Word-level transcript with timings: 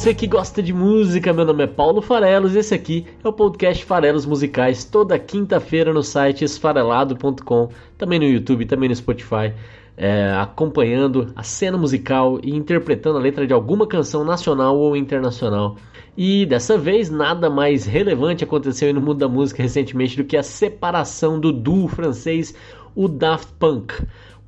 Você 0.00 0.14
que 0.14 0.26
gosta 0.26 0.62
de 0.62 0.72
música, 0.72 1.30
meu 1.30 1.44
nome 1.44 1.64
é 1.64 1.66
Paulo 1.66 2.00
Farelos 2.00 2.54
e 2.54 2.60
esse 2.60 2.72
aqui 2.72 3.06
é 3.22 3.28
o 3.28 3.32
podcast 3.34 3.84
Farelos 3.84 4.24
Musicais, 4.24 4.82
toda 4.82 5.18
quinta-feira 5.18 5.92
no 5.92 6.02
site 6.02 6.42
esfarelado.com, 6.42 7.68
também 7.98 8.18
no 8.18 8.24
YouTube, 8.24 8.64
também 8.64 8.88
no 8.88 8.96
Spotify, 8.96 9.52
é, 9.98 10.32
acompanhando 10.40 11.30
a 11.36 11.42
cena 11.42 11.76
musical 11.76 12.40
e 12.42 12.56
interpretando 12.56 13.18
a 13.18 13.20
letra 13.20 13.46
de 13.46 13.52
alguma 13.52 13.86
canção 13.86 14.24
nacional 14.24 14.78
ou 14.78 14.96
internacional. 14.96 15.76
E 16.16 16.46
dessa 16.46 16.78
vez, 16.78 17.10
nada 17.10 17.50
mais 17.50 17.84
relevante 17.84 18.42
aconteceu 18.42 18.94
no 18.94 19.02
mundo 19.02 19.18
da 19.18 19.28
música 19.28 19.62
recentemente 19.62 20.16
do 20.16 20.24
que 20.24 20.38
a 20.38 20.42
separação 20.42 21.38
do 21.38 21.52
duo 21.52 21.88
francês, 21.88 22.54
o 22.94 23.06
Daft 23.06 23.52
Punk. 23.58 23.92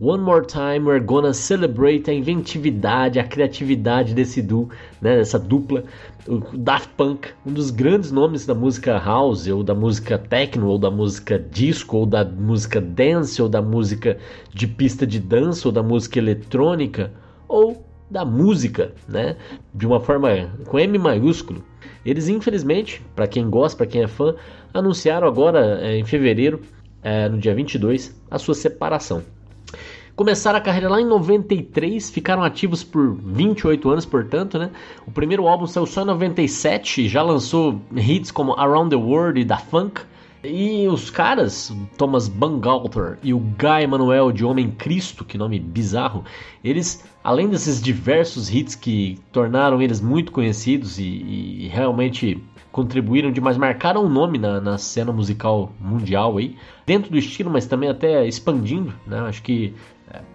One 0.05 0.25
More 0.25 0.45
Time, 0.45 0.85
we're 0.85 0.99
gonna 0.99 1.33
celebrate 1.33 2.11
a 2.11 2.13
inventividade, 2.13 3.21
a 3.21 3.25
criatividade 3.25 4.13
desse 4.13 4.43
duo, 4.43 4.69
né, 5.01 5.19
dessa 5.19 5.39
dupla. 5.39 5.85
O 6.27 6.41
Daft 6.59 6.89
Punk, 6.97 7.29
um 7.47 7.53
dos 7.53 7.71
grandes 7.71 8.11
nomes 8.11 8.45
da 8.45 8.53
música 8.53 8.99
house, 8.99 9.47
ou 9.47 9.63
da 9.63 9.77
música 9.77 10.19
techno, 10.19 10.67
ou 10.67 10.77
da 10.77 10.91
música 10.91 11.39
disco, 11.39 11.99
ou 11.99 12.05
da 12.05 12.25
música 12.25 12.81
dance, 12.81 13.41
ou 13.41 13.49
da 13.49 13.63
música 13.63 14.19
de 14.53 14.67
pista 14.67 15.07
de 15.07 15.21
dança, 15.21 15.69
ou 15.69 15.73
da 15.73 15.85
música 15.85 16.19
eletrônica, 16.19 17.13
ou 17.47 17.87
da 18.11 18.25
música, 18.25 18.91
né, 19.09 19.37
de 19.73 19.87
uma 19.87 20.01
forma 20.01 20.51
com 20.67 20.81
M 20.81 20.99
maiúsculo. 20.99 21.63
Eles, 22.05 22.27
infelizmente, 22.27 23.01
para 23.15 23.29
quem 23.29 23.49
gosta, 23.49 23.77
para 23.77 23.87
quem 23.87 24.03
é 24.03 24.09
fã, 24.09 24.35
anunciaram 24.75 25.29
agora 25.29 25.79
é, 25.81 25.97
em 25.97 26.05
fevereiro, 26.05 26.61
é, 27.05 27.29
no 27.29 27.39
dia 27.39 27.55
22, 27.55 28.21
a 28.29 28.37
sua 28.37 28.57
separação. 28.57 29.23
Começaram 30.15 30.59
a 30.59 30.61
carreira 30.61 30.91
lá 30.91 31.01
em 31.01 31.07
93, 31.07 32.11
ficaram 32.11 32.43
ativos 32.43 32.85
por 32.85 33.15
28 33.15 33.91
anos, 33.91 34.05
portanto, 34.05 34.59
né? 34.59 34.71
O 35.07 35.11
primeiro 35.11 35.49
álbum 35.49 35.67
saiu 35.67 35.87
só 35.87 36.03
em 36.03 36.07
97, 36.07 37.09
já 37.09 37.23
lançou 37.23 37.81
hits 37.97 38.31
como 38.31 38.53
Around 38.53 38.91
the 38.91 38.97
World 38.97 39.41
e 39.41 39.45
Da 39.45 39.57
Funk. 39.57 40.03
E 40.45 40.89
os 40.89 41.09
caras, 41.09 41.73
Thomas 41.97 42.29
Bangalter 42.29 43.17
e 43.23 43.33
o 43.33 43.39
Guy 43.39 43.87
Manuel 43.89 44.33
de 44.33 44.45
Homem 44.45 44.73
Cristo, 44.73 45.25
que 45.25 45.39
nome 45.39 45.59
bizarro, 45.59 46.25
eles, 46.65 47.05
além 47.23 47.49
desses 47.49 47.81
diversos 47.81 48.53
hits 48.53 48.75
que 48.75 49.19
tornaram 49.31 49.81
eles 49.81 50.01
muito 50.01 50.33
conhecidos 50.33 50.99
e, 50.99 51.05
e 51.05 51.69
realmente 51.73 52.43
contribuíram 52.73 53.31
demais, 53.31 53.57
marcaram 53.57 54.05
o 54.05 54.09
nome 54.09 54.39
na, 54.39 54.61
na, 54.61 54.79
cena 54.79 55.13
musical 55.13 55.71
mundial 55.79 56.39
aí, 56.39 56.57
dentro 56.87 57.11
do 57.11 57.19
estilo, 57.19 57.51
mas 57.51 57.67
também 57.67 57.89
até 57.89 58.27
expandindo, 58.27 58.93
né? 59.07 59.21
Acho 59.21 59.43
que 59.43 59.75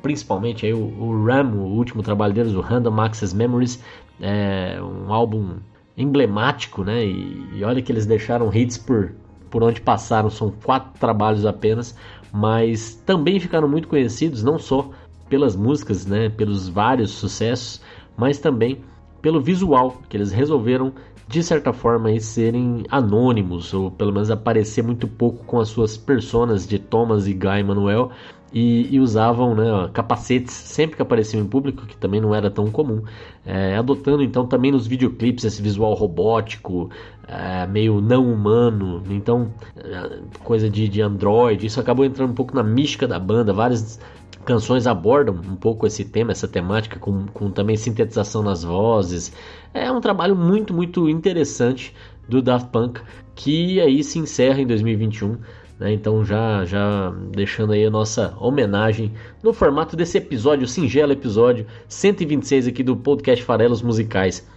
principalmente 0.01 0.65
aí 0.65 0.73
o, 0.73 0.79
o, 0.79 1.25
Ram, 1.25 1.51
o 1.53 1.75
último 1.75 2.01
trabalho 2.01 2.33
deles, 2.33 2.53
o 2.53 2.61
Random 2.61 2.99
Access 3.01 3.35
Memories, 3.35 3.83
é 4.19 4.79
um 4.81 5.11
álbum 5.11 5.57
emblemático, 5.95 6.83
né? 6.83 7.05
E, 7.05 7.43
e, 7.55 7.63
olha 7.63 7.81
que 7.81 7.91
eles 7.91 8.05
deixaram 8.05 8.53
hits 8.53 8.77
por, 8.77 9.13
por 9.49 9.63
onde 9.63 9.81
passaram, 9.81 10.29
são 10.29 10.51
quatro 10.63 10.99
trabalhos 10.99 11.45
apenas, 11.45 11.95
mas 12.31 12.95
também 13.05 13.39
ficaram 13.39 13.67
muito 13.67 13.87
conhecidos, 13.87 14.43
não 14.43 14.59
só 14.59 14.89
pelas 15.29 15.55
músicas, 15.55 16.05
né? 16.05 16.29
Pelos 16.29 16.67
vários 16.67 17.11
sucessos, 17.11 17.81
mas 18.15 18.39
também 18.39 18.81
pelo 19.21 19.41
visual 19.41 20.01
que 20.07 20.17
eles 20.17 20.31
resolveram 20.31 20.93
de 21.27 21.43
certa 21.43 21.73
forma 21.73 22.07
aí, 22.07 22.21
serem 22.21 22.85
anônimos 22.89 23.73
ou 23.73 23.91
pelo 23.91 24.13
menos 24.13 24.31
aparecer 24.31 24.81
muito 24.81 25.07
pouco 25.07 25.43
com 25.43 25.59
as 25.59 25.67
suas 25.67 25.97
personas 25.97 26.65
de 26.65 26.79
Thomas 26.79 27.27
e 27.27 27.33
Guy 27.33 27.63
Manuel 27.63 28.11
e, 28.51 28.95
e, 28.95 28.99
usavam 28.99 29.53
né, 29.53 29.89
capacetes 29.93 30.53
sempre 30.53 30.95
que 30.95 31.01
apareciam 31.01 31.43
em 31.43 31.47
público, 31.47 31.85
que 31.85 31.97
também 31.97 32.21
não 32.21 32.33
era 32.33 32.49
tão 32.49 32.67
comum, 32.67 33.03
é, 33.45 33.75
adotando 33.75 34.23
então 34.23 34.47
também 34.47 34.71
nos 34.71 34.87
videoclipes 34.87 35.43
esse 35.43 35.61
visual 35.61 35.93
robótico, 35.93 36.89
é, 37.27 37.67
meio 37.67 37.99
não 37.99 38.31
humano, 38.31 39.03
então 39.09 39.51
é, 39.75 40.19
coisa 40.43 40.69
de, 40.69 40.87
de 40.87 41.01
Android, 41.01 41.65
isso 41.65 41.79
acabou 41.79 42.05
entrando 42.05 42.31
um 42.31 42.35
pouco 42.35 42.55
na 42.55 42.63
mística 42.63 43.07
da 43.07 43.19
banda, 43.19 43.51
várias 43.51 43.99
canções 44.47 44.87
abordam 44.87 45.35
um 45.35 45.57
pouco 45.57 45.85
esse 45.85 46.05
tema, 46.05 46.31
essa 46.31 46.47
temática, 46.47 46.97
com, 46.97 47.25
com 47.27 47.51
também 47.51 47.75
sintetização 47.75 48.41
nas 48.41 48.63
vozes. 48.63 49.33
É 49.73 49.91
um 49.91 49.99
trabalho 49.99 50.37
muito, 50.37 50.73
muito 50.73 51.09
interessante 51.09 51.93
do 52.29 52.41
Daft 52.41 52.69
Punk, 52.71 53.01
que 53.35 53.81
aí 53.81 54.01
se 54.03 54.17
encerra 54.17 54.61
em 54.61 54.65
2021. 54.65 55.37
Né? 55.79 55.93
Então 55.93 56.23
já, 56.25 56.65
já 56.65 57.13
deixando 57.31 57.73
aí 57.73 57.85
a 57.85 57.89
nossa 57.89 58.35
homenagem 58.39 59.13
no 59.43 59.53
formato 59.53 59.95
desse 59.95 60.17
episódio, 60.17 60.67
singelo 60.67 61.11
episódio 61.11 61.65
126 61.87 62.67
aqui 62.67 62.83
do 62.83 62.95
podcast 62.95 63.43
Farelos 63.43 63.81
Musicais. 63.81 64.47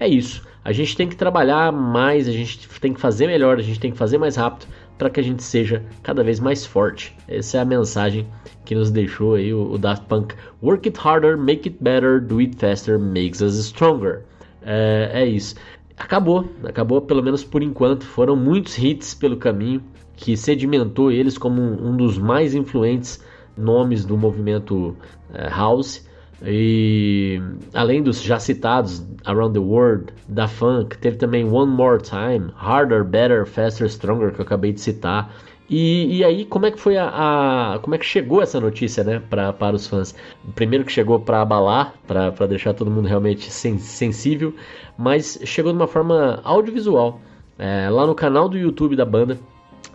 É 0.00 0.08
isso. 0.08 0.42
A 0.64 0.72
gente 0.72 0.96
tem 0.96 1.08
que 1.08 1.16
trabalhar 1.16 1.72
mais, 1.72 2.28
a 2.28 2.32
gente 2.32 2.68
tem 2.80 2.92
que 2.94 3.00
fazer 3.00 3.26
melhor, 3.26 3.58
a 3.58 3.62
gente 3.62 3.80
tem 3.80 3.90
que 3.90 3.98
fazer 3.98 4.16
mais 4.16 4.36
rápido 4.36 4.66
para 4.96 5.10
que 5.10 5.18
a 5.18 5.22
gente 5.22 5.42
seja 5.42 5.82
cada 6.02 6.22
vez 6.22 6.38
mais 6.38 6.64
forte. 6.64 7.16
Essa 7.26 7.58
é 7.58 7.60
a 7.60 7.64
mensagem 7.64 8.26
que 8.64 8.74
nos 8.74 8.90
deixou 8.90 9.34
aí 9.34 9.52
o, 9.52 9.72
o 9.72 9.78
Daft 9.78 10.06
Punk. 10.06 10.34
Work 10.62 10.88
it 10.88 10.98
harder, 11.00 11.36
make 11.36 11.68
it 11.68 11.82
better, 11.82 12.20
do 12.20 12.38
it 12.38 12.56
faster, 12.56 12.98
makes 12.98 13.40
us 13.40 13.56
stronger. 13.56 14.22
É, 14.62 15.10
é 15.12 15.26
isso. 15.26 15.56
Acabou, 15.96 16.48
acabou 16.64 17.00
pelo 17.00 17.22
menos 17.22 17.42
por 17.42 17.62
enquanto. 17.62 18.04
Foram 18.04 18.36
muitos 18.36 18.78
hits 18.78 19.14
pelo 19.14 19.36
caminho 19.36 19.82
que 20.22 20.36
sedimentou 20.36 21.10
eles 21.10 21.36
como 21.36 21.60
um, 21.60 21.96
dos 21.96 22.16
mais 22.16 22.54
influentes 22.54 23.20
nomes 23.56 24.04
do 24.04 24.16
movimento 24.16 24.96
é, 25.34 25.48
house. 25.48 26.08
E 26.44 27.40
além 27.74 28.04
dos 28.04 28.22
já 28.22 28.38
citados 28.38 29.04
Around 29.24 29.54
the 29.54 29.58
World, 29.58 30.12
da 30.28 30.46
Funk, 30.46 30.96
teve 30.98 31.16
também 31.16 31.44
One 31.44 31.72
More 31.72 32.00
Time, 32.00 32.52
Harder, 32.56 33.02
Better, 33.02 33.44
Faster, 33.44 33.88
Stronger, 33.88 34.32
que 34.32 34.40
eu 34.40 34.44
acabei 34.44 34.72
de 34.72 34.80
citar. 34.80 35.34
E, 35.68 36.18
e 36.18 36.24
aí, 36.24 36.44
como 36.44 36.66
é 36.66 36.70
que 36.70 36.78
foi 36.78 36.96
a, 36.96 37.74
a, 37.74 37.78
Como 37.80 37.96
é 37.96 37.98
que 37.98 38.06
chegou 38.06 38.40
essa 38.40 38.60
notícia, 38.60 39.02
né, 39.02 39.20
pra, 39.28 39.52
para 39.52 39.74
os 39.74 39.88
fãs? 39.88 40.14
Primeiro 40.54 40.84
que 40.84 40.92
chegou 40.92 41.18
para 41.18 41.42
abalar, 41.42 41.94
para 42.06 42.46
deixar 42.46 42.74
todo 42.74 42.90
mundo 42.90 43.08
realmente 43.08 43.50
sen, 43.50 43.78
sensível, 43.78 44.54
mas 44.96 45.40
chegou 45.44 45.72
de 45.72 45.78
uma 45.78 45.88
forma 45.88 46.40
audiovisual. 46.44 47.20
É, 47.58 47.90
lá 47.90 48.06
no 48.06 48.14
canal 48.14 48.48
do 48.48 48.56
YouTube 48.56 48.96
da 48.96 49.04
banda, 49.04 49.38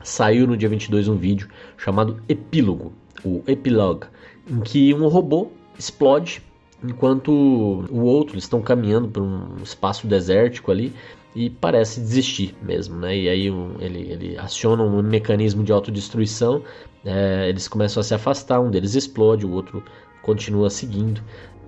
saiu 0.08 0.48
no 0.48 0.56
dia 0.56 0.70
22 0.70 1.08
um 1.08 1.18
vídeo 1.18 1.50
chamado 1.78 2.22
Epílogo, 2.30 2.94
o 3.24 3.44
Epilogue, 3.48 4.08
em 4.50 4.62
que 4.62 4.94
um 4.94 5.08
robô 5.08 5.52
explode 5.78 6.42
enquanto 6.84 7.30
o 7.30 8.02
outro 8.02 8.38
estão 8.38 8.62
caminhando 8.62 9.08
por 9.10 9.22
um 9.22 9.58
espaço 9.62 10.08
desértico 10.08 10.72
ali 10.72 10.94
e 11.36 11.50
parece 11.50 12.00
desistir 12.00 12.56
mesmo, 12.62 12.98
né? 12.98 13.16
E 13.18 13.30
aí 13.30 13.52
um, 13.52 13.76
ele, 13.80 14.12
ele 14.12 14.38
aciona 14.38 14.84
um 14.84 15.02
mecanismo 15.02 15.64
de 15.64 15.72
autodestruição, 15.72 16.64
é, 17.06 17.50
eles 17.50 17.68
começam 17.68 18.00
a 18.00 18.04
se 18.04 18.14
afastar, 18.14 18.60
um 18.60 18.72
deles 18.72 18.96
explode, 18.96 19.46
o 19.46 19.52
outro 19.52 19.84
continua 20.22 20.70
seguindo. 20.70 21.22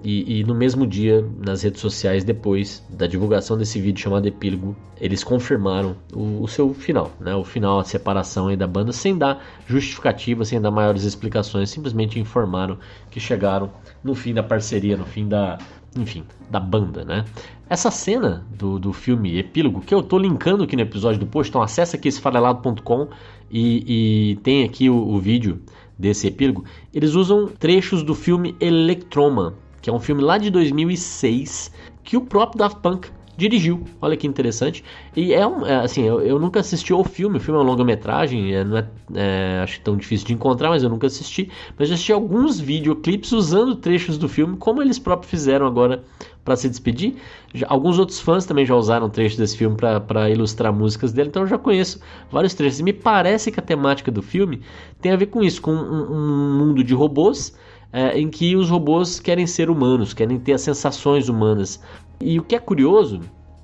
E, 0.04 0.40
e, 0.40 0.44
no 0.46 0.56
mesmo 0.56 0.88
dia, 0.88 1.26
nas 1.46 1.64
redes 1.64 1.82
sociais, 1.82 2.24
depois 2.24 2.86
da 2.90 3.06
divulgação 3.06 3.58
desse 3.58 3.82
vídeo 3.82 4.02
chamado 4.02 4.28
Epílogo, 4.28 4.76
eles 5.00 5.24
confirmaram 5.24 5.96
o, 6.14 6.42
o, 6.42 6.48
seu 6.48 6.74
final, 6.74 7.12
né? 7.20 7.36
O 7.36 7.44
final, 7.44 7.80
a 7.80 7.84
separação 7.84 8.56
da 8.56 8.68
banda, 8.68 8.94
sem 8.94 9.18
dar 9.18 9.44
justificativa, 9.68 10.46
sem 10.46 10.62
dar 10.62 10.72
maiores 10.72 11.04
explicações, 11.04 11.70
simplesmente 11.70 12.20
informaram 12.20 12.78
que 13.12 13.20
chegaram 13.20 13.70
no 14.02 14.16
fim 14.16 14.34
da 14.34 14.42
parceria, 14.42 14.96
no 14.96 15.06
fim 15.06 15.28
da, 15.28 15.58
enfim, 15.98 16.24
da 16.50 16.60
banda, 16.60 17.04
né? 17.04 17.26
Essa 17.70 17.92
cena 17.92 18.46
do, 18.58 18.80
do 18.80 18.94
filme 18.94 19.38
Epílogo, 19.38 19.82
que 19.82 19.94
eu 19.94 20.02
tô 20.02 20.18
linkando 20.18 20.64
aqui 20.64 20.76
no 20.76 20.82
episódio 20.82 21.20
do 21.20 21.28
post, 21.28 21.50
então 21.50 21.62
acessa 21.62 21.98
aqui 21.98 22.08
esfarelado.com 22.08 23.10
e, 23.52 24.32
e 24.32 24.36
tem 24.38 24.64
aqui 24.64 24.90
o, 24.90 24.96
o 24.96 25.20
vídeo 25.20 25.62
desse 25.98 26.28
epílogo. 26.28 26.64
Eles 26.94 27.14
usam 27.14 27.48
trechos 27.48 28.02
do 28.02 28.16
filme 28.16 28.56
Electroma, 28.60 29.56
que 29.82 29.90
é 29.90 29.94
um 29.94 30.00
filme 30.00 30.22
lá 30.22 30.38
de 30.38 30.50
2006 30.50 31.72
que 32.04 32.18
o 32.18 32.22
próprio 32.22 32.60
Daft 32.60 32.80
Punk 32.82 33.10
dirigiu. 33.40 33.86
Olha 34.02 34.18
que 34.18 34.28
interessante. 34.28 34.84
E 35.16 35.34
é 35.34 35.48
um, 35.48 35.66
é, 35.66 35.78
assim, 35.78 36.04
eu, 36.04 36.20
eu, 36.20 36.38
nunca 36.38 36.60
assisti 36.60 36.92
ao 36.92 37.04
filme. 37.04 37.38
O 37.38 37.40
filme 37.40 37.58
é 37.58 37.64
uma 37.64 37.70
longa-metragem, 37.70 38.54
é, 38.54 38.64
não 38.64 38.78
é, 38.78 38.88
é, 39.16 39.62
acho 39.64 39.80
tão 39.82 39.96
difícil 39.96 40.28
de 40.28 40.34
encontrar, 40.34 40.70
mas 40.70 40.84
eu 40.84 40.90
nunca 40.90 41.08
assisti. 41.08 41.50
Mas 41.78 41.88
já 41.88 41.96
assisti 41.96 42.12
alguns 42.12 42.60
videoclipes 42.60 43.32
usando 43.32 43.76
trechos 43.76 44.18
do 44.18 44.28
filme, 44.28 44.58
como 44.58 44.82
eles 44.82 45.00
próprios 45.00 45.32
fizeram 45.32 45.66
agora 45.66 46.04
para 46.44 46.56
se 46.56 46.70
despedir. 46.70 47.16
Já, 47.54 47.66
alguns 47.70 47.98
outros 47.98 48.20
fãs 48.20 48.46
também 48.46 48.66
já 48.66 48.76
usaram 48.76 49.10
trechos 49.10 49.38
desse 49.38 49.58
filme 49.58 49.78
para 49.78 50.30
ilustrar 50.30 50.74
músicas 50.74 51.14
dele, 51.14 51.30
então 51.30 51.44
eu 51.44 51.48
já 51.48 51.58
conheço 51.58 52.02
vários 52.30 52.54
trechos. 52.54 52.80
E 52.82 52.84
me 52.84 52.94
parece 52.94 53.52
que 53.52 53.60
a 53.60 53.64
temática 53.64 54.12
do 54.12 54.22
filme 54.22 54.62
tem 55.02 55.14
a 55.14 55.16
ver 55.16 55.28
com 55.28 55.42
isso, 55.42 55.62
com 55.62 55.72
um, 55.72 56.12
um 56.12 56.58
mundo 56.58 56.84
de 56.84 56.94
robôs 56.94 57.58
é, 57.92 58.20
em 58.20 58.30
que 58.30 58.56
os 58.56 58.70
robôs 58.70 59.20
querem 59.20 59.48
ser 59.48 59.70
humanos, 59.70 60.14
querem 60.14 60.40
ter 60.40 60.54
as 60.54 60.62
sensações 60.62 61.30
humanas. 61.30 61.82
E 62.22 62.40
o 62.40 62.44
que 62.44 62.56
é 62.56 62.60
curioso 62.60 63.22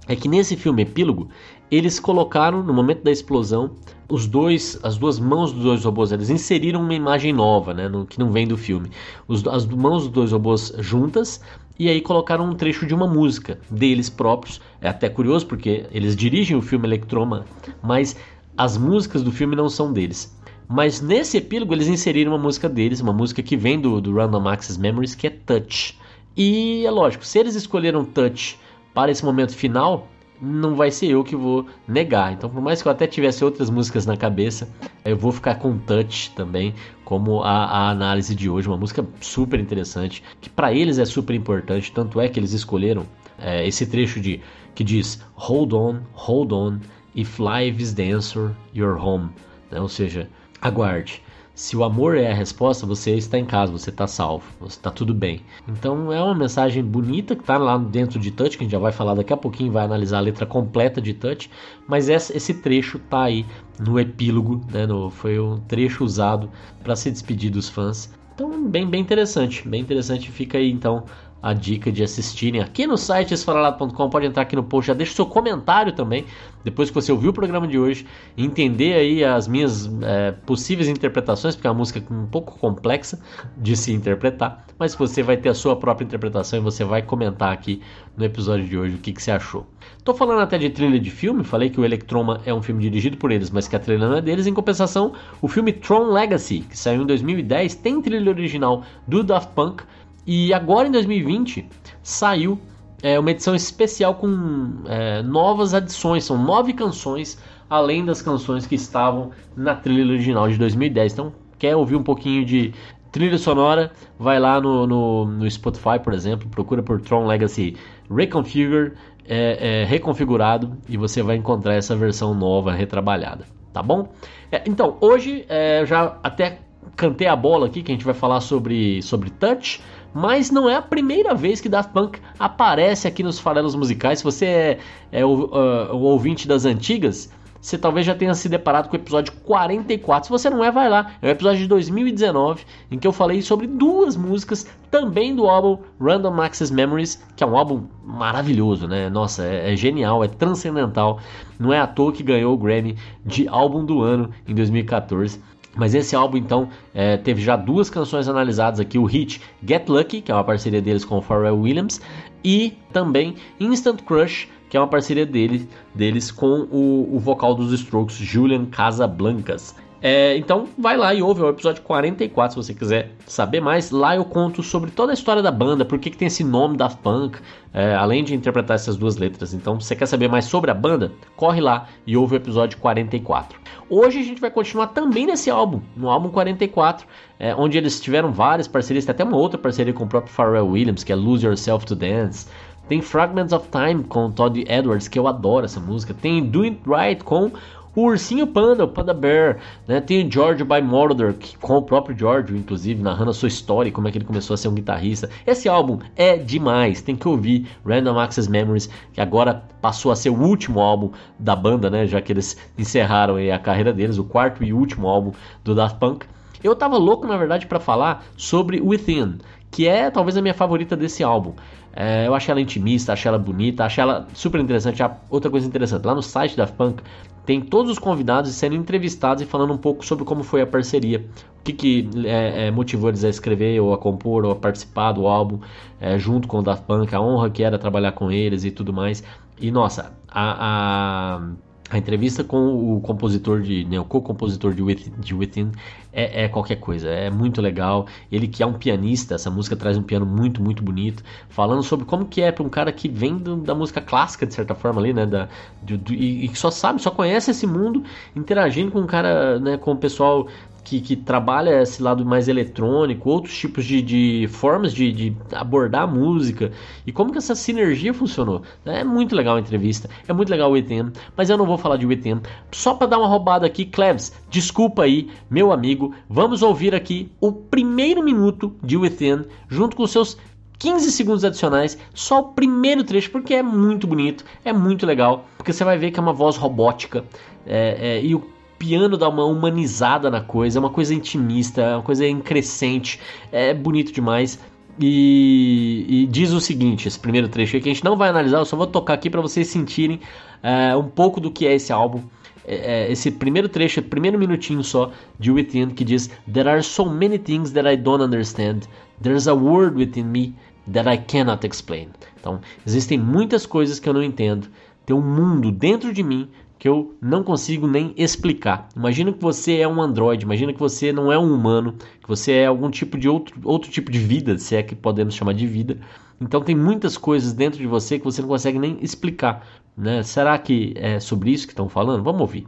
é 0.08 0.16
que 0.16 0.28
nesse 0.28 0.56
filme 0.56 0.84
epílogo 0.84 1.30
eles 1.70 2.00
colocaram 2.00 2.64
no 2.64 2.74
momento 2.74 3.04
da 3.04 3.12
explosão 3.12 3.72
os 4.08 4.28
dois, 4.28 4.80
as 4.84 4.98
duas 4.98 5.20
mãos 5.20 5.52
dos 5.52 5.64
dois 5.64 5.84
robôs, 5.84 6.12
eles 6.12 6.30
inseriram 6.30 6.82
uma 6.82 6.94
imagem 6.94 7.34
nova, 7.34 7.74
né, 7.74 7.90
no, 7.90 8.06
que 8.06 8.20
não 8.20 8.32
vem 8.32 8.48
do 8.48 8.56
filme. 8.56 8.92
Os, 9.28 9.46
as 9.48 9.66
mãos 9.66 10.04
dos 10.04 10.12
dois 10.12 10.32
robôs 10.32 10.74
juntas 10.78 11.42
e 11.78 11.90
aí 11.90 12.00
colocaram 12.02 12.50
um 12.50 12.56
trecho 12.56 12.86
de 12.86 12.94
uma 12.94 13.08
música 13.08 13.60
deles 13.70 14.10
próprios. 14.10 14.62
É 14.80 14.88
até 14.88 15.10
curioso 15.10 15.48
porque 15.48 15.86
eles 15.92 16.16
dirigem 16.16 16.56
o 16.56 16.62
filme 16.62 16.88
Electroma, 16.88 17.46
mas 17.82 18.16
as 18.58 18.78
músicas 18.78 19.24
do 19.24 19.32
filme 19.32 19.56
não 19.56 19.68
são 19.68 19.92
deles. 19.92 20.35
Mas 20.68 21.02
nesse 21.02 21.38
epílogo 21.38 21.74
eles 21.74 21.88
inseriram 21.88 22.32
uma 22.32 22.42
música 22.42 22.68
deles, 22.68 23.00
uma 23.00 23.14
música 23.14 23.44
que 23.44 23.56
vem 23.56 23.80
do, 23.80 24.02
do 24.02 24.14
Random 24.14 24.48
Access 24.48 24.80
Memories, 24.80 25.16
que 25.16 25.28
é 25.28 25.30
Touch. 25.30 25.98
E 26.36 26.86
é 26.86 26.92
lógico, 26.92 27.26
se 27.26 27.40
eles 27.40 27.56
escolheram 27.56 28.04
Touch 28.04 28.60
para 28.94 29.12
esse 29.12 29.24
momento 29.24 29.56
final, 29.56 30.08
não 30.42 30.76
vai 30.76 30.92
ser 30.92 31.08
eu 31.08 31.24
que 31.24 31.36
vou 31.36 31.66
negar. 31.88 32.34
Então, 32.34 32.50
por 32.50 32.62
mais 32.62 32.82
que 32.82 32.88
eu 32.88 32.92
até 32.92 33.08
tivesse 33.08 33.44
outras 33.44 33.70
músicas 33.70 34.06
na 34.06 34.18
cabeça, 34.18 34.68
eu 35.04 35.16
vou 35.16 35.32
ficar 35.32 35.56
com 35.56 35.78
Touch 35.78 36.32
também, 36.36 36.74
como 37.04 37.42
a, 37.44 37.66
a 37.66 37.90
análise 37.90 38.36
de 38.36 38.50
hoje. 38.50 38.68
Uma 38.68 38.78
música 38.78 39.06
super 39.22 39.60
interessante, 39.60 40.24
que 40.42 40.50
para 40.50 40.74
eles 40.74 40.98
é 41.00 41.06
super 41.06 41.36
importante. 41.36 41.92
Tanto 41.92 42.20
é 42.20 42.28
que 42.28 42.40
eles 42.40 42.54
escolheram 42.54 43.06
é, 43.38 43.66
esse 43.68 43.86
trecho 43.86 44.20
de 44.20 44.42
que 44.74 44.84
diz 44.84 45.22
Hold 45.36 45.74
on, 45.74 46.00
hold 46.14 46.52
on, 46.52 46.80
if 47.16 47.40
life 47.40 47.82
is 47.82 47.94
the 47.94 48.12
answer, 48.12 48.52
you're 48.74 49.00
home. 49.00 49.30
Né? 49.72 49.80
Ou 49.80 49.90
seja, 49.90 50.30
aguarde. 50.66 51.22
Se 51.54 51.78
o 51.78 51.86
amor 51.86 52.18
é 52.18 52.30
a 52.30 52.34
resposta, 52.34 52.86
você 52.86 53.16
está 53.16 53.40
em 53.40 53.46
casa, 53.46 53.72
você 53.72 53.90
está 53.90 54.06
salvo, 54.06 54.44
você 54.60 54.78
está 54.78 54.92
tudo 54.92 55.14
bem. 55.14 55.42
Então 55.66 56.12
é 56.12 56.22
uma 56.22 56.36
mensagem 56.36 56.84
bonita 56.84 57.34
que 57.34 57.44
está 57.44 57.58
lá 57.58 57.78
dentro 57.78 58.20
de 58.20 58.30
Touch, 58.30 58.58
que 58.58 58.64
a 58.64 58.66
gente 58.66 58.74
já 58.74 58.80
vai 58.80 58.92
falar 58.92 59.14
daqui 59.14 59.32
a 59.32 59.38
pouquinho, 59.38 59.72
vai 59.72 59.86
analisar 59.86 60.18
a 60.18 60.22
letra 60.22 60.46
completa 60.46 61.02
de 61.02 61.14
Touch, 61.14 61.50
mas 61.88 62.10
esse 62.10 62.56
trecho 62.56 62.98
está 62.98 63.24
aí 63.24 63.46
no 63.80 63.98
epílogo, 63.98 64.60
né, 64.70 64.86
no, 64.86 65.10
foi 65.10 65.40
um 65.40 65.58
trecho 65.62 66.04
usado 66.04 66.50
para 66.84 66.96
se 66.96 67.10
despedir 67.10 67.52
dos 67.52 67.70
fãs. 67.70 68.12
Então, 68.34 68.68
bem, 68.70 68.86
bem 68.86 69.00
interessante, 69.00 69.66
bem 69.66 69.80
interessante. 69.80 70.30
Fica 70.30 70.58
aí 70.58 70.70
então 70.70 71.06
a 71.46 71.54
dica 71.54 71.92
de 71.92 72.02
assistirem 72.02 72.60
aqui 72.60 72.88
no 72.88 72.98
site 72.98 73.36
esfarelado.com. 73.36 74.10
Pode 74.10 74.26
entrar 74.26 74.42
aqui 74.42 74.56
no 74.56 74.64
post, 74.64 74.88
já 74.88 74.96
deixa 74.96 75.12
o 75.12 75.16
seu 75.16 75.28
comentário 75.28 75.94
também, 75.94 76.26
depois 76.64 76.90
que 76.90 76.96
você 76.96 77.12
ouviu 77.12 77.30
o 77.30 77.34
programa 77.34 77.68
de 77.68 77.78
hoje, 77.78 78.04
entender 78.36 78.96
aí 78.96 79.24
as 79.24 79.48
minhas 79.48 79.88
é, 80.02 80.32
possíveis 80.32 80.90
interpretações, 80.90 81.56
porque 81.56 81.68
é 81.68 81.70
uma 81.70 81.78
música 81.78 82.02
um 82.12 82.26
pouco 82.26 82.58
complexa 82.58 83.20
de 83.56 83.78
se 83.78 83.94
interpretar, 83.94 84.66
mas 84.80 84.96
você 84.96 85.22
vai 85.22 85.38
ter 85.38 85.50
a 85.50 85.54
sua 85.54 85.76
própria 85.76 86.04
interpretação 86.04 86.58
e 86.58 86.62
você 86.64 86.84
vai 86.84 87.04
comentar 87.04 87.54
aqui 87.54 87.80
no 88.18 88.26
episódio 88.26 88.66
de 88.66 88.76
hoje 88.76 88.96
o 88.96 88.98
que, 88.98 89.14
que 89.14 89.22
você 89.22 89.30
achou. 89.30 89.68
Tô 90.04 90.16
falando 90.16 90.40
até 90.40 90.58
de 90.58 90.72
trilha 90.72 91.00
de 91.00 91.12
filme, 91.12 91.44
falei 91.44 91.70
que 91.70 91.80
o 91.80 91.86
Electroma 91.86 92.42
é 92.44 92.52
um 92.52 92.62
filme 92.64 92.82
dirigido 92.82 93.18
por 93.18 93.32
eles, 93.32 93.52
mas 93.52 93.68
que 93.68 93.76
a 93.76 93.80
trilha 93.80 94.10
não 94.10 94.18
é 94.18 94.22
deles. 94.22 94.48
Em 94.48 94.54
compensação, 94.54 95.14
o 95.44 95.48
filme 95.48 95.72
Tron 95.72 96.12
Legacy, 96.12 96.62
que 96.62 96.76
saiu 96.76 97.04
em 97.04 97.06
2010, 97.06 97.76
tem 97.76 98.02
trilha 98.02 98.32
original 98.32 98.82
do 99.08 99.24
Daft 99.24 99.52
Punk, 99.54 99.84
e 100.26 100.54
agora 100.54 100.88
em 100.88 100.92
2020 100.92 101.68
saiu 102.02 102.60
é, 103.02 103.20
uma 103.20 103.32
edição 103.32 103.54
especial 103.54 104.16
com 104.16 104.82
é, 104.86 105.22
novas 105.22 105.74
adições, 105.74 106.24
são 106.24 106.38
nove 106.38 106.74
canções 106.74 107.38
além 107.70 108.06
das 108.06 108.22
canções 108.22 108.66
que 108.66 108.76
estavam 108.76 109.32
na 109.56 109.76
trilha 109.76 110.06
original 110.06 110.48
de 110.48 110.58
2010. 110.58 111.14
Então, 111.14 111.34
quer 111.58 111.76
ouvir 111.76 111.96
um 111.96 112.04
pouquinho 112.04 112.46
de 112.46 112.74
trilha 113.12 113.38
sonora? 113.38 113.92
Vai 114.20 114.40
lá 114.40 114.60
no, 114.62 114.86
no, 114.86 115.26
no 115.26 115.50
Spotify, 115.50 116.00
por 116.04 116.14
exemplo, 116.14 116.48
procura 116.50 116.84
por 116.84 117.02
Tron 117.02 117.26
Legacy 117.26 117.76
Reconfigure, 118.10 118.94
é, 119.28 119.82
é, 119.82 119.86
reconfigurado, 119.86 120.78
e 120.88 120.98
você 120.98 121.24
vai 121.24 121.36
encontrar 121.36 121.74
essa 121.74 121.96
versão 121.96 122.34
nova, 122.34 122.72
retrabalhada. 122.72 123.46
Tá 123.74 123.82
bom? 123.82 124.10
É, 124.52 124.64
então, 124.66 124.98
hoje 125.02 125.46
é, 125.50 125.86
já 125.86 126.18
até 126.24 126.60
cantei 126.96 127.28
a 127.28 127.36
bola 127.36 127.66
aqui 127.66 127.82
que 127.82 127.92
a 127.92 127.96
gente 127.96 128.06
vai 128.06 128.14
falar 128.14 128.40
sobre, 128.40 129.02
sobre 129.02 129.30
touch 129.32 129.82
mas 130.16 130.50
não 130.50 130.70
é 130.70 130.78
a 130.78 130.82
primeira 130.82 131.36
vez 131.36 131.60
que 131.60 131.68
Daft 131.68 131.92
Punk 131.92 132.22
aparece 132.40 133.06
aqui 133.06 133.22
nos 133.22 133.38
farelos 133.38 133.76
musicais. 133.76 134.20
Se 134.20 134.24
você 134.24 134.46
é, 134.46 134.80
é 135.12 135.26
o, 135.26 135.30
uh, 135.30 135.94
o, 135.94 136.04
ouvinte 136.04 136.48
das 136.48 136.64
antigas, 136.64 137.30
você 137.60 137.78
talvez 137.78 138.06
já 138.06 138.16
tenha 138.16 138.34
se 138.34 138.48
deparado 138.48 138.88
com 138.88 138.96
o 138.96 139.00
episódio 139.00 139.34
44. 139.44 140.28
Se 140.28 140.32
você 140.32 140.50
não 140.50 140.64
é, 140.64 140.72
vai 140.72 140.88
lá. 140.88 141.12
É 141.22 141.28
o 141.28 141.32
episódio 141.32 141.60
de 141.60 141.68
2019 141.68 142.64
em 142.90 142.98
que 142.98 143.06
eu 143.06 143.12
falei 143.12 143.42
sobre 143.42 143.68
duas 143.68 144.16
músicas 144.16 144.66
também 144.90 145.36
do 145.36 145.48
álbum 145.48 145.80
Random 146.00 146.42
Access 146.42 146.74
Memories, 146.74 147.22
que 147.36 147.44
é 147.44 147.48
um 147.48 147.58
álbum 147.58 147.84
maravilhoso, 148.02 148.88
né? 148.88 149.10
Nossa, 149.10 149.44
é, 149.44 149.74
é 149.74 149.76
genial, 149.76 150.24
é 150.24 150.30
transcendental. 150.30 151.20
Não 151.60 151.74
é 151.74 151.80
à 151.80 151.88
toa 151.88 152.14
que 152.14 152.24
ganhou 152.24 152.54
o 152.54 152.58
Grammy 152.58 152.96
de 153.26 153.50
álbum 153.50 153.84
do 153.84 154.02
ano 154.02 154.30
em 154.48 154.56
2014. 154.56 155.42
Mas 155.76 155.94
esse 155.94 156.16
álbum, 156.16 156.38
então, 156.38 156.70
é, 156.94 157.18
teve 157.18 157.42
já 157.42 157.56
duas 157.56 157.90
canções 157.90 158.28
analisadas 158.28 158.80
aqui: 158.80 158.98
o 158.98 159.06
hit 159.06 159.42
Get 159.68 159.88
Lucky, 159.90 160.22
que 160.22 160.32
é 160.32 160.36
uma 160.36 160.44
parceria 160.44 160.82
deles 160.82 161.04
com 161.04 161.18
o 161.18 161.22
Pharrell 161.22 161.60
Williams, 161.60 162.02
e 162.44 162.78
também 162.94 163.36
Instant 163.60 164.02
Crush, 164.04 164.48
que 164.70 164.78
é 164.78 164.80
uma 164.80 164.88
parceria 164.88 165.26
dele, 165.26 165.68
deles 165.94 166.32
com 166.32 166.68
o, 166.72 167.16
o 167.16 167.20
vocal 167.20 167.54
dos 167.54 167.74
Strokes, 167.74 168.16
Julian 168.16 168.66
Casablancas. 168.66 169.76
É, 170.08 170.38
então 170.38 170.68
vai 170.78 170.96
lá 170.96 171.16
e 171.16 171.24
ouve 171.24 171.42
o 171.42 171.50
episódio 171.50 171.82
44 171.82 172.52
se 172.62 172.68
você 172.68 172.76
quiser 172.76 173.14
saber 173.26 173.60
mais. 173.60 173.90
Lá 173.90 174.16
eu 174.16 174.24
conto 174.24 174.62
sobre 174.62 174.92
toda 174.92 175.12
a 175.12 175.16
história 175.16 175.42
da 175.42 175.50
banda, 175.50 175.84
por 175.84 175.98
que, 175.98 176.12
que 176.12 176.18
tem 176.18 176.28
esse 176.28 176.44
nome 176.44 176.78
da 176.78 176.88
Punk, 176.88 177.40
é, 177.74 177.96
além 177.96 178.24
de 178.24 178.36
interpretar 178.36 178.76
essas 178.76 178.96
duas 178.96 179.18
letras. 179.18 179.52
Então, 179.52 179.80
se 179.80 179.88
você 179.88 179.96
quer 179.96 180.06
saber 180.06 180.28
mais 180.28 180.46
sobre 180.46 180.70
a 180.70 180.76
banda, 180.76 181.12
corre 181.36 181.60
lá 181.60 181.88
e 182.06 182.16
ouve 182.16 182.36
o 182.36 182.38
episódio 182.38 182.78
44. 182.78 183.60
Hoje 183.90 184.20
a 184.20 184.24
gente 184.24 184.40
vai 184.40 184.52
continuar 184.52 184.90
também 184.90 185.26
nesse 185.26 185.50
álbum, 185.50 185.82
no 185.98 186.08
álbum 186.08 186.30
44, 186.30 187.08
é, 187.40 187.56
onde 187.56 187.76
eles 187.76 188.00
tiveram 188.00 188.32
várias 188.32 188.68
parcerias, 188.68 189.06
tem 189.06 189.12
até 189.12 189.24
uma 189.24 189.38
outra 189.38 189.58
parceria 189.58 189.92
com 189.92 190.04
o 190.04 190.08
próprio 190.08 190.32
Pharrell 190.32 190.68
Williams, 190.68 191.04
que 191.04 191.12
é 191.12 191.16
Lose 191.16 191.44
Yourself 191.44 191.84
to 191.84 191.96
Dance. 191.96 192.48
Tem 192.88 193.02
Fragments 193.02 193.52
of 193.52 193.68
Time 193.72 194.04
com 194.04 194.30
Todd 194.30 194.64
Edwards, 194.70 195.08
que 195.08 195.18
eu 195.18 195.28
adoro 195.28 195.66
essa 195.66 195.80
música. 195.80 196.14
Tem 196.14 196.46
Do 196.46 196.62
It 196.62 196.80
Right 196.86 197.24
com 197.24 197.52
o 197.96 198.02
Ursinho 198.02 198.46
Panda, 198.46 198.84
o 198.84 198.88
Panda 198.88 199.14
Bear, 199.14 199.58
né? 199.88 200.02
Tem 200.02 200.28
o 200.28 200.32
George 200.32 200.64
by 200.64 200.82
Moroder, 200.82 201.34
que, 201.34 201.58
com 201.58 201.78
o 201.78 201.82
próprio 201.82 202.18
George, 202.18 202.56
inclusive, 202.56 203.02
narrando 203.02 203.32
a 203.32 203.34
sua 203.34 203.48
história 203.48 203.92
como 203.92 204.08
é 204.08 204.12
que 204.12 204.18
ele 204.18 204.26
começou 204.26 204.54
a 204.54 204.58
ser 204.58 204.68
um 204.68 204.74
guitarrista. 204.74 205.30
Esse 205.48 205.70
álbum 205.70 206.00
é 206.16 206.36
demais, 206.38 207.02
tem 207.02 207.16
que 207.16 207.28
ouvir 207.28 207.68
Random 207.86 208.20
Access 208.20 208.50
Memories, 208.50 208.90
que 209.14 209.22
agora 209.22 209.64
passou 209.82 210.12
a 210.12 210.16
ser 210.16 210.30
o 210.30 210.40
último 210.40 210.80
álbum 210.80 211.12
da 211.40 211.56
banda, 211.56 211.90
né? 211.90 212.06
Já 212.06 212.22
que 212.22 212.34
eles 212.34 212.58
encerraram 212.78 213.36
a 213.38 213.60
carreira 213.60 213.94
deles, 213.94 214.18
o 214.18 214.24
quarto 214.24 214.64
e 214.64 214.74
último 214.74 215.08
álbum 215.08 215.32
do 215.64 215.74
Daft 215.74 215.98
Punk. 215.98 216.26
Eu 216.64 216.76
tava 216.76 216.98
louco, 216.98 217.28
na 217.28 217.38
verdade, 217.38 217.68
para 217.68 217.80
falar 217.80 218.26
sobre 218.36 218.82
Within, 218.82 219.38
que 219.70 219.88
é 219.88 220.10
talvez 220.10 220.36
a 220.36 220.42
minha 220.42 220.54
favorita 220.54 220.96
desse 220.98 221.24
álbum. 221.24 221.54
É, 221.94 222.28
eu 222.28 222.36
achei 222.36 222.52
ela 222.52 222.60
intimista, 222.60 223.14
achei 223.14 223.30
ela 223.30 223.40
bonita, 223.40 223.86
achei 223.86 224.02
ela 224.02 224.28
super 224.34 224.60
interessante. 224.60 225.02
Outra 225.30 225.50
coisa 225.50 225.66
interessante, 225.66 226.06
lá 226.06 226.14
no 226.14 226.22
site 226.22 226.58
da 226.58 226.68
Punk 226.68 227.02
tem 227.46 227.62
todos 227.62 227.92
os 227.92 228.00
convidados 228.00 228.52
sendo 228.52 228.76
entrevistados 228.76 229.44
e 229.44 229.46
falando 229.46 229.74
um 229.74 229.78
pouco 229.78 230.06
sobre 230.06 230.26
como 230.26 230.44
foi 230.44 230.62
a 230.62 230.68
parceria, 230.68 231.26
o 231.60 231.64
que, 231.64 231.74
que 231.74 232.10
é, 232.26 232.68
é, 232.68 232.72
motivou 232.72 233.10
eles 233.10 233.24
a 233.24 233.30
escrever 233.30 233.80
ou 233.80 233.94
a 233.94 233.98
compor 233.98 234.46
ou 234.46 234.52
a 234.52 234.56
participar 234.56 235.12
do 235.12 235.28
álbum 235.28 235.60
é, 236.00 236.18
junto 236.18 236.48
com 236.48 236.60
o 236.60 236.62
Daft 236.62 236.86
Punk, 236.86 237.14
a 237.14 237.22
honra 237.22 237.50
que 237.50 237.64
era 237.64 237.78
trabalhar 237.78 238.14
com 238.14 238.32
eles 238.32 238.64
e 238.64 238.72
tudo 238.72 238.92
mais. 238.92 239.24
E 239.60 239.72
nossa, 239.72 240.14
a, 240.28 241.38
a 241.38 241.50
a 241.90 241.98
entrevista 241.98 242.44
com 242.44 242.96
o 242.96 243.00
compositor 243.00 243.62
de, 243.62 243.86
né, 243.86 244.00
o 244.00 244.06
co-compositor 244.06 244.74
de 244.74 244.82
Within, 244.82 245.14
de 245.20 245.36
Within 245.36 245.72
é, 246.12 246.46
é, 246.46 246.48
qualquer 246.48 246.78
coisa, 246.78 247.08
é 247.10 247.30
muito 247.30 247.62
legal. 247.62 248.08
Ele 248.32 248.48
que 248.48 248.64
é 248.64 248.66
um 248.66 248.74
pianista, 248.74 249.36
essa 249.36 249.52
música 249.52 249.76
traz 249.76 249.96
um 249.96 250.02
piano 250.02 250.26
muito, 250.26 250.64
muito 250.64 250.82
bonito, 250.82 251.24
falando 251.48 251.84
sobre 251.84 252.06
como 252.06 252.26
que 252.26 252.42
é 252.42 252.52
para 252.52 252.64
um 252.64 252.70
cara 252.70 252.92
que 252.92 253.08
vem 253.08 253.38
do, 253.38 253.58
da 253.58 253.76
música 253.76 254.02
clássica 254.02 254.48
de 254.48 254.54
certa 254.54 254.74
forma 254.74 255.00
ali, 255.00 255.14
né, 255.14 255.26
da, 255.28 255.48
do, 255.84 255.98
do, 255.98 256.14
e, 256.14 256.48
que 256.48 256.58
só 256.58 256.72
sabe, 256.72 257.02
só 257.02 257.12
conhece 257.12 257.52
esse 257.52 257.68
mundo, 257.68 258.04
interagindo 258.36 258.92
com 258.92 259.02
um 259.02 259.08
cara, 259.08 259.60
né, 259.60 259.78
com 259.78 259.92
o 259.92 259.98
pessoal 259.98 260.48
que, 260.86 261.02
que, 261.02 261.16
trabalha 261.16 261.82
esse 261.82 262.02
lado 262.02 262.24
mais 262.24 262.48
eletrônico, 262.48 263.30
outros 263.30 263.58
tipos 263.58 263.84
de, 263.84 264.02
de 264.02 264.48
formas 264.48 264.94
de, 264.94 265.12
de, 265.12 265.38
abordar 265.52 266.04
a 266.04 266.08
música 266.08 266.72
e 267.06 267.12
como 267.12 267.32
que 267.32 267.40
essa 267.40 267.56
sinergia 267.56 268.14
funcionou. 268.14 268.62
É 268.86 269.04
muito 269.04 269.36
legal 269.36 269.58
a 269.58 269.60
entrevista, 269.60 270.08
é 270.28 270.32
muito 270.32 270.50
legal 270.50 270.72
o 270.72 270.78
ETM, 270.78 271.12
mas 271.36 271.50
eu 271.50 271.58
não 271.58 271.66
vou 271.66 271.78
falar 271.78 271.98
de 271.98 272.06
ETM. 272.06 272.40
Só 272.72 272.94
para 272.94 273.08
dar 273.08 273.18
uma 273.18 273.28
roubada 273.28 273.66
aqui, 273.66 273.84
Cleves, 273.84 274.32
desculpa 274.50 275.04
aí, 275.04 275.30
meu 275.50 275.74
amigo, 275.74 276.14
vamos 276.30 276.62
ouvir 276.62 276.94
aqui 276.94 277.32
o 277.42 277.52
primeiro 277.52 278.24
minuto 278.24 278.76
de 278.84 278.96
ETM 278.96 279.46
junto 279.68 279.98
com 279.98 280.06
seus 280.06 280.38
15 280.78 281.12
segundos 281.12 281.44
adicionais, 281.44 281.98
só 282.14 282.40
o 282.42 282.44
primeiro 282.54 283.04
trecho, 283.04 283.32
porque 283.32 283.56
é 283.56 283.64
muito 283.64 284.06
bonito, 284.06 284.46
é 284.64 284.72
muito 284.72 285.06
legal, 285.06 285.46
porque 285.58 285.74
você 285.74 285.84
vai 285.84 285.98
ver 285.98 286.12
que 286.12 286.20
é 286.20 286.24
uma 286.24 286.34
voz 286.34 286.58
robótica 286.58 287.24
é, 287.66 288.18
é, 288.18 288.24
e 288.24 288.36
o 288.36 288.55
piano 288.78 289.18
dá 289.18 289.28
uma 289.30 289.46
humanizada 289.46 290.30
na 290.30 290.42
coisa, 290.42 290.78
é 290.78 290.80
uma 290.80 290.90
coisa 290.90 291.14
intimista, 291.14 291.82
é 291.82 291.96
uma 291.96 292.04
coisa 292.04 292.24
crescente, 292.44 293.20
é 293.52 293.74
bonito 293.74 294.12
demais. 294.12 294.60
E, 295.00 296.06
e, 296.08 296.28
diz 296.28 296.52
o 296.52 296.62
seguinte: 296.62 297.08
esse 297.08 297.20
primeiro 297.20 297.50
trecho 297.50 297.76
aqui 297.76 297.84
que 297.84 297.90
a 297.90 297.94
gente 297.94 298.04
não 298.04 298.16
vai 298.16 298.30
analisar, 298.30 298.60
eu 298.60 298.66
só 298.66 298.78
vou 298.78 298.88
tocar 298.88 299.14
aqui 299.14 299.30
para 299.30 299.42
vocês 299.42 299.68
sentirem 299.68 300.20
é, 300.64 300.96
um 300.96 301.08
pouco 301.10 301.42
do 301.42 301.52
que 301.52 301.68
é 301.68 301.74
esse 301.74 301.92
álbum. 301.92 302.24
É, 302.68 303.06
é, 303.06 303.12
esse 303.12 303.30
primeiro 303.30 303.70
trecho, 303.70 304.02
primeiro 304.02 304.40
minutinho 304.40 304.84
só 304.84 305.12
de 305.38 305.52
Within 305.52 305.90
que 305.90 306.04
diz: 306.04 306.30
There 306.52 306.70
are 306.70 306.82
so 306.82 307.06
many 307.06 307.38
things 307.38 307.72
that 307.72 307.88
I 307.88 307.98
don't 307.98 308.24
understand. 308.24 308.88
There's 309.22 309.48
a 309.48 309.54
word 309.54 309.98
within 309.98 310.26
me 310.26 310.56
that 310.92 311.10
I 311.10 311.18
cannot 311.18 311.66
explain. 311.66 312.10
Então, 312.40 312.60
existem 312.86 313.18
muitas 313.20 313.66
coisas 313.66 314.00
que 314.00 314.08
eu 314.08 314.14
não 314.14 314.24
entendo. 314.24 314.68
Tem 315.06 315.16
um 315.16 315.22
mundo 315.22 315.72
dentro 315.72 316.12
de 316.12 316.24
mim 316.24 316.50
que 316.78 316.88
eu 316.88 317.16
não 317.22 317.44
consigo 317.44 317.88
nem 317.88 318.14
explicar. 318.18 318.90
Imagina 318.96 319.32
que 319.32 319.42
você 319.42 319.78
é 319.78 319.88
um 319.88 320.02
androide, 320.02 320.46
imagina 320.46 320.74
que 320.74 320.80
você 320.80 321.12
não 321.12 321.32
é 321.32 321.38
um 321.40 321.54
humano, 321.54 321.94
que 322.22 322.28
você 322.28 322.52
é 322.52 322.66
algum 322.66 322.90
tipo 322.90 323.18
de 323.18 323.30
outro, 323.30 323.60
outro 323.64 323.90
tipo 323.90 324.12
de 324.12 324.20
vida, 324.20 324.58
se 324.58 324.76
é 324.76 324.84
que 324.84 324.96
podemos 324.96 325.34
chamar 325.34 325.54
de 325.54 325.66
vida. 325.66 325.98
Então 326.40 326.62
tem 326.62 326.76
muitas 326.76 327.18
coisas 327.18 327.54
dentro 327.54 327.80
de 327.80 327.88
você 327.88 328.20
que 328.20 328.26
você 328.26 328.42
não 328.42 328.50
consegue 328.50 328.78
nem 328.78 328.98
explicar. 329.02 329.66
Né? 329.98 330.22
Será 330.24 330.58
que 330.58 330.94
é 330.98 331.20
sobre 331.20 331.52
isso 331.52 331.66
que 331.66 331.74
estão 331.74 331.88
falando? 331.88 332.24
Vamos 332.24 332.42
ouvir. 332.42 332.68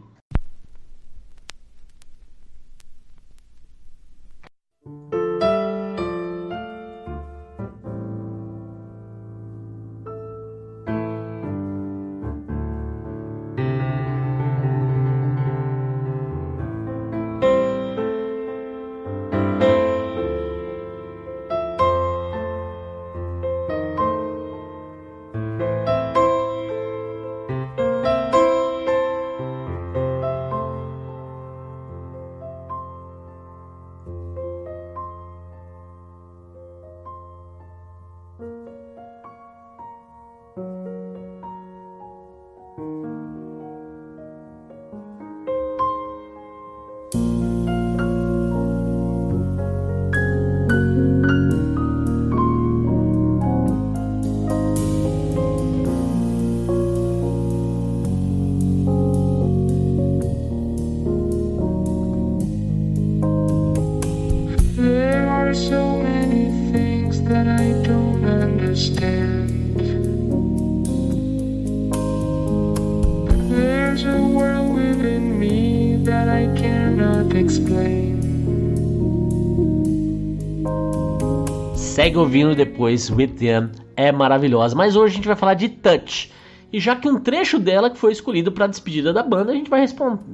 Ouvindo 82.17 82.55
depois 82.55 83.09
Within, 83.09 83.69
é 83.95 84.11
maravilhosa. 84.11 84.75
Mas 84.75 84.95
hoje 84.95 85.13
a 85.13 85.15
gente 85.15 85.27
vai 85.27 85.35
falar 85.35 85.53
de 85.53 85.69
Touch. 85.69 86.31
E 86.71 86.81
já 86.81 86.97
que 86.97 87.07
um 87.07 87.17
trecho 87.17 87.57
dela 87.57 87.89
que 87.89 87.97
foi 87.97 88.11
escolhido 88.11 88.51
para 88.51 88.65
a 88.65 88.67
despedida 88.67 89.13
da 89.13 89.23
banda, 89.23 89.51
a 89.53 89.55
gente 89.55 89.69
vai, 89.69 89.85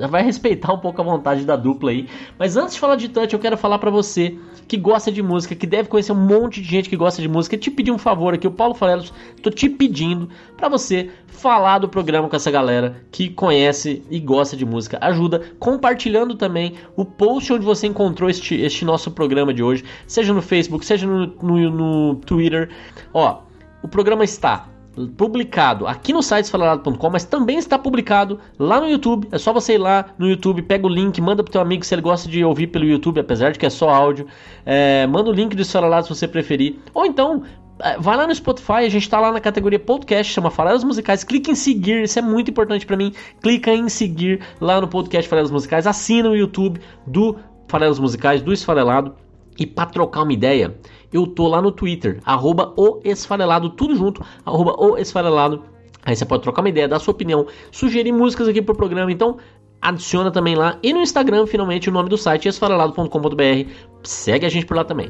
vai, 0.09 0.23
respeitar 0.23 0.73
um 0.73 0.79
pouco 0.79 0.99
a 0.99 1.03
vontade 1.03 1.45
da 1.45 1.55
dupla 1.55 1.91
aí. 1.91 2.07
Mas 2.39 2.57
antes 2.57 2.73
de 2.73 2.79
falar 2.79 2.95
de 2.95 3.07
Touch, 3.07 3.31
eu 3.31 3.39
quero 3.39 3.55
falar 3.55 3.77
para 3.77 3.91
você 3.91 4.35
que 4.67 4.75
gosta 4.75 5.11
de 5.11 5.21
música, 5.21 5.53
que 5.53 5.67
deve 5.67 5.89
conhecer 5.89 6.11
um 6.11 6.15
monte 6.15 6.59
de 6.59 6.67
gente 6.67 6.89
que 6.89 6.95
gosta 6.95 7.21
de 7.21 7.27
música, 7.27 7.55
te 7.55 7.69
pedir 7.69 7.91
um 7.91 7.99
favor 7.99 8.33
aqui, 8.33 8.47
o 8.47 8.51
Paulo 8.51 8.73
Farelos, 8.73 9.13
tô 9.43 9.51
te 9.51 9.69
pedindo 9.69 10.27
para 10.57 10.67
você 10.69 11.11
falar 11.27 11.77
do 11.77 11.87
programa 11.87 12.27
com 12.27 12.35
essa 12.35 12.49
galera 12.49 13.03
que 13.11 13.29
conhece 13.29 14.03
e 14.09 14.19
gosta 14.19 14.57
de 14.57 14.65
música. 14.65 14.97
Ajuda 15.01 15.43
compartilhando 15.59 16.33
também 16.33 16.73
o 16.95 17.05
post 17.05 17.53
onde 17.53 17.65
você 17.65 17.85
encontrou 17.85 18.27
este, 18.27 18.59
este 18.59 18.83
nosso 18.83 19.11
programa 19.11 19.53
de 19.53 19.61
hoje, 19.61 19.83
seja 20.07 20.33
no 20.33 20.41
Facebook, 20.41 20.83
seja 20.83 21.05
no, 21.05 21.27
no, 21.27 21.69
no 21.69 22.15
Twitter. 22.15 22.69
Ó, 23.13 23.41
o 23.83 23.87
programa 23.87 24.23
está 24.23 24.72
publicado 25.17 25.87
aqui 25.87 26.13
no 26.13 26.21
site 26.21 26.49
falado.com, 26.49 27.09
mas 27.09 27.25
também 27.25 27.57
está 27.57 27.77
publicado 27.77 28.39
lá 28.59 28.79
no 28.79 28.87
YouTube. 28.87 29.27
É 29.31 29.37
só 29.37 29.51
você 29.51 29.73
ir 29.73 29.77
lá 29.77 30.05
no 30.17 30.27
YouTube, 30.27 30.61
pega 30.61 30.85
o 30.85 30.89
link, 30.89 31.19
manda 31.19 31.43
pro 31.43 31.51
teu 31.51 31.61
amigo 31.61 31.83
se 31.83 31.93
ele 31.93 32.01
gosta 32.01 32.29
de 32.29 32.43
ouvir 32.43 32.67
pelo 32.67 32.85
YouTube, 32.85 33.19
apesar 33.19 33.51
de 33.51 33.59
que 33.59 33.65
é 33.65 33.69
só 33.69 33.89
áudio. 33.89 34.27
É, 34.65 35.07
manda 35.07 35.29
o 35.29 35.33
link 35.33 35.55
do 35.55 35.61
Esfarelado 35.61 36.05
se 36.05 36.13
você 36.13 36.27
preferir. 36.27 36.77
Ou 36.93 37.05
então, 37.05 37.43
é, 37.79 37.97
vai 37.97 38.15
lá 38.15 38.27
no 38.27 38.35
Spotify, 38.35 38.85
a 38.85 38.89
gente 38.89 39.03
está 39.03 39.19
lá 39.19 39.31
na 39.31 39.39
categoria 39.39 39.79
podcast, 39.79 40.31
chama 40.31 40.51
Falelas 40.51 40.83
Musicais. 40.83 41.23
Clica 41.23 41.51
em 41.51 41.55
seguir, 41.55 42.03
isso 42.03 42.19
é 42.19 42.21
muito 42.21 42.51
importante 42.51 42.85
para 42.85 42.95
mim. 42.95 43.13
Clica 43.41 43.71
em 43.71 43.89
seguir 43.89 44.41
lá 44.61 44.79
no 44.79 44.87
podcast 44.87 45.27
Falelas 45.27 45.51
Musicais. 45.51 45.87
Assina 45.87 46.29
o 46.29 46.35
YouTube 46.35 46.79
do 47.07 47.37
Falelas 47.67 47.99
Musicais, 47.99 48.41
do 48.41 48.53
Esfarelado. 48.53 49.15
E 49.57 49.67
para 49.67 49.85
trocar 49.85 50.23
uma 50.23 50.33
ideia, 50.33 50.75
eu 51.13 51.27
tô 51.27 51.47
lá 51.47 51.61
no 51.61 51.71
Twitter, 51.71 52.19
arroba 52.25 52.73
o 52.75 52.99
esfarelado, 53.03 53.69
tudo 53.69 53.95
junto, 53.95 54.25
arroba 54.45 54.75
o 54.77 54.97
esfarelado. 54.97 55.63
Aí 56.05 56.15
você 56.15 56.25
pode 56.25 56.43
trocar 56.43 56.61
uma 56.61 56.69
ideia, 56.69 56.87
dar 56.87 56.99
sua 56.99 57.13
opinião, 57.13 57.47
sugerir 57.71 58.11
músicas 58.11 58.47
aqui 58.47 58.61
pro 58.61 58.75
programa, 58.75 59.11
então 59.11 59.37
adiciona 59.81 60.31
também 60.31 60.55
lá. 60.55 60.77
E 60.81 60.93
no 60.93 61.01
Instagram, 61.01 61.45
finalmente, 61.45 61.89
o 61.89 61.93
nome 61.93 62.09
do 62.09 62.17
site 62.17 62.47
esfarelado.com.br. 62.47 63.69
Segue 64.03 64.45
a 64.45 64.49
gente 64.49 64.65
por 64.65 64.75
lá 64.75 64.83
também. 64.83 65.07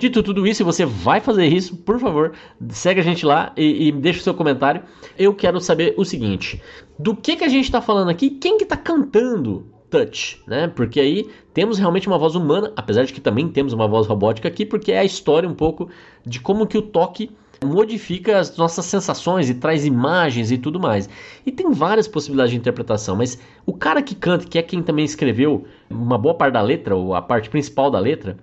Dito 0.00 0.22
tudo 0.22 0.46
isso, 0.46 0.62
e 0.62 0.64
você 0.64 0.84
vai 0.84 1.20
fazer 1.20 1.46
isso, 1.46 1.76
por 1.76 2.00
favor, 2.00 2.32
segue 2.70 3.00
a 3.00 3.04
gente 3.04 3.24
lá 3.26 3.52
e, 3.56 3.88
e 3.88 3.92
deixa 3.92 4.20
o 4.20 4.22
seu 4.22 4.34
comentário. 4.34 4.82
Eu 5.18 5.34
quero 5.34 5.60
saber 5.60 5.94
o 5.96 6.04
seguinte: 6.04 6.60
do 6.98 7.14
que, 7.14 7.36
que 7.36 7.44
a 7.44 7.48
gente 7.48 7.64
está 7.64 7.80
falando 7.80 8.08
aqui? 8.08 8.30
Quem 8.30 8.56
que 8.56 8.64
está 8.64 8.76
cantando 8.76 9.66
touch, 9.90 10.40
né? 10.46 10.68
Porque 10.68 11.00
aí 11.00 11.28
temos 11.52 11.78
realmente 11.78 12.06
uma 12.06 12.16
voz 12.16 12.34
humana, 12.34 12.72
apesar 12.76 13.04
de 13.04 13.12
que 13.12 13.20
também 13.20 13.48
temos 13.48 13.72
uma 13.72 13.86
voz 13.86 14.06
robótica 14.06 14.48
aqui, 14.48 14.64
porque 14.64 14.92
é 14.92 15.00
a 15.00 15.04
história 15.04 15.48
um 15.48 15.54
pouco 15.54 15.90
de 16.24 16.40
como 16.40 16.66
que 16.66 16.78
o 16.78 16.82
toque 16.82 17.30
modifica 17.62 18.38
as 18.38 18.56
nossas 18.56 18.86
sensações 18.86 19.50
e 19.50 19.54
traz 19.54 19.84
imagens 19.84 20.50
e 20.50 20.56
tudo 20.56 20.80
mais. 20.80 21.08
E 21.44 21.52
tem 21.52 21.70
várias 21.72 22.08
possibilidades 22.08 22.52
de 22.52 22.58
interpretação, 22.58 23.16
mas 23.16 23.38
o 23.66 23.72
cara 23.74 24.00
que 24.00 24.14
canta, 24.14 24.46
que 24.46 24.58
é 24.58 24.62
quem 24.62 24.82
também 24.82 25.04
escreveu 25.04 25.66
uma 25.90 26.16
boa 26.16 26.34
parte 26.34 26.54
da 26.54 26.62
letra, 26.62 26.96
ou 26.96 27.14
a 27.14 27.20
parte 27.20 27.50
principal 27.50 27.90
da 27.90 27.98
letra, 27.98 28.38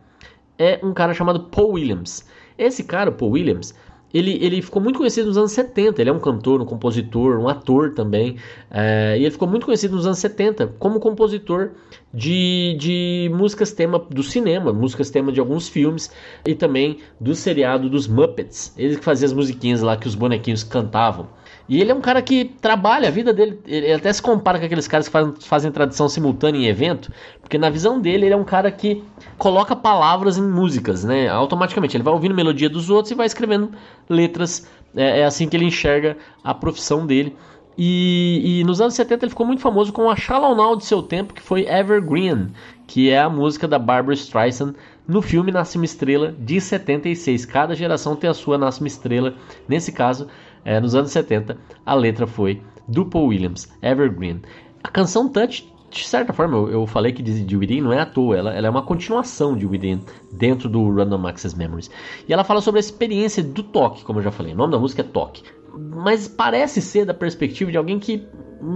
é 0.58 0.80
um 0.84 0.94
cara 0.94 1.14
chamado 1.14 1.46
Paul 1.46 1.74
Williams. 1.74 2.26
Esse 2.58 2.84
cara, 2.84 3.12
Paul 3.12 3.32
Williams, 3.32 3.76
ele, 4.14 4.38
ele 4.42 4.62
ficou 4.62 4.82
muito 4.82 4.98
conhecido 4.98 5.28
nos 5.28 5.38
anos 5.38 5.52
70. 5.52 6.02
Ele 6.02 6.10
é 6.10 6.14
um 6.14 6.20
cantor, 6.20 6.62
um 6.62 6.66
compositor, 6.66 7.38
um 7.40 7.48
ator 7.48 7.94
também. 7.94 8.38
É, 8.72 9.18
e 9.18 9.24
ele 9.24 9.32
ficou 9.32 9.48
muito 9.48 9.66
conhecido 9.66 9.96
nos 9.96 10.06
anos 10.06 10.20
70 10.20 10.76
como 10.80 11.00
compositor 11.00 11.72
de, 12.14 12.76
de 12.80 13.32
músicas 13.34 13.72
tema 13.74 14.00
do 14.00 14.24
cinema, 14.24 14.72
músicas 14.72 15.10
tema 15.10 15.32
de 15.32 15.40
alguns 15.40 15.68
filmes 15.68 16.12
e 16.46 16.56
também 16.56 17.00
do 17.20 17.36
seriado 17.36 17.90
dos 17.90 18.08
Muppets. 18.08 18.74
Ele 18.78 18.96
que 18.96 19.04
fazia 19.04 19.26
as 19.26 19.34
musiquinhas 19.34 19.82
lá 19.82 19.98
que 19.98 20.08
os 20.08 20.16
bonequinhos 20.16 20.64
cantavam. 20.64 21.28
E 21.70 21.82
ele 21.82 21.92
é 21.92 21.96
um 21.96 22.00
cara 22.00 22.22
que 22.22 22.46
trabalha 22.46 23.10
a 23.10 23.12
vida 23.12 23.34
dele. 23.34 23.60
Ele 23.66 23.92
até 23.92 24.12
se 24.12 24.22
compara 24.22 24.58
com 24.58 24.66
aqueles 24.66 24.88
caras 24.88 25.08
que 25.08 25.12
fazem, 25.12 25.34
fazem 25.42 25.72
tradução 25.72 26.08
simultânea 26.08 26.60
em 26.60 26.68
evento, 26.68 27.12
porque 27.42 27.58
na 27.58 27.70
visão 27.70 28.00
dele 28.00 28.26
ele 28.26 28.34
é 28.34 28.38
um 28.38 28.46
cara 28.46 28.72
que 28.72 29.04
coloca 29.38 29.76
palavras 29.76 30.38
em 30.38 30.48
músicas, 30.48 31.04
né? 31.04 31.28
Automaticamente. 31.28 31.98
Ele 31.98 32.04
vai 32.04 32.14
ouvindo 32.14 32.34
melodia 32.34 32.70
dos 32.70 32.90
outros 32.90 33.12
e 33.12 33.16
vai 33.16 33.26
escrevendo 33.26 33.72
letras. 34.10 34.68
É, 34.96 35.20
é 35.22 35.26
assim 35.26 35.50
que 35.50 35.58
ele 35.58 35.66
enxerga 35.66 36.18
a 36.44 36.54
profissão 36.54 37.06
dele. 37.06 37.36
E, 37.78 38.62
e, 38.62 38.64
nos 38.64 38.82
anos 38.82 38.96
70 38.96 39.26
ele 39.26 39.30
ficou 39.30 39.46
muito 39.46 39.62
famoso 39.62 39.94
com 39.94 40.10
a 40.10 40.16
Shallow 40.16 40.76
de 40.76 40.84
seu 40.84 41.04
tempo, 41.04 41.32
que 41.32 41.42
foi 41.44 41.68
Evergreen, 41.68 42.48
que 42.88 43.12
é 43.12 43.20
a 43.20 43.30
música 43.30 43.68
da 43.68 43.78
Barbara 43.78 44.16
Streisand 44.16 44.74
no 45.08 45.22
filme 45.22 45.52
Nasce 45.52 45.78
uma 45.78 45.86
Estrela 45.86 46.36
de 46.40 46.60
76. 46.60 47.46
Cada 47.46 47.76
geração 47.76 48.16
tem 48.16 48.30
a 48.30 48.34
sua 48.34 48.58
Nasce 48.58 48.82
uma 48.82 48.88
Estrela. 48.88 49.36
Nesse 49.68 49.92
caso, 49.92 50.28
é, 50.68 50.82
nos 50.82 50.94
anos 50.94 51.12
70, 51.12 51.58
a 51.86 51.94
letra 51.94 52.28
foi 52.28 52.62
do 52.90 53.06
Paul 53.06 53.28
Williams, 53.28 53.72
Evergreen. 53.82 54.42
A 54.84 54.90
canção 54.90 55.30
Touch, 55.30 55.66
de 55.90 56.06
certa 56.06 56.34
forma, 56.34 56.58
eu, 56.58 56.70
eu 56.70 56.86
falei 56.86 57.14
que 57.14 57.24
de, 57.24 57.56
Within 57.56 57.80
não 57.80 57.94
é 57.94 58.02
à 58.02 58.06
toa, 58.06 58.36
ela, 58.36 58.54
ela, 58.54 58.68
é 58.68 58.70
uma 58.70 58.82
continuação 58.82 59.56
de 59.56 59.66
Within 59.66 60.02
dentro 60.30 60.68
do 60.68 60.94
Random 60.94 61.26
Access 61.26 61.58
Memories. 61.58 61.90
E 62.28 62.34
ela 62.34 62.44
fala 62.44 62.60
sobre 62.60 62.80
a 62.80 62.82
experiência 62.82 63.42
do 63.42 63.64
toque, 63.64 64.04
como 64.04 64.20
eu 64.20 64.24
já 64.24 64.32
falei. 64.32 64.54
O 64.54 64.58
nome 64.58 64.74
da 64.74 64.78
música 64.78 65.02
é 65.02 65.06
Toque 65.06 65.42
mas 65.78 66.28
parece 66.28 66.82
ser 66.82 67.06
da 67.06 67.14
perspectiva 67.14 67.72
de 67.72 67.78
alguém 67.78 68.00
que 68.00 68.28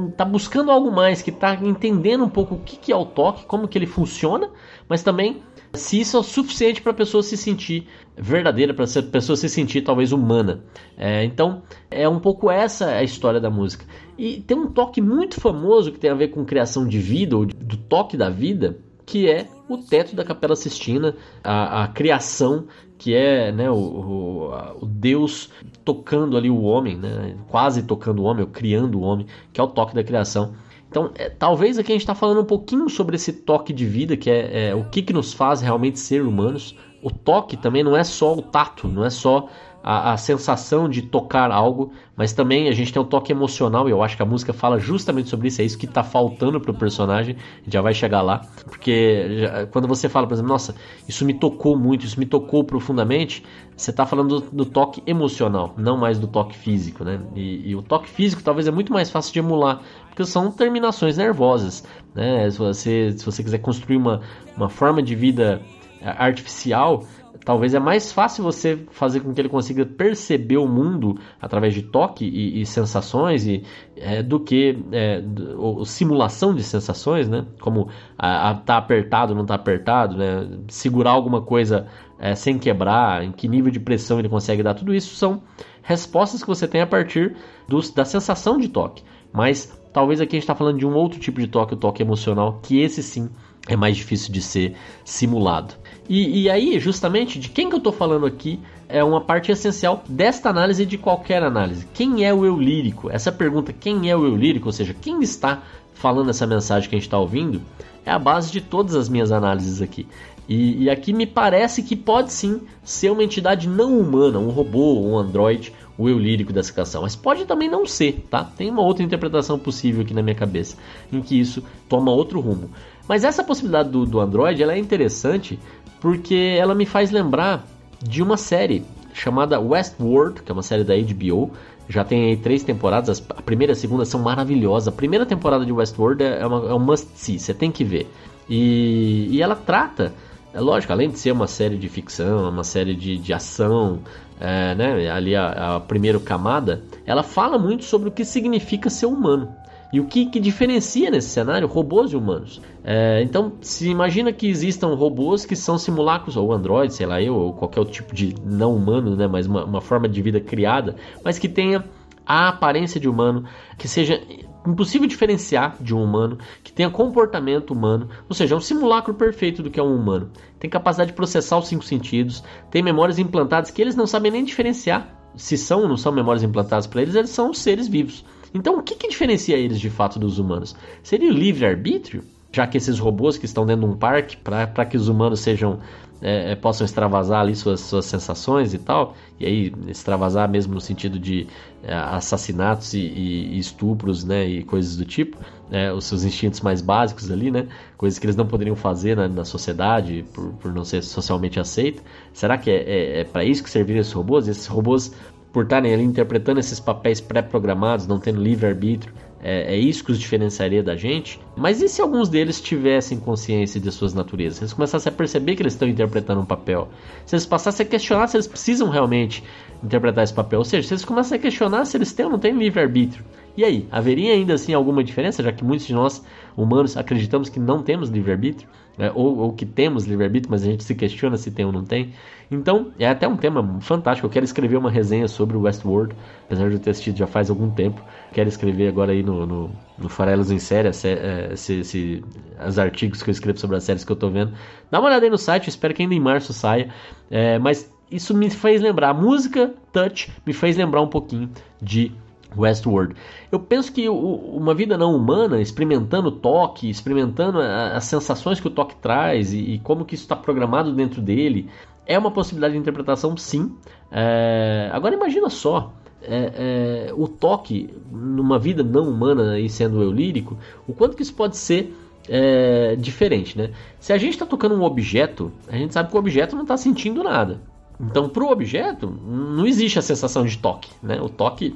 está 0.10 0.26
buscando 0.26 0.72
algo 0.72 0.92
mais, 0.92 1.22
que 1.22 1.30
está 1.30 1.56
entendendo 1.56 2.24
um 2.24 2.30
pouco 2.30 2.56
o 2.56 2.60
que, 2.60 2.78
que 2.78 2.92
é 2.92 2.96
o 2.96 3.06
toque, 3.06 3.46
como 3.46 3.68
que 3.68 3.78
ele 3.78 3.86
funciona, 3.86 4.50
mas 4.88 5.04
também 5.04 5.42
se 5.74 6.00
isso 6.02 6.18
é 6.18 6.20
o 6.20 6.24
suficiente 6.24 6.82
para 6.82 6.92
a 6.92 6.96
pessoa 6.96 7.24
se 7.24 7.38
sentir 7.38 7.88
verdadeira, 8.18 8.74
para 8.74 8.84
a 8.84 9.04
pessoa 9.04 9.38
se 9.38 9.48
sentir 9.48 9.82
talvez 9.82 10.12
humana. 10.12 10.64
É, 10.98 11.24
então 11.24 11.62
é 11.90 12.08
um 12.08 12.20
pouco 12.20 12.52
essa 12.52 12.88
a 12.88 13.04
história 13.04 13.40
da 13.40 13.50
música. 13.50 13.86
E 14.18 14.42
tem 14.42 14.58
um 14.58 14.68
toque 14.68 15.02
muito 15.02 15.40
famoso 15.40 15.92
que 15.92 16.00
tem 16.00 16.10
a 16.10 16.16
ver 16.16 16.30
com 16.30 16.44
criação 16.46 16.88
de 16.88 17.00
vida, 17.00 17.38
ou 17.38 17.46
do 17.46 17.78
toque 17.78 18.18
da 18.18 18.30
vida, 18.30 18.78
que 19.06 19.30
é 19.30 19.48
o 19.68 19.78
teto 19.78 20.16
da 20.16 20.24
Capela 20.24 20.56
Sistina, 20.56 21.16
a, 21.44 21.84
a 21.84 21.88
criação 21.88 22.68
que 22.98 23.16
é 23.16 23.52
né, 23.52 23.68
o, 23.70 23.76
o, 23.76 24.84
o, 24.84 24.86
Deus 24.86 25.50
tocando 25.84 26.38
ali 26.38 26.50
o 26.50 26.62
homem, 26.62 26.98
né, 26.98 27.36
quase 27.48 27.84
tocando 27.84 28.22
o 28.22 28.26
homem, 28.26 28.44
ou 28.44 28.50
criando 28.50 29.00
o 29.00 29.02
homem, 29.02 29.26
que 29.52 29.60
é 29.60 29.64
o 29.64 29.68
toque 29.68 29.96
da 29.96 30.04
criação. 30.04 30.54
Então, 30.90 31.12
é, 31.16 31.30
talvez 31.30 31.78
aqui 31.80 31.92
a 31.92 31.96
gente 31.96 32.02
está 32.02 32.14
falando 32.14 32.42
um 32.42 32.46
pouquinho 32.46 32.90
sobre 32.90 33.16
esse 33.16 33.32
toque 33.32 33.72
de 33.72 33.86
vida, 33.86 34.18
que 34.18 34.30
é, 34.30 34.70
é 34.70 34.76
o 34.76 34.84
que, 34.86 35.02
que 35.02 35.14
nos 35.14 35.34
faz 35.34 35.62
realmente 35.62 36.00
ser 36.00 36.22
humanos. 36.22 36.76
O 37.02 37.10
toque 37.10 37.56
também 37.56 37.84
não 37.84 37.96
é 37.96 38.04
só 38.04 38.36
o 38.36 38.42
tato, 38.42 38.88
não 38.88 39.06
é 39.06 39.10
só 39.10 39.48
a, 39.84 40.14
a, 40.14 40.18
sensação 40.18 40.88
de 40.88 41.02
tocar 41.02 41.52
algo, 41.52 41.92
mas 42.16 42.34
também 42.34 42.70
a 42.70 42.72
gente 42.72 42.94
tem 42.94 43.02
um 43.02 43.06
toque 43.06 43.32
emocional 43.32 43.88
e 43.88 43.92
eu 43.92 44.04
acho 44.04 44.16
que 44.16 44.22
a 44.22 44.26
música 44.26 44.54
fala 44.54 44.80
justamente 44.80 45.30
sobre 45.30 45.48
isso. 45.48 45.62
É 45.62 45.66
isso 45.66 45.78
que 45.78 45.86
está 45.86 46.04
faltando 46.04 46.60
pro 46.60 46.74
personagem. 46.74 47.36
Já 47.68 47.82
vai 47.82 47.94
chegar 47.94 48.22
lá, 48.22 48.42
porque 48.66 49.40
já, 49.40 49.66
quando 49.68 49.88
você 49.88 50.08
fala, 50.08 50.28
por 50.28 50.34
exemplo, 50.34 50.52
nossa, 50.52 50.76
isso 51.08 51.26
me 51.26 51.34
tocou 51.34 51.78
muito, 51.78 52.06
isso 52.06 52.20
me 52.20 52.26
tocou 52.26 52.64
profundamente, 52.64 53.44
você 53.76 53.90
está 53.90 54.06
falando 54.06 54.42
do, 54.42 54.52
do, 54.52 54.66
toque 54.66 55.02
emocional, 55.08 55.74
não 55.78 55.98
mais 55.98 56.20
do 56.20 56.28
toque 56.28 56.56
físico, 56.56 57.04
né? 57.04 57.20
E, 57.36 57.72
e, 57.72 57.76
o 57.76 57.82
toque 57.82 58.10
físico 58.10 58.44
talvez 58.44 58.68
é 58.68 58.72
muito 58.72 58.94
mais 58.94 59.10
fácil 59.10 59.34
de 59.34 59.40
emular, 59.40 59.82
porque 60.08 60.24
são 60.26 60.52
terminações 60.52 61.18
nervosas, 61.18 61.84
né? 62.14 62.50
Se 62.50 62.58
você, 62.58 63.14
se 63.18 63.26
você 63.26 63.44
quiser 63.44 63.58
construir 63.58 63.98
uma, 63.98 64.22
uma 64.56 64.70
forma 64.70 65.02
de 65.02 65.16
vida 65.16 65.62
artificial 66.04 67.04
talvez 67.44 67.74
é 67.74 67.80
mais 67.80 68.12
fácil 68.12 68.44
você 68.44 68.86
fazer 68.92 69.20
com 69.22 69.34
que 69.34 69.42
ele 69.42 69.50
consiga 69.50 69.86
perceber 69.86 70.58
o 70.58 70.68
mundo 70.68 71.18
através 71.42 71.74
de 71.74 71.82
toque 71.82 72.26
e, 72.26 72.62
e 72.62 72.66
sensações 72.66 73.46
e, 73.46 73.64
é, 73.96 74.22
do 74.22 74.40
que 74.40 74.78
é, 74.92 75.22
do, 75.22 75.84
simulação 75.86 76.54
de 76.54 76.64
sensações, 76.64 77.28
né? 77.28 77.46
Como 77.60 77.90
a, 78.18 78.50
a, 78.50 78.54
tá 78.56 78.78
apertado, 78.78 79.36
não 79.36 79.46
tá 79.46 79.56
apertado, 79.56 80.18
né? 80.18 80.48
Segurar 80.68 81.12
alguma 81.12 81.42
coisa 81.42 81.88
é, 82.20 82.36
sem 82.36 82.60
quebrar, 82.60 83.24
em 83.24 83.32
que 83.32 83.48
nível 83.48 83.72
de 83.72 83.80
pressão 83.80 84.20
ele 84.20 84.30
consegue 84.30 84.62
dar, 84.62 84.76
tudo 84.76 84.94
isso 84.94 85.16
são 85.16 85.42
respostas 85.82 86.42
que 86.42 86.48
você 86.48 86.68
tem 86.68 86.82
a 86.82 86.88
partir 86.88 87.36
dos, 87.68 87.90
da 87.92 88.06
sensação 88.06 88.58
de 88.58 88.68
toque. 88.68 89.04
Mas 89.34 89.82
talvez 89.92 90.22
aqui 90.22 90.36
a 90.36 90.38
gente 90.38 90.44
está 90.44 90.56
falando 90.56 90.78
de 90.78 90.86
um 90.86 90.94
outro 90.94 91.20
tipo 91.20 91.40
de 91.40 91.48
toque, 91.48 91.74
o 91.74 91.78
toque 91.78 92.04
emocional, 92.04 92.60
que 92.62 92.80
esse 92.80 93.02
sim 93.02 93.30
é 93.68 93.76
mais 93.76 93.98
difícil 93.98 94.32
de 94.32 94.42
ser 94.42 94.76
simulado. 95.04 95.81
E, 96.10 96.44
e 96.44 96.50
aí, 96.50 96.80
justamente, 96.80 97.40
de 97.40 97.50
quem 97.50 97.70
que 97.70 97.76
eu 97.76 97.78
estou 97.78 97.94
falando 97.94 98.26
aqui 98.26 98.60
é 98.90 99.04
uma 99.04 99.22
parte 99.22 99.52
essencial 99.52 100.04
desta 100.08 100.50
análise 100.50 100.86
de 100.86 100.98
qualquer 100.98 101.42
análise. 101.44 101.88
Quem 101.94 102.26
é 102.26 102.34
o 102.34 102.46
eu 102.46 102.60
lírico? 102.60 103.10
Essa 103.10 103.32
pergunta, 103.32 103.72
quem 103.72 104.10
é 104.10 104.16
o 104.16 104.26
eu 104.26 104.36
lírico, 104.36 104.68
ou 104.68 104.74
seja, 104.74 104.94
quem 104.94 105.22
está 105.22 105.64
falando 105.94 106.30
essa 106.30 106.46
mensagem 106.46 106.90
que 106.90 106.96
a 106.96 106.98
gente 106.98 107.08
está 107.08 107.18
ouvindo, 107.18 107.62
é 108.06 108.12
a 108.12 108.20
base 108.20 108.52
de 108.52 108.60
todas 108.60 108.96
as 108.96 109.08
minhas 109.08 109.32
análises 109.32 109.82
aqui. 109.82 110.08
E, 110.50 110.84
e, 110.84 110.90
aqui 110.90 111.14
me 111.14 111.26
parece 111.26 111.82
que 111.82 111.96
pode 111.96 112.34
sim 112.34 112.62
ser 112.84 113.12
uma 113.12 113.24
entidade 113.24 113.70
não 113.70 113.98
humana, 113.98 114.40
um 114.40 114.50
robô, 114.50 115.00
um 115.00 115.18
androide, 115.18 115.72
o 115.98 116.10
eu 116.10 116.18
lírico 116.18 116.52
dessa 116.52 116.74
canção. 116.74 117.04
Mas 117.04 117.16
pode 117.16 117.46
também 117.46 117.70
não 117.70 117.86
ser, 117.86 118.26
tá? 118.30 118.44
Tem 118.44 118.70
uma 118.70 118.82
outra 118.82 119.04
interpretação 119.04 119.58
possível 119.58 120.02
aqui 120.02 120.14
na 120.14 120.22
minha 120.22 120.36
cabeça, 120.36 120.76
em 121.14 121.22
que 121.22 121.40
isso 121.40 121.64
toma 121.88 122.12
outro 122.12 122.42
rumo. 122.42 122.70
Mas 123.12 123.26
essa 123.26 123.44
possibilidade 123.44 123.90
do, 123.90 124.06
do 124.06 124.22
Android 124.22 124.64
ela 124.64 124.72
é 124.72 124.78
interessante 124.78 125.60
porque 126.00 126.56
ela 126.58 126.74
me 126.74 126.86
faz 126.86 127.12
lembrar 127.12 127.68
de 128.02 128.24
uma 128.24 128.38
série 128.38 128.86
chamada 129.14 129.60
Westworld, 129.60 130.42
que 130.42 130.50
é 130.50 130.54
uma 130.54 130.64
série 130.64 130.86
da 130.86 130.96
HBO. 130.96 131.52
Já 131.90 132.06
tem 132.06 132.30
aí 132.30 132.38
três 132.38 132.64
temporadas, 132.64 133.22
a 133.32 133.42
primeira 133.42 133.74
e 133.74 133.76
a 133.76 133.76
segunda 133.76 134.06
são 134.06 134.22
maravilhosas. 134.22 134.88
A 134.88 134.96
primeira 134.96 135.26
temporada 135.26 135.66
de 135.66 135.74
Westworld 135.74 136.24
é, 136.24 136.48
uma, 136.48 136.70
é 136.70 136.74
um 136.74 136.80
must-see, 136.80 137.38
você 137.38 137.54
tem 137.54 137.70
que 137.70 137.84
ver. 137.84 138.10
E, 138.50 139.28
e 139.30 139.42
ela 139.42 139.58
trata, 139.58 140.14
é 140.54 140.62
lógico, 140.62 140.94
além 140.94 141.10
de 141.10 141.20
ser 141.20 141.34
uma 141.34 141.48
série 141.48 141.78
de 141.78 141.90
ficção, 141.90 142.50
uma 142.50 142.64
série 142.64 142.96
de, 142.96 143.18
de 143.18 143.34
ação, 143.34 144.00
é, 144.40 144.74
né, 144.74 145.12
ali 145.12 145.36
a, 145.36 145.76
a 145.76 145.80
primeira 145.82 146.18
camada, 146.18 146.82
ela 147.06 147.24
fala 147.24 147.60
muito 147.60 147.84
sobre 147.84 148.08
o 148.08 148.12
que 148.14 148.24
significa 148.24 148.90
ser 148.90 149.08
humano. 149.08 149.54
E 149.94 150.00
o 150.00 150.06
que, 150.06 150.26
que 150.26 150.40
diferencia 150.40 151.12
nesse 151.12 151.30
cenário 151.30 151.68
robôs 151.68 152.12
e 152.14 152.16
humanos? 152.16 152.62
É, 152.84 153.22
então, 153.22 153.54
se 153.62 153.90
imagina 153.90 154.32
que 154.32 154.48
existam 154.48 154.96
robôs 154.96 155.46
que 155.46 155.56
são 155.56 155.78
simulacros, 155.78 156.38
ou 156.38 156.54
androides, 156.54 156.96
sei 156.96 157.06
lá 157.06 157.22
eu, 157.22 157.36
ou 157.36 157.54
qualquer 157.54 157.80
outro 157.80 157.94
tipo 157.94 158.16
de 158.16 158.34
não 158.46 158.76
humano, 158.76 159.16
né, 159.16 159.28
mas 159.28 159.48
uma, 159.48 159.66
uma 159.66 159.82
forma 159.82 160.08
de 160.08 160.22
vida 160.22 160.40
criada, 160.40 160.96
mas 161.24 161.38
que 161.38 161.50
tenha 161.50 161.84
a 162.26 162.50
aparência 162.50 163.00
de 163.00 163.10
humano, 163.10 163.44
que 163.78 163.88
seja 163.88 164.22
impossível 164.66 165.08
diferenciar 165.08 165.76
de 165.82 165.94
um 165.94 166.04
humano, 166.04 166.38
que 166.64 166.72
tenha 166.72 166.90
comportamento 166.90 167.72
humano, 167.72 168.08
ou 168.30 168.36
seja, 168.36 168.56
é 168.56 168.58
um 168.58 168.62
simulacro 168.62 169.14
perfeito 169.14 169.62
do 169.62 169.70
que 169.70 169.80
é 169.80 169.84
um 169.84 169.96
humano. 169.96 170.30
Tem 170.60 170.70
capacidade 170.70 171.10
de 171.10 171.16
processar 171.16 171.58
os 171.58 171.68
cinco 171.68 171.84
sentidos, 171.84 172.44
tem 172.70 172.82
memórias 172.82 173.20
implantadas 173.20 173.72
que 173.72 173.82
eles 173.82 173.96
não 173.96 174.08
sabem 174.08 174.32
nem 174.32 174.46
diferenciar 174.46 175.18
se 175.36 175.58
são 175.58 175.82
ou 175.82 175.88
não 175.88 175.98
são 175.98 176.12
memórias 176.12 176.44
implantadas 176.44 176.88
para 176.88 177.02
eles, 177.02 177.16
eles 177.16 177.30
são 177.30 177.54
seres 177.54 177.88
vivos. 177.88 178.24
Então, 178.54 178.78
o 178.78 178.84
que, 178.84 178.96
que 178.96 179.08
diferencia 179.08 179.56
eles 179.56 179.80
de 179.80 179.90
fato 179.90 180.20
dos 180.20 180.40
humanos? 180.40 180.76
Seria 181.04 181.30
o 181.30 181.34
livre-arbítrio? 181.34 182.24
Já 182.54 182.68
que 182.68 182.78
esses 182.78 183.00
robôs 183.00 183.38
que 183.38 183.46
estão 183.46 183.66
dentro 183.66 183.88
de 183.88 183.94
um 183.94 183.98
parque, 183.98 184.36
para 184.36 184.86
que 184.86 184.98
os 184.98 185.08
humanos 185.08 185.40
sejam 185.40 185.80
é, 186.22 186.52
é, 186.52 186.56
possam 186.56 186.86
extravasar 186.86 187.42
ali 187.42 187.56
suas, 187.56 187.80
suas 187.80 188.06
sensações 188.06 188.76
e 188.76 188.78
tal, 188.78 189.16
e 189.40 189.46
aí 189.46 189.74
extravasar 189.88 190.48
mesmo 190.48 190.74
no 190.74 190.80
sentido 190.80 191.18
de 191.18 191.48
é, 191.84 191.96
assassinatos 191.96 192.94
e, 192.94 193.00
e, 193.00 193.58
estupros, 193.58 194.24
né, 194.24 194.48
e 194.48 194.64
coisas 194.64 194.96
do 194.96 195.04
tipo, 195.04 195.38
é, 195.72 195.92
os 195.92 196.06
seus 196.06 196.24
instintos 196.24 196.62
mais 196.62 196.80
básicos 196.80 197.32
ali, 197.32 197.50
né, 197.50 197.68
coisas 197.98 198.20
que 198.20 198.26
eles 198.28 198.36
não 198.36 198.46
poderiam 198.46 198.76
fazer 198.76 199.18
na, 199.18 199.28
na 199.28 199.44
sociedade 199.44 200.24
por, 200.32 200.54
por 200.54 200.72
não 200.72 200.86
ser 200.86 201.02
socialmente 201.02 201.60
aceito. 201.60 202.04
Será 202.34 202.56
que 202.56 202.70
é, 202.70 202.84
é, 202.84 203.20
é 203.22 203.24
para 203.24 203.44
isso 203.44 203.64
que 203.64 203.70
serviriam 203.70 204.02
esses 204.02 204.14
robôs? 204.14 204.48
Esses 204.48 204.68
robôs 204.68 205.12
por 205.52 205.64
estarem 205.64 205.94
ali 205.94 206.04
interpretando 206.04 206.60
esses 206.60 206.80
papéis 206.80 207.20
pré-programados, 207.20 208.08
não 208.08 208.20
tendo 208.20 208.42
livre-arbítrio, 208.42 209.14
é, 209.44 209.76
é, 209.76 209.78
isso 209.78 210.04
que 210.04 210.12
os 210.12 210.20
diferenciaria 210.20 210.84
da 210.84 210.96
gente. 210.96 211.40
Mas 211.58 211.82
e 211.82 211.90
se 211.90 212.02
alguns 212.02 212.30
deles 212.30 212.62
tivessem 212.62 213.20
consciência 213.20 213.82
de 213.82 213.92
suas 213.92 214.14
naturezas? 214.14 214.58
Se 214.58 214.64
eles 214.64 214.74
começassem 214.74 215.12
a 215.12 215.16
perceber 215.16 215.56
que 215.56 215.64
eles 215.64 215.74
estão 215.74 215.88
interpretando 215.88 216.42
um 216.42 216.46
papel, 216.46 216.90
se 217.26 217.36
eles 217.36 217.46
passassem 217.46 217.86
a 217.86 217.90
questionar 217.90 218.28
se 218.28 218.38
eles 218.38 218.48
precisam 218.48 218.90
realmente 218.90 219.44
interpretar 219.84 220.24
esse 220.24 220.34
papel, 220.34 220.60
ou 220.60 220.66
seja, 220.66 220.88
se 220.88 220.94
eles 220.94 221.06
começassem 221.06 221.40
a 221.40 221.42
questionar 221.42 221.86
se 221.86 221.98
eles 221.98 222.14
têm 222.14 222.26
ou 222.26 222.32
não 222.32 222.40
têm 222.40 222.56
livre-arbítrio. 222.56 223.26
E 223.56 223.64
aí, 223.64 223.88
haveria 223.92 224.34
ainda 224.34 224.54
assim 224.54 224.74
alguma 224.74 225.04
diferença, 225.04 225.44
já 225.44 225.52
que 225.52 225.64
muitos 225.64 225.86
de 225.86 225.94
nós 225.94 226.26
humanos 226.56 226.96
acreditamos 226.96 227.50
que 227.50 227.60
não 227.60 227.84
temos 227.84 228.10
livre-arbítrio? 228.10 228.68
né? 228.98 229.12
ou, 229.16 229.38
ou, 229.38 229.54
que 229.54 229.66
temos 229.66 230.06
livre-arbítrio, 230.06 230.52
mas 230.52 230.64
a 230.64 230.66
gente 230.66 230.84
se 230.84 230.94
questiona 230.94 231.38
se 231.38 231.52
tem 231.52 231.66
ou 231.66 231.72
não 231.72 231.84
tem. 231.84 232.14
Então, 232.50 232.92
é 233.00 233.08
até 233.08 233.28
um 233.28 233.38
tema 233.38 233.80
fantástico. 233.82 234.28
Eu 234.28 234.32
quero 234.32 234.46
escrever 234.46 234.78
uma 234.78 234.92
resenha 234.92 235.28
sobre 235.28 235.56
o 235.56 235.62
Westworld, 235.62 236.14
apesar 236.46 236.70
de 236.70 236.76
eu 236.76 236.80
ter 236.80 236.92
assistido 236.92 237.18
já 237.18 237.28
faz 237.28 237.50
algum 237.50 237.70
tempo. 237.70 238.02
Quero 238.34 238.50
escrever 238.50 238.88
agora 238.90 239.12
aí 239.12 239.24
no, 239.24 239.46
no, 239.46 239.72
no 239.98 240.10
Farelos 240.10 240.52
em 240.52 240.60
Série, 240.60 240.90
é, 240.90 241.54
esse, 241.54 241.80
esse, 241.80 242.24
os 242.66 242.78
artigos 242.78 243.24
que 243.24 243.30
eu 243.30 243.32
escrevo 243.32 243.58
sobre 243.58 243.78
as 243.78 243.84
séries 243.84 244.04
que 244.04 244.12
eu 244.12 244.16
tô 244.16 244.30
vendo. 244.30 244.54
Dá 244.90 245.00
uma 245.00 245.08
olhada 245.08 245.26
aí 245.26 245.30
no 245.30 245.38
site, 245.38 245.70
espero 245.70 245.94
que 245.94 246.02
ainda 246.02 246.14
em 246.14 246.20
março 246.20 246.54
saia. 246.54 246.94
É, 247.30 247.58
mas 247.58 247.92
isso 248.12 248.36
me 248.36 248.50
fez 248.50 248.82
lembrar, 248.82 249.10
a 249.10 249.14
música 249.14 249.74
Touch 249.94 250.30
me 250.46 250.52
fez 250.52 250.76
lembrar 250.76 251.02
um 251.02 251.08
pouquinho 251.08 251.50
de 251.82 252.12
Westworld. 252.56 253.16
Eu 253.52 253.60
penso 253.60 253.92
que 253.92 254.10
uma 254.10 254.74
vida 254.74 254.98
não 254.98 255.16
humana, 255.16 255.62
experimentando 255.62 256.30
o 256.30 256.32
toque, 256.32 256.90
experimentando 256.90 257.60
as 257.60 258.04
sensações 258.06 258.60
que 258.60 258.68
o 258.68 258.72
toque 258.72 258.96
traz 258.98 259.54
e, 259.54 259.80
como 259.84 260.06
que 260.06 260.16
isso 260.16 260.24
está 260.24 260.36
programado 260.36 260.94
dentro 260.94 261.22
dele, 261.22 261.70
é 262.06 262.18
uma 262.18 262.32
possibilidade 262.32 262.74
de 262.74 262.80
interpretação, 262.80 263.36
sim. 263.38 263.76
É... 264.12 264.90
Agora 264.92 265.16
imagina 265.16 265.50
só, 265.50 265.94
é, 266.22 267.08
é, 267.10 267.14
o 267.14 267.28
toque 267.28 267.90
numa 268.12 268.60
vida 268.60 268.84
não 268.84 269.10
humana 269.10 269.60
e 269.60 269.70
sendo 269.70 270.02
eu 270.02 270.12
lírico, 270.12 270.58
o 270.88 270.94
quanto 270.94 271.16
que 271.16 271.24
isso 271.24 271.34
pode 271.34 271.58
ser 271.58 271.96
é, 272.30 272.96
diferente, 272.96 273.58
né? 273.58 273.72
Se 274.00 274.14
a 274.14 274.18
gente 274.18 274.34
está 274.34 274.46
tocando 274.46 274.76
um 274.76 274.84
objeto, 274.84 275.52
a 275.68 275.76
gente 275.76 275.94
sabe 275.94 276.10
que 276.10 276.16
o 276.16 276.20
objeto 276.20 276.56
não 276.56 276.64
está 276.64 276.78
sentindo 276.78 277.24
nada. 277.24 277.60
Então, 278.00 278.30
para 278.30 278.44
o 278.44 278.52
objeto, 278.52 279.10
não 279.10 279.66
existe 279.66 280.00
a 280.00 280.02
sensação 280.02 280.46
de 280.46 280.58
toque, 280.58 280.90
né? 281.04 281.22
O 281.22 281.30
toque, 281.30 281.76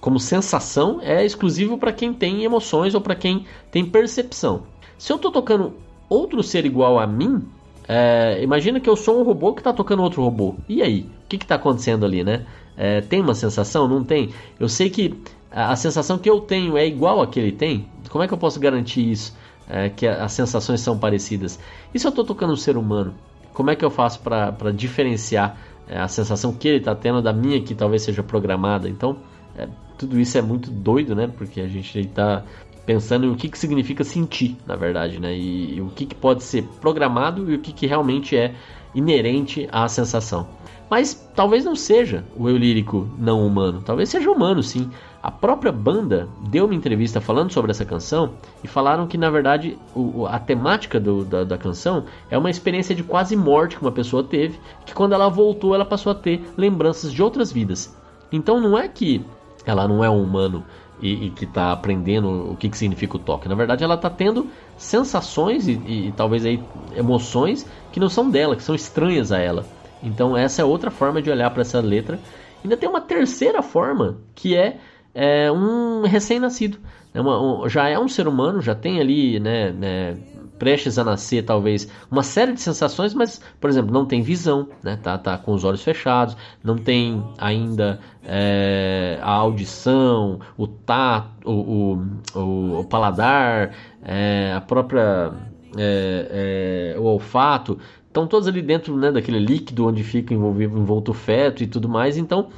como 0.00 0.18
sensação, 0.20 1.00
é 1.02 1.24
exclusivo 1.24 1.76
para 1.78 1.92
quem 1.92 2.12
tem 2.12 2.44
emoções 2.44 2.94
ou 2.94 3.00
para 3.00 3.14
quem 3.14 3.44
tem 3.70 3.84
percepção. 3.84 4.62
Se 4.96 5.12
eu 5.12 5.16
estou 5.16 5.30
tocando 5.30 5.74
outro 6.08 6.42
ser 6.42 6.64
igual 6.64 6.98
a 6.98 7.06
mim, 7.06 7.42
é, 7.86 8.42
imagina 8.42 8.78
que 8.80 8.88
eu 8.88 8.96
sou 8.96 9.20
um 9.20 9.22
robô 9.22 9.52
que 9.54 9.60
está 9.60 9.72
tocando 9.72 10.02
outro 10.02 10.22
robô. 10.22 10.54
E 10.68 10.82
aí? 10.82 11.08
O 11.24 11.28
que 11.28 11.36
está 11.36 11.54
acontecendo 11.54 12.04
ali, 12.04 12.22
né? 12.22 12.46
É, 12.76 13.00
tem 13.00 13.20
uma 13.20 13.34
sensação? 13.34 13.88
Não 13.88 14.04
tem? 14.04 14.30
Eu 14.60 14.68
sei 14.68 14.90
que 14.90 15.14
a, 15.50 15.74
sensação 15.74 16.18
que 16.18 16.28
eu 16.28 16.40
tenho 16.40 16.76
é 16.76 16.86
igual 16.86 17.22
a 17.22 17.26
que 17.26 17.40
ele 17.40 17.52
tem. 17.52 17.88
Como 18.10 18.22
é 18.22 18.28
que 18.28 18.34
eu 18.34 18.38
posso 18.38 18.60
garantir 18.60 19.10
isso? 19.10 19.36
É, 19.68 19.88
que 19.88 20.06
as 20.06 20.32
sensações 20.32 20.80
são 20.80 20.98
parecidas. 20.98 21.58
E 21.92 21.98
se 21.98 22.06
eu 22.06 22.10
estou 22.10 22.24
tocando 22.24 22.52
um 22.52 22.56
ser 22.56 22.76
humano? 22.76 23.14
Como 23.52 23.70
é 23.70 23.76
que 23.76 23.84
eu 23.84 23.90
faço 23.90 24.20
para 24.20 24.70
diferenciar 24.72 25.58
é, 25.88 25.98
a 25.98 26.08
sensação 26.08 26.52
que 26.52 26.68
ele 26.68 26.78
está 26.78 26.94
tendo 26.94 27.20
da 27.20 27.32
minha 27.32 27.60
que 27.60 27.74
talvez 27.74 28.02
seja 28.02 28.22
programada? 28.22 28.88
Então, 28.88 29.16
é, 29.56 29.66
tudo 29.98 30.18
isso 30.18 30.38
é 30.38 30.42
muito 30.42 30.70
doido, 30.70 31.14
né? 31.14 31.26
Porque 31.26 31.60
a 31.60 31.68
gente 31.68 31.98
está 31.98 32.44
pensando 32.86 33.26
em 33.26 33.30
o 33.30 33.36
que, 33.36 33.48
que 33.48 33.58
significa 33.58 34.02
sentir, 34.02 34.56
na 34.66 34.74
verdade, 34.74 35.20
né? 35.20 35.36
E, 35.36 35.74
e 35.76 35.80
o 35.82 35.88
que, 35.88 36.06
que 36.06 36.14
pode 36.14 36.42
ser 36.42 36.62
programado 36.80 37.50
e 37.50 37.56
o 37.56 37.58
que, 37.58 37.72
que 37.72 37.86
realmente 37.86 38.36
é 38.36 38.54
inerente 38.94 39.68
à 39.70 39.86
sensação. 39.88 40.46
Mas 40.90 41.14
talvez 41.34 41.64
não 41.64 41.76
seja 41.76 42.24
o 42.34 42.48
eu 42.48 42.56
lírico 42.56 43.06
não 43.18 43.46
humano, 43.46 43.82
talvez 43.84 44.08
seja 44.08 44.30
humano 44.30 44.62
sim. 44.62 44.90
A 45.22 45.30
própria 45.30 45.70
banda 45.70 46.28
deu 46.48 46.64
uma 46.64 46.74
entrevista 46.74 47.20
falando 47.20 47.52
sobre 47.52 47.70
essa 47.70 47.84
canção 47.84 48.32
e 48.64 48.68
falaram 48.68 49.06
que 49.06 49.18
na 49.18 49.28
verdade 49.28 49.76
o, 49.94 50.24
a 50.26 50.38
temática 50.38 50.98
do, 50.98 51.24
da, 51.24 51.44
da 51.44 51.58
canção 51.58 52.06
é 52.30 52.38
uma 52.38 52.48
experiência 52.48 52.94
de 52.94 53.02
quase 53.02 53.36
morte 53.36 53.76
que 53.76 53.82
uma 53.82 53.92
pessoa 53.92 54.24
teve, 54.24 54.58
que 54.86 54.94
quando 54.94 55.12
ela 55.12 55.28
voltou 55.28 55.74
ela 55.74 55.84
passou 55.84 56.12
a 56.12 56.14
ter 56.14 56.40
lembranças 56.56 57.12
de 57.12 57.22
outras 57.22 57.52
vidas. 57.52 57.94
Então 58.32 58.60
não 58.60 58.78
é 58.78 58.88
que 58.88 59.22
ela 59.70 59.86
não 59.86 60.04
é 60.04 60.10
um 60.10 60.22
humano 60.22 60.64
e, 61.00 61.26
e 61.26 61.30
que 61.30 61.44
está 61.44 61.72
aprendendo 61.72 62.52
o 62.52 62.56
que, 62.56 62.68
que 62.68 62.76
significa 62.76 63.16
o 63.16 63.20
toque. 63.20 63.48
Na 63.48 63.54
verdade, 63.54 63.84
ela 63.84 63.94
está 63.94 64.10
tendo 64.10 64.48
sensações 64.76 65.68
e, 65.68 65.72
e, 65.72 66.12
talvez 66.16 66.44
aí 66.44 66.62
emoções 66.96 67.66
que 67.92 68.00
não 68.00 68.08
são 68.08 68.30
dela, 68.30 68.56
que 68.56 68.62
são 68.62 68.74
estranhas 68.74 69.32
a 69.32 69.38
ela. 69.38 69.64
Então 70.02 70.36
essa 70.36 70.62
é 70.62 70.64
outra 70.64 70.90
forma 70.90 71.20
de 71.20 71.30
olhar 71.30 71.50
para 71.50 71.62
essa 71.62 71.80
letra. 71.80 72.18
Ainda 72.62 72.76
tem 72.76 72.88
uma 72.88 73.00
terceira 73.00 73.62
forma 73.62 74.18
que 74.34 74.56
é, 74.56 74.78
é 75.14 75.50
um 75.50 76.02
recém-nascido. 76.02 76.78
É 77.14 77.20
um, 77.20 77.68
já 77.68 77.88
é 77.88 77.98
um 77.98 78.08
ser 78.08 78.28
humano, 78.28 78.60
já 78.60 78.74
tem 78.74 79.00
ali 79.00 79.40
né, 79.40 79.72
né, 79.72 80.16
prestes 80.58 80.98
a 80.98 81.04
nascer, 81.04 81.44
talvez, 81.44 81.88
uma 82.10 82.22
série 82.22 82.52
de 82.52 82.60
sensações, 82.60 83.14
mas, 83.14 83.40
por 83.60 83.70
exemplo, 83.70 83.92
não 83.92 84.04
tem 84.04 84.20
visão, 84.22 84.68
né? 84.82 84.98
Tá, 85.02 85.16
tá 85.16 85.38
com 85.38 85.52
os 85.52 85.64
olhos 85.64 85.82
fechados, 85.82 86.36
não 86.62 86.76
tem 86.76 87.22
ainda 87.38 88.00
é, 88.24 89.18
a 89.22 89.32
audição, 89.32 90.40
o 90.56 90.66
tato, 90.66 91.48
o, 91.48 92.02
o, 92.34 92.80
o 92.80 92.84
paladar, 92.84 93.74
é, 94.02 94.52
a 94.54 94.60
própria 94.60 95.32
é, 95.76 96.96
o 96.98 97.02
olfato, 97.02 97.78
estão 98.06 98.26
todos 98.26 98.48
ali 98.48 98.62
dentro 98.62 98.96
né, 98.96 99.12
daquele 99.12 99.38
líquido 99.38 99.86
onde 99.86 100.02
fica 100.02 100.34
envolvido, 100.34 100.76
envolto 100.78 101.12
o 101.12 101.14
feto 101.14 101.62
e 101.62 101.66
tudo 101.66 101.88
mais. 101.88 102.16
Então, 102.16 102.48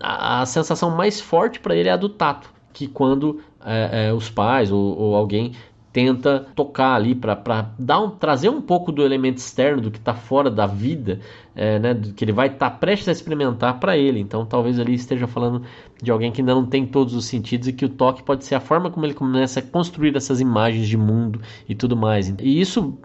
a, 0.00 0.42
a 0.42 0.46
sensação 0.46 0.90
mais 0.90 1.20
forte 1.20 1.58
para 1.58 1.74
ele 1.74 1.88
é 1.88 1.92
a 1.92 1.96
do 1.96 2.08
tato, 2.08 2.52
que 2.72 2.86
quando 2.86 3.40
é, 3.64 4.08
é, 4.08 4.12
os 4.12 4.30
pais 4.30 4.70
ou, 4.70 4.98
ou 4.98 5.14
alguém 5.16 5.52
tenta 5.92 6.46
tocar 6.54 6.94
ali 6.94 7.14
para 7.14 7.70
dar 7.78 8.00
um, 8.00 8.10
trazer 8.10 8.48
um 8.48 8.62
pouco 8.62 8.90
do 8.90 9.04
elemento 9.04 9.36
externo 9.36 9.82
do 9.82 9.90
que 9.90 9.98
está 9.98 10.14
fora 10.14 10.50
da 10.50 10.66
vida, 10.66 11.20
é, 11.54 11.78
né, 11.78 11.92
do 11.92 12.14
que 12.14 12.24
ele 12.24 12.32
vai 12.32 12.46
estar 12.46 12.70
tá 12.70 12.76
prestes 12.76 13.08
a 13.08 13.12
experimentar 13.12 13.78
para 13.78 13.96
ele. 13.96 14.18
Então, 14.18 14.46
talvez 14.46 14.78
ali 14.78 14.94
esteja 14.94 15.26
falando 15.26 15.62
de 16.02 16.10
alguém 16.10 16.32
que 16.32 16.40
ainda 16.40 16.54
não 16.54 16.64
tem 16.64 16.86
todos 16.86 17.14
os 17.14 17.26
sentidos 17.26 17.68
e 17.68 17.72
que 17.72 17.84
o 17.84 17.90
toque 17.90 18.22
pode 18.22 18.44
ser 18.44 18.54
a 18.54 18.60
forma 18.60 18.90
como 18.90 19.04
ele 19.04 19.14
começa 19.14 19.60
a 19.60 19.62
construir 19.62 20.16
essas 20.16 20.40
imagens 20.40 20.88
de 20.88 20.96
mundo 20.96 21.40
e 21.68 21.74
tudo 21.74 21.94
mais. 21.94 22.34
E 22.40 22.60
isso, 22.60 22.98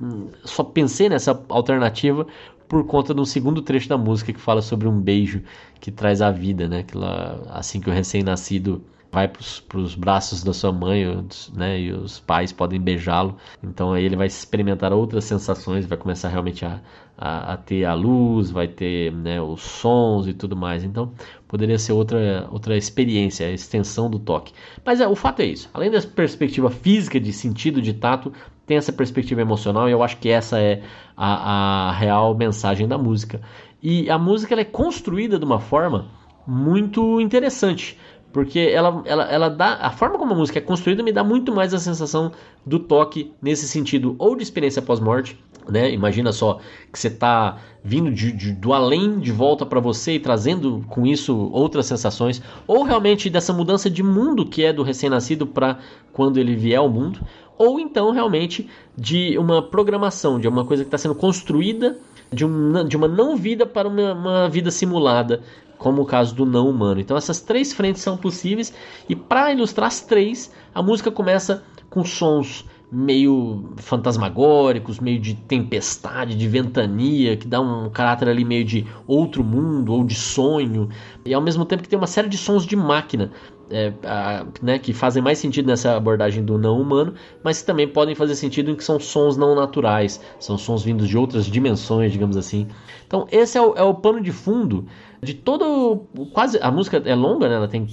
só 0.46 0.64
pensei 0.64 1.10
nessa 1.10 1.44
alternativa 1.50 2.26
por 2.70 2.86
conta 2.86 3.14
de 3.14 3.20
um 3.20 3.26
segundo 3.26 3.62
trecho 3.62 3.90
da 3.90 3.98
música 3.98 4.32
que 4.32 4.40
fala 4.40 4.62
sobre 4.62 4.88
um 4.88 5.00
beijo 5.00 5.42
que 5.80 5.92
traz 5.92 6.22
a 6.22 6.32
vida, 6.32 6.68
né? 6.68 6.80
Aquela, 6.80 7.44
assim 7.50 7.80
que 7.80 7.90
o 7.90 7.94
recém-nascido 7.94 8.82
vai 9.18 9.28
para 9.28 9.80
os 9.80 9.96
braços 9.96 10.44
da 10.44 10.54
sua 10.54 10.72
mãe, 10.72 11.04
né, 11.52 11.80
e 11.80 11.92
os 11.92 12.20
pais 12.20 12.52
podem 12.52 12.80
beijá-lo. 12.80 13.36
Então 13.64 13.94
aí 13.94 14.06
ele 14.06 14.16
vai 14.16 14.28
experimentar 14.28 14.94
outras 14.94 15.24
sensações, 15.24 15.88
vai 15.88 15.98
começar 15.98 16.30
realmente 16.30 16.64
a, 16.64 16.80
a, 17.18 17.54
a 17.54 17.58
ter 17.58 17.84
a 17.84 17.96
luz, 17.96 18.52
vai 18.52 18.68
ter 18.68 19.12
né, 19.12 19.42
os 19.42 19.64
sons 19.64 20.28
e 20.28 20.36
tudo 20.36 20.56
mais. 20.56 20.84
Então 20.84 21.12
poderia 21.48 21.80
ser 21.80 21.94
outra, 21.94 22.48
outra 22.52 22.78
experiência, 22.78 23.48
a 23.48 23.52
extensão 23.52 24.08
do 24.08 24.20
toque. 24.20 24.54
Mas 24.86 25.02
é, 25.02 25.08
o 25.08 25.16
fato 25.16 25.40
é 25.40 25.46
isso. 25.46 25.68
Além 25.74 25.90
da 25.90 26.00
perspectiva 26.00 26.70
física 26.70 27.20
de 27.20 27.34
sentido 27.34 27.82
de 27.82 27.94
tato, 27.94 28.32
tem 28.68 28.78
essa 28.78 28.94
perspectiva 28.94 29.42
emocional 29.42 29.90
e 29.90 29.94
eu 29.94 30.04
acho 30.04 30.18
que 30.18 30.30
essa 30.30 30.60
é 30.60 30.84
a, 31.16 31.88
a 31.90 31.92
real 31.94 32.36
mensagem 32.36 32.88
da 32.88 33.00
música. 33.00 33.42
E 33.82 34.12
a 34.12 34.20
música 34.20 34.54
é 34.54 34.64
construída 34.64 35.40
de 35.40 35.46
uma 35.46 35.60
forma 35.60 36.06
muito 36.46 37.20
interessante 37.20 37.98
porque 38.38 38.60
ela, 38.60 39.02
ela, 39.06 39.24
ela 39.32 39.50
dá. 39.50 39.80
A 39.82 39.90
forma 39.90 40.20
como 40.20 40.32
a 40.32 40.38
música 40.38 40.60
é 40.60 40.62
construída 40.62 41.02
me 41.02 41.12
dá 41.12 41.24
muito 41.24 41.52
mais 41.52 41.74
a 41.74 41.80
sensação 41.80 42.32
do 42.64 42.78
toque 42.78 43.34
nesse 43.42 43.68
sentido, 43.68 44.16
ou 44.20 44.36
de 44.36 44.44
experiência 44.44 44.80
pós-morte, 44.80 45.44
né? 45.68 45.92
Imagina 45.92 46.32
só 46.32 46.60
que 46.94 47.00
você 47.00 47.08
está 47.08 47.58
vindo 47.84 48.12
de, 48.12 48.32
de, 48.32 48.52
do 48.52 48.74
além 48.74 49.18
de 49.18 49.32
volta 49.32 49.66
para 49.66 49.80
você 49.80 50.12
e 50.12 50.20
trazendo 50.20 50.86
com 50.88 51.04
isso 51.04 51.50
outras 51.52 51.88
sensações, 51.88 52.40
ou 52.68 52.84
realmente 52.84 53.28
dessa 53.28 53.52
mudança 53.52 53.90
de 53.90 54.04
mundo 54.04 54.46
que 54.46 54.64
é 54.64 54.72
do 54.72 54.84
recém-nascido 54.84 55.48
para 55.48 55.80
quando 56.14 56.38
ele 56.38 56.56
vier 56.56 56.78
ao 56.78 56.88
mundo, 56.88 57.20
ou 57.58 57.80
então 57.80 58.12
realmente 58.12 58.70
de 58.96 59.36
uma 59.40 59.64
programação, 59.64 60.40
de 60.40 60.48
uma 60.48 60.64
coisa 60.64 60.84
que 60.84 60.90
está 60.90 60.98
sendo 61.00 61.16
construída 61.16 61.98
de, 62.32 62.46
um, 62.46 62.88
de 62.88 62.96
uma 62.96 63.08
não 63.08 63.36
vida 63.36 63.66
para 63.66 63.88
uma, 63.88 64.14
uma 64.14 64.48
vida 64.48 64.70
simulada 64.70 65.42
como 65.78 66.02
o 66.02 66.06
caso 66.06 66.36
do 66.36 66.46
não 66.46 66.70
humano. 66.70 67.00
Então 67.00 67.18
essas 67.18 67.42
três 67.42 67.74
frentes 67.74 68.02
são 68.02 68.18
possíveis 68.18 68.74
e 69.08 69.16
para 69.16 69.52
ilustrar 69.52 69.88
as 69.88 70.02
três, 70.02 70.52
a 70.74 70.82
música 70.82 71.12
começa 71.12 71.64
com 71.90 72.04
sons 72.04 72.66
meio 72.90 73.74
fantasmagóricos, 73.78 75.00
meio 75.00 75.20
de 75.20 75.34
tempestade, 75.36 76.36
de 76.36 76.48
ventania, 76.48 77.36
que 77.36 77.46
dá 77.46 77.60
um 77.60 77.90
caráter 77.90 78.30
ali 78.30 78.46
meio 78.46 78.64
de 78.64 78.86
outro 79.06 79.44
mundo 79.44 79.94
ou 79.94 80.06
de 80.06 80.16
sonho, 80.16 80.88
e 81.26 81.34
ao 81.34 81.42
mesmo 81.42 81.66
tempo 81.66 81.84
que 81.84 81.90
tem 81.90 81.98
uma 81.98 82.08
série 82.08 82.30
de 82.30 82.38
sons 82.38 82.66
de 82.66 82.78
máquina, 82.78 83.32
é, 83.70 83.92
a, 84.06 84.46
né, 84.62 84.80
que 84.80 84.94
fazem 84.94 85.22
mais 85.22 85.38
sentido 85.38 85.68
nessa 85.68 85.98
abordagem 85.98 86.46
do 86.46 86.58
não 86.58 86.80
humano, 86.80 87.14
mas 87.44 87.60
que 87.60 87.68
também 87.68 87.88
podem 87.88 88.16
fazer 88.16 88.36
sentido 88.36 88.72
em 88.72 88.76
que 88.76 88.84
são 88.84 88.98
sons 88.98 89.36
não 89.36 89.54
naturais, 89.54 90.22
são 90.40 90.58
sons 90.58 90.84
vindos 90.84 91.10
de 91.10 91.18
outras 91.18 91.46
dimensões, 91.46 92.14
digamos 92.14 92.38
assim. 92.38 92.68
Então 93.06 93.28
esse 93.30 93.58
é 93.58 93.62
o, 93.62 93.74
é 93.76 93.84
o 93.84 93.94
pano 93.94 94.22
de 94.22 94.32
fundo 94.32 94.86
de 95.22 95.34
todo. 95.34 96.08
Quase. 96.34 96.60
A 96.62 96.72
música 96.72 97.02
é 97.06 97.16
longa, 97.16 97.48
né? 97.48 97.56
Ela 97.56 97.68
tem 97.68 97.88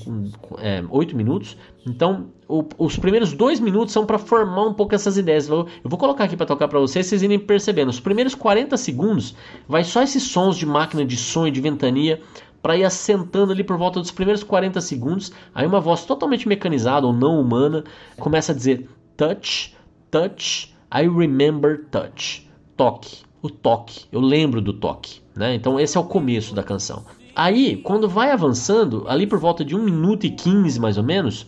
é, 0.58 0.82
8 0.88 1.16
minutos. 1.16 1.56
Então, 1.86 2.26
o, 2.48 2.64
os 2.78 2.96
primeiros 2.96 3.32
dois 3.32 3.60
minutos 3.60 3.92
são 3.92 4.06
para 4.06 4.18
formar 4.18 4.66
um 4.66 4.74
pouco 4.74 4.94
essas 4.94 5.16
ideias. 5.16 5.48
Eu, 5.48 5.66
eu 5.82 5.90
vou 5.90 5.98
colocar 5.98 6.24
aqui 6.24 6.36
para 6.36 6.46
tocar 6.46 6.68
para 6.68 6.78
vocês, 6.78 7.06
vocês 7.06 7.22
irem 7.22 7.38
percebendo. 7.38 7.88
Os 7.88 8.00
primeiros 8.00 8.34
40 8.34 8.76
segundos 8.76 9.34
vai 9.68 9.84
só 9.84 10.02
esses 10.02 10.22
sons 10.22 10.56
de 10.56 10.66
máquina 10.66 11.04
de 11.04 11.16
som 11.16 11.46
e 11.46 11.50
de 11.50 11.60
ventania 11.60 12.20
para 12.62 12.76
ir 12.76 12.84
assentando 12.84 13.52
ali 13.52 13.62
por 13.62 13.76
volta 13.76 14.00
dos 14.00 14.10
primeiros 14.10 14.42
40 14.42 14.80
segundos. 14.80 15.32
Aí 15.54 15.66
uma 15.66 15.80
voz 15.80 16.04
totalmente 16.04 16.48
mecanizada 16.48 17.06
ou 17.06 17.12
não 17.12 17.40
humana 17.40 17.84
começa 18.18 18.52
a 18.52 18.54
dizer 18.54 18.88
touch, 19.16 19.76
touch, 20.10 20.74
I 20.92 21.08
remember 21.08 21.84
touch. 21.90 22.48
Toque, 22.76 23.23
o 23.44 23.50
toque, 23.50 24.06
eu 24.10 24.22
lembro 24.22 24.62
do 24.62 24.72
toque. 24.72 25.20
Né? 25.36 25.54
Então 25.54 25.78
esse 25.78 25.98
é 25.98 26.00
o 26.00 26.04
começo 26.04 26.54
da 26.54 26.62
canção. 26.62 27.04
Aí, 27.36 27.76
quando 27.76 28.08
vai 28.08 28.30
avançando, 28.30 29.04
ali 29.06 29.26
por 29.26 29.38
volta 29.38 29.62
de 29.62 29.76
1 29.76 29.82
minuto 29.82 30.24
e 30.24 30.30
15 30.30 30.80
mais 30.80 30.96
ou 30.96 31.04
menos, 31.04 31.46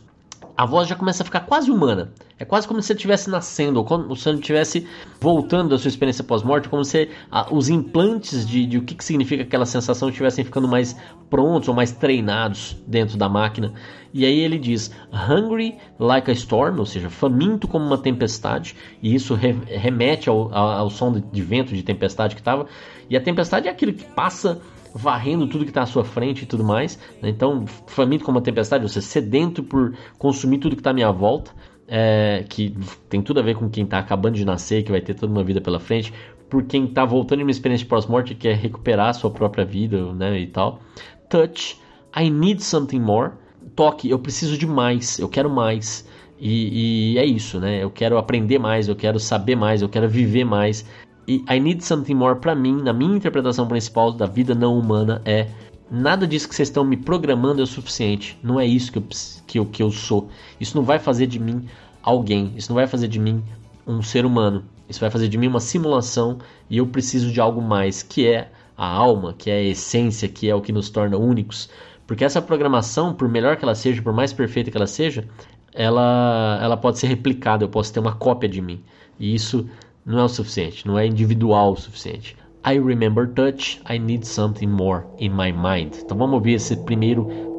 a 0.56 0.64
voz 0.64 0.88
já 0.88 0.94
começa 0.94 1.22
a 1.22 1.26
ficar 1.26 1.40
quase 1.40 1.70
humana. 1.70 2.12
É 2.38 2.44
quase 2.44 2.66
como 2.66 2.80
se 2.80 2.88
você 2.88 2.92
estivesse 2.94 3.28
nascendo, 3.28 3.78
ou 3.78 3.84
como 3.84 4.14
se 4.16 4.22
você 4.22 4.30
estivesse 4.32 4.86
voltando 5.20 5.70
da 5.70 5.78
sua 5.78 5.88
experiência 5.88 6.24
pós-morte, 6.24 6.68
como 6.68 6.84
se 6.84 7.10
ah, 7.30 7.46
os 7.50 7.68
implantes 7.68 8.46
de, 8.46 8.66
de, 8.66 8.78
o 8.78 8.82
que, 8.82 8.94
que 8.94 9.04
significa 9.04 9.42
aquela 9.42 9.66
sensação 9.66 10.08
estivessem 10.08 10.44
ficando 10.44 10.66
mais 10.66 10.96
prontos 11.28 11.68
ou 11.68 11.74
mais 11.74 11.92
treinados 11.92 12.76
dentro 12.86 13.16
da 13.16 13.28
máquina. 13.28 13.74
E 14.12 14.24
aí 14.24 14.38
ele 14.38 14.58
diz: 14.58 14.90
Hungry 15.12 15.76
like 15.98 16.30
a 16.30 16.34
storm, 16.34 16.78
ou 16.78 16.86
seja, 16.86 17.10
faminto 17.10 17.68
como 17.68 17.84
uma 17.84 17.98
tempestade, 17.98 18.76
e 19.02 19.14
isso 19.14 19.34
re 19.34 19.52
remete 19.66 20.28
ao, 20.28 20.54
ao, 20.54 20.68
ao 20.70 20.90
som 20.90 21.12
de, 21.12 21.20
de 21.20 21.42
vento 21.42 21.74
de 21.74 21.82
tempestade 21.82 22.34
que 22.34 22.40
estava. 22.40 22.66
E 23.08 23.16
a 23.16 23.20
tempestade 23.20 23.68
é 23.68 23.70
aquilo 23.70 23.92
que 23.92 24.04
passa 24.04 24.60
varrendo 24.96 25.46
tudo 25.46 25.64
que 25.64 25.70
está 25.70 25.82
à 25.82 25.86
sua 25.86 26.04
frente 26.04 26.42
e 26.42 26.46
tudo 26.46 26.64
mais. 26.64 26.98
Né? 27.20 27.28
Então, 27.28 27.66
faminto 27.86 28.24
como 28.24 28.38
uma 28.38 28.42
tempestade, 28.42 28.88
você 28.88 29.02
sedento 29.02 29.62
por 29.62 29.94
consumir 30.18 30.58
tudo 30.58 30.74
que 30.74 30.80
está 30.80 30.90
à 30.90 30.94
minha 30.94 31.12
volta. 31.12 31.52
É, 31.88 32.44
que 32.48 32.74
tem 33.08 33.22
tudo 33.22 33.38
a 33.38 33.42
ver 33.44 33.54
com 33.54 33.70
quem 33.70 33.84
está 33.84 34.00
acabando 34.00 34.34
de 34.34 34.44
nascer, 34.44 34.82
que 34.82 34.90
vai 34.90 35.00
ter 35.00 35.14
toda 35.14 35.30
uma 35.30 35.44
vida 35.44 35.60
pela 35.60 35.78
frente, 35.78 36.12
por 36.50 36.64
quem 36.64 36.86
está 36.86 37.04
voltando 37.04 37.38
de 37.38 37.44
uma 37.44 37.50
experiência 37.52 37.84
de 37.84 37.88
pós-morte 37.88 38.32
e 38.32 38.34
quer 38.34 38.56
recuperar 38.56 39.10
a 39.10 39.12
sua 39.12 39.30
própria 39.30 39.64
vida, 39.64 40.12
né, 40.12 40.36
e 40.36 40.48
tal. 40.48 40.80
Touch, 41.28 41.80
I 42.16 42.28
need 42.28 42.60
something 42.60 42.98
more. 42.98 43.34
Toque, 43.76 44.10
eu 44.10 44.18
preciso 44.18 44.58
de 44.58 44.66
mais, 44.66 45.20
eu 45.20 45.28
quero 45.28 45.48
mais. 45.48 46.08
E, 46.40 47.12
e, 47.14 47.18
é 47.18 47.24
isso, 47.24 47.60
né? 47.60 47.82
Eu 47.82 47.90
quero 47.90 48.18
aprender 48.18 48.58
mais, 48.58 48.88
eu 48.88 48.96
quero 48.96 49.20
saber 49.20 49.54
mais, 49.54 49.80
eu 49.80 49.88
quero 49.88 50.08
viver 50.08 50.44
mais. 50.44 50.84
E 51.28 51.44
I 51.48 51.58
Need 51.58 51.84
Something 51.84 52.14
More, 52.14 52.38
para 52.38 52.54
mim, 52.54 52.82
na 52.82 52.92
minha 52.92 53.16
interpretação 53.16 53.66
principal 53.66 54.12
da 54.12 54.26
vida 54.26 54.54
não 54.54 54.78
humana, 54.78 55.20
é 55.24 55.48
nada 55.90 56.26
disso 56.26 56.48
que 56.48 56.54
vocês 56.54 56.68
estão 56.68 56.84
me 56.84 56.96
programando 56.96 57.60
é 57.60 57.64
o 57.64 57.66
suficiente. 57.66 58.38
Não 58.42 58.60
é 58.60 58.66
isso 58.66 58.92
que 58.92 58.98
eu, 58.98 59.04
que 59.46 59.58
eu, 59.58 59.66
que 59.66 59.82
eu 59.82 59.90
sou. 59.90 60.28
Isso 60.60 60.76
não 60.76 60.84
vai 60.84 60.98
fazer 60.98 61.26
de 61.26 61.38
mim 61.38 61.66
alguém. 62.02 62.52
Isso 62.56 62.70
não 62.70 62.76
vai 62.76 62.86
fazer 62.86 63.08
de 63.08 63.18
mim 63.18 63.42
um 63.86 64.02
ser 64.02 64.24
humano. 64.24 64.64
Isso 64.88 65.00
vai 65.00 65.10
fazer 65.10 65.28
de 65.28 65.36
mim 65.36 65.48
uma 65.48 65.60
simulação 65.60 66.38
e 66.70 66.78
eu 66.78 66.86
preciso 66.86 67.32
de 67.32 67.40
algo 67.40 67.60
mais, 67.60 68.02
que 68.02 68.26
é 68.26 68.50
a 68.76 68.86
alma, 68.86 69.34
que 69.36 69.50
é 69.50 69.54
a 69.54 69.62
essência, 69.62 70.28
que 70.28 70.48
é 70.48 70.54
o 70.54 70.60
que 70.60 70.72
nos 70.72 70.90
torna 70.90 71.16
únicos. 71.16 71.68
Porque 72.06 72.24
essa 72.24 72.40
programação, 72.40 73.12
por 73.12 73.28
melhor 73.28 73.56
que 73.56 73.64
ela 73.64 73.74
seja, 73.74 74.00
por 74.00 74.12
mais 74.12 74.32
perfeita 74.32 74.70
que 74.70 74.76
ela 74.76 74.86
seja, 74.86 75.26
ela, 75.74 76.58
ela 76.62 76.76
pode 76.76 76.98
ser 76.98 77.08
replicada, 77.08 77.64
eu 77.64 77.68
posso 77.68 77.92
ter 77.92 77.98
uma 77.98 78.14
cópia 78.14 78.48
de 78.48 78.62
mim. 78.62 78.80
E 79.18 79.34
isso 79.34 79.68
não 80.06 80.20
é 80.20 80.24
o 80.24 80.28
suficiente, 80.28 80.86
não 80.86 80.96
é 80.96 81.04
individual 81.04 81.72
o 81.72 81.76
suficiente. 81.76 82.36
I 82.64 82.78
remember 82.78 83.26
touch, 83.28 83.80
I 83.88 83.98
need 83.98 84.26
something 84.26 84.68
more 84.68 85.04
in 85.18 85.30
my 85.30 85.52
mind. 85.52 85.96
Então 86.04 86.16
vamos 86.16 86.34
ouvir 86.34 86.54
esse 86.54 86.76
primeiro 86.76 87.55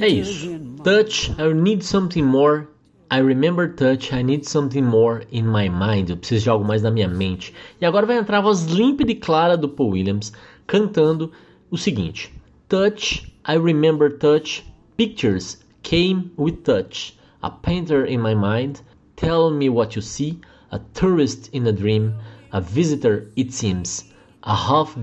É 0.00 0.08
isso. 0.08 0.48
Touch, 0.82 1.30
I 1.38 1.52
need 1.52 1.84
something 1.84 2.22
more. 2.22 2.66
I 3.10 3.20
remember 3.20 3.68
touch, 3.68 4.14
I 4.14 4.22
need 4.22 4.48
something 4.48 4.82
more 4.82 5.26
in 5.30 5.42
my 5.42 5.68
mind. 5.68 6.08
Eu 6.08 6.16
preciso 6.16 6.44
de 6.44 6.50
algo 6.50 6.64
mais 6.64 6.80
na 6.80 6.90
minha 6.90 7.06
mente. 7.06 7.52
E 7.78 7.84
agora 7.84 8.06
vai 8.06 8.16
entrar 8.16 8.38
a 8.38 8.40
voz 8.40 8.64
límpida 8.64 9.12
e 9.12 9.14
clara 9.14 9.56
do 9.56 9.68
Paul 9.68 9.90
Williams 9.90 10.32
cantando 10.66 11.30
o 11.70 11.76
seguinte: 11.76 12.32
Touch, 12.68 13.30
I 13.46 13.58
remember 13.58 14.10
touch. 14.10 14.64
Pictures 14.96 15.62
came 15.82 16.30
with 16.38 16.62
touch. 16.64 17.18
A 17.42 17.50
painter 17.50 18.06
in 18.06 18.22
my 18.22 18.34
mind. 18.34 18.80
Tell 19.16 19.50
me 19.50 19.68
what 19.68 19.94
you 19.94 20.02
see. 20.02 20.40
A 20.70 20.78
tourist 20.94 21.50
in 21.52 21.66
a 21.66 21.72
dream. 21.72 22.14
A 22.52 22.60
visitor, 22.62 23.30
it 23.36 23.52
seems. 23.52 24.11
A 24.44 24.56
half 24.56 24.98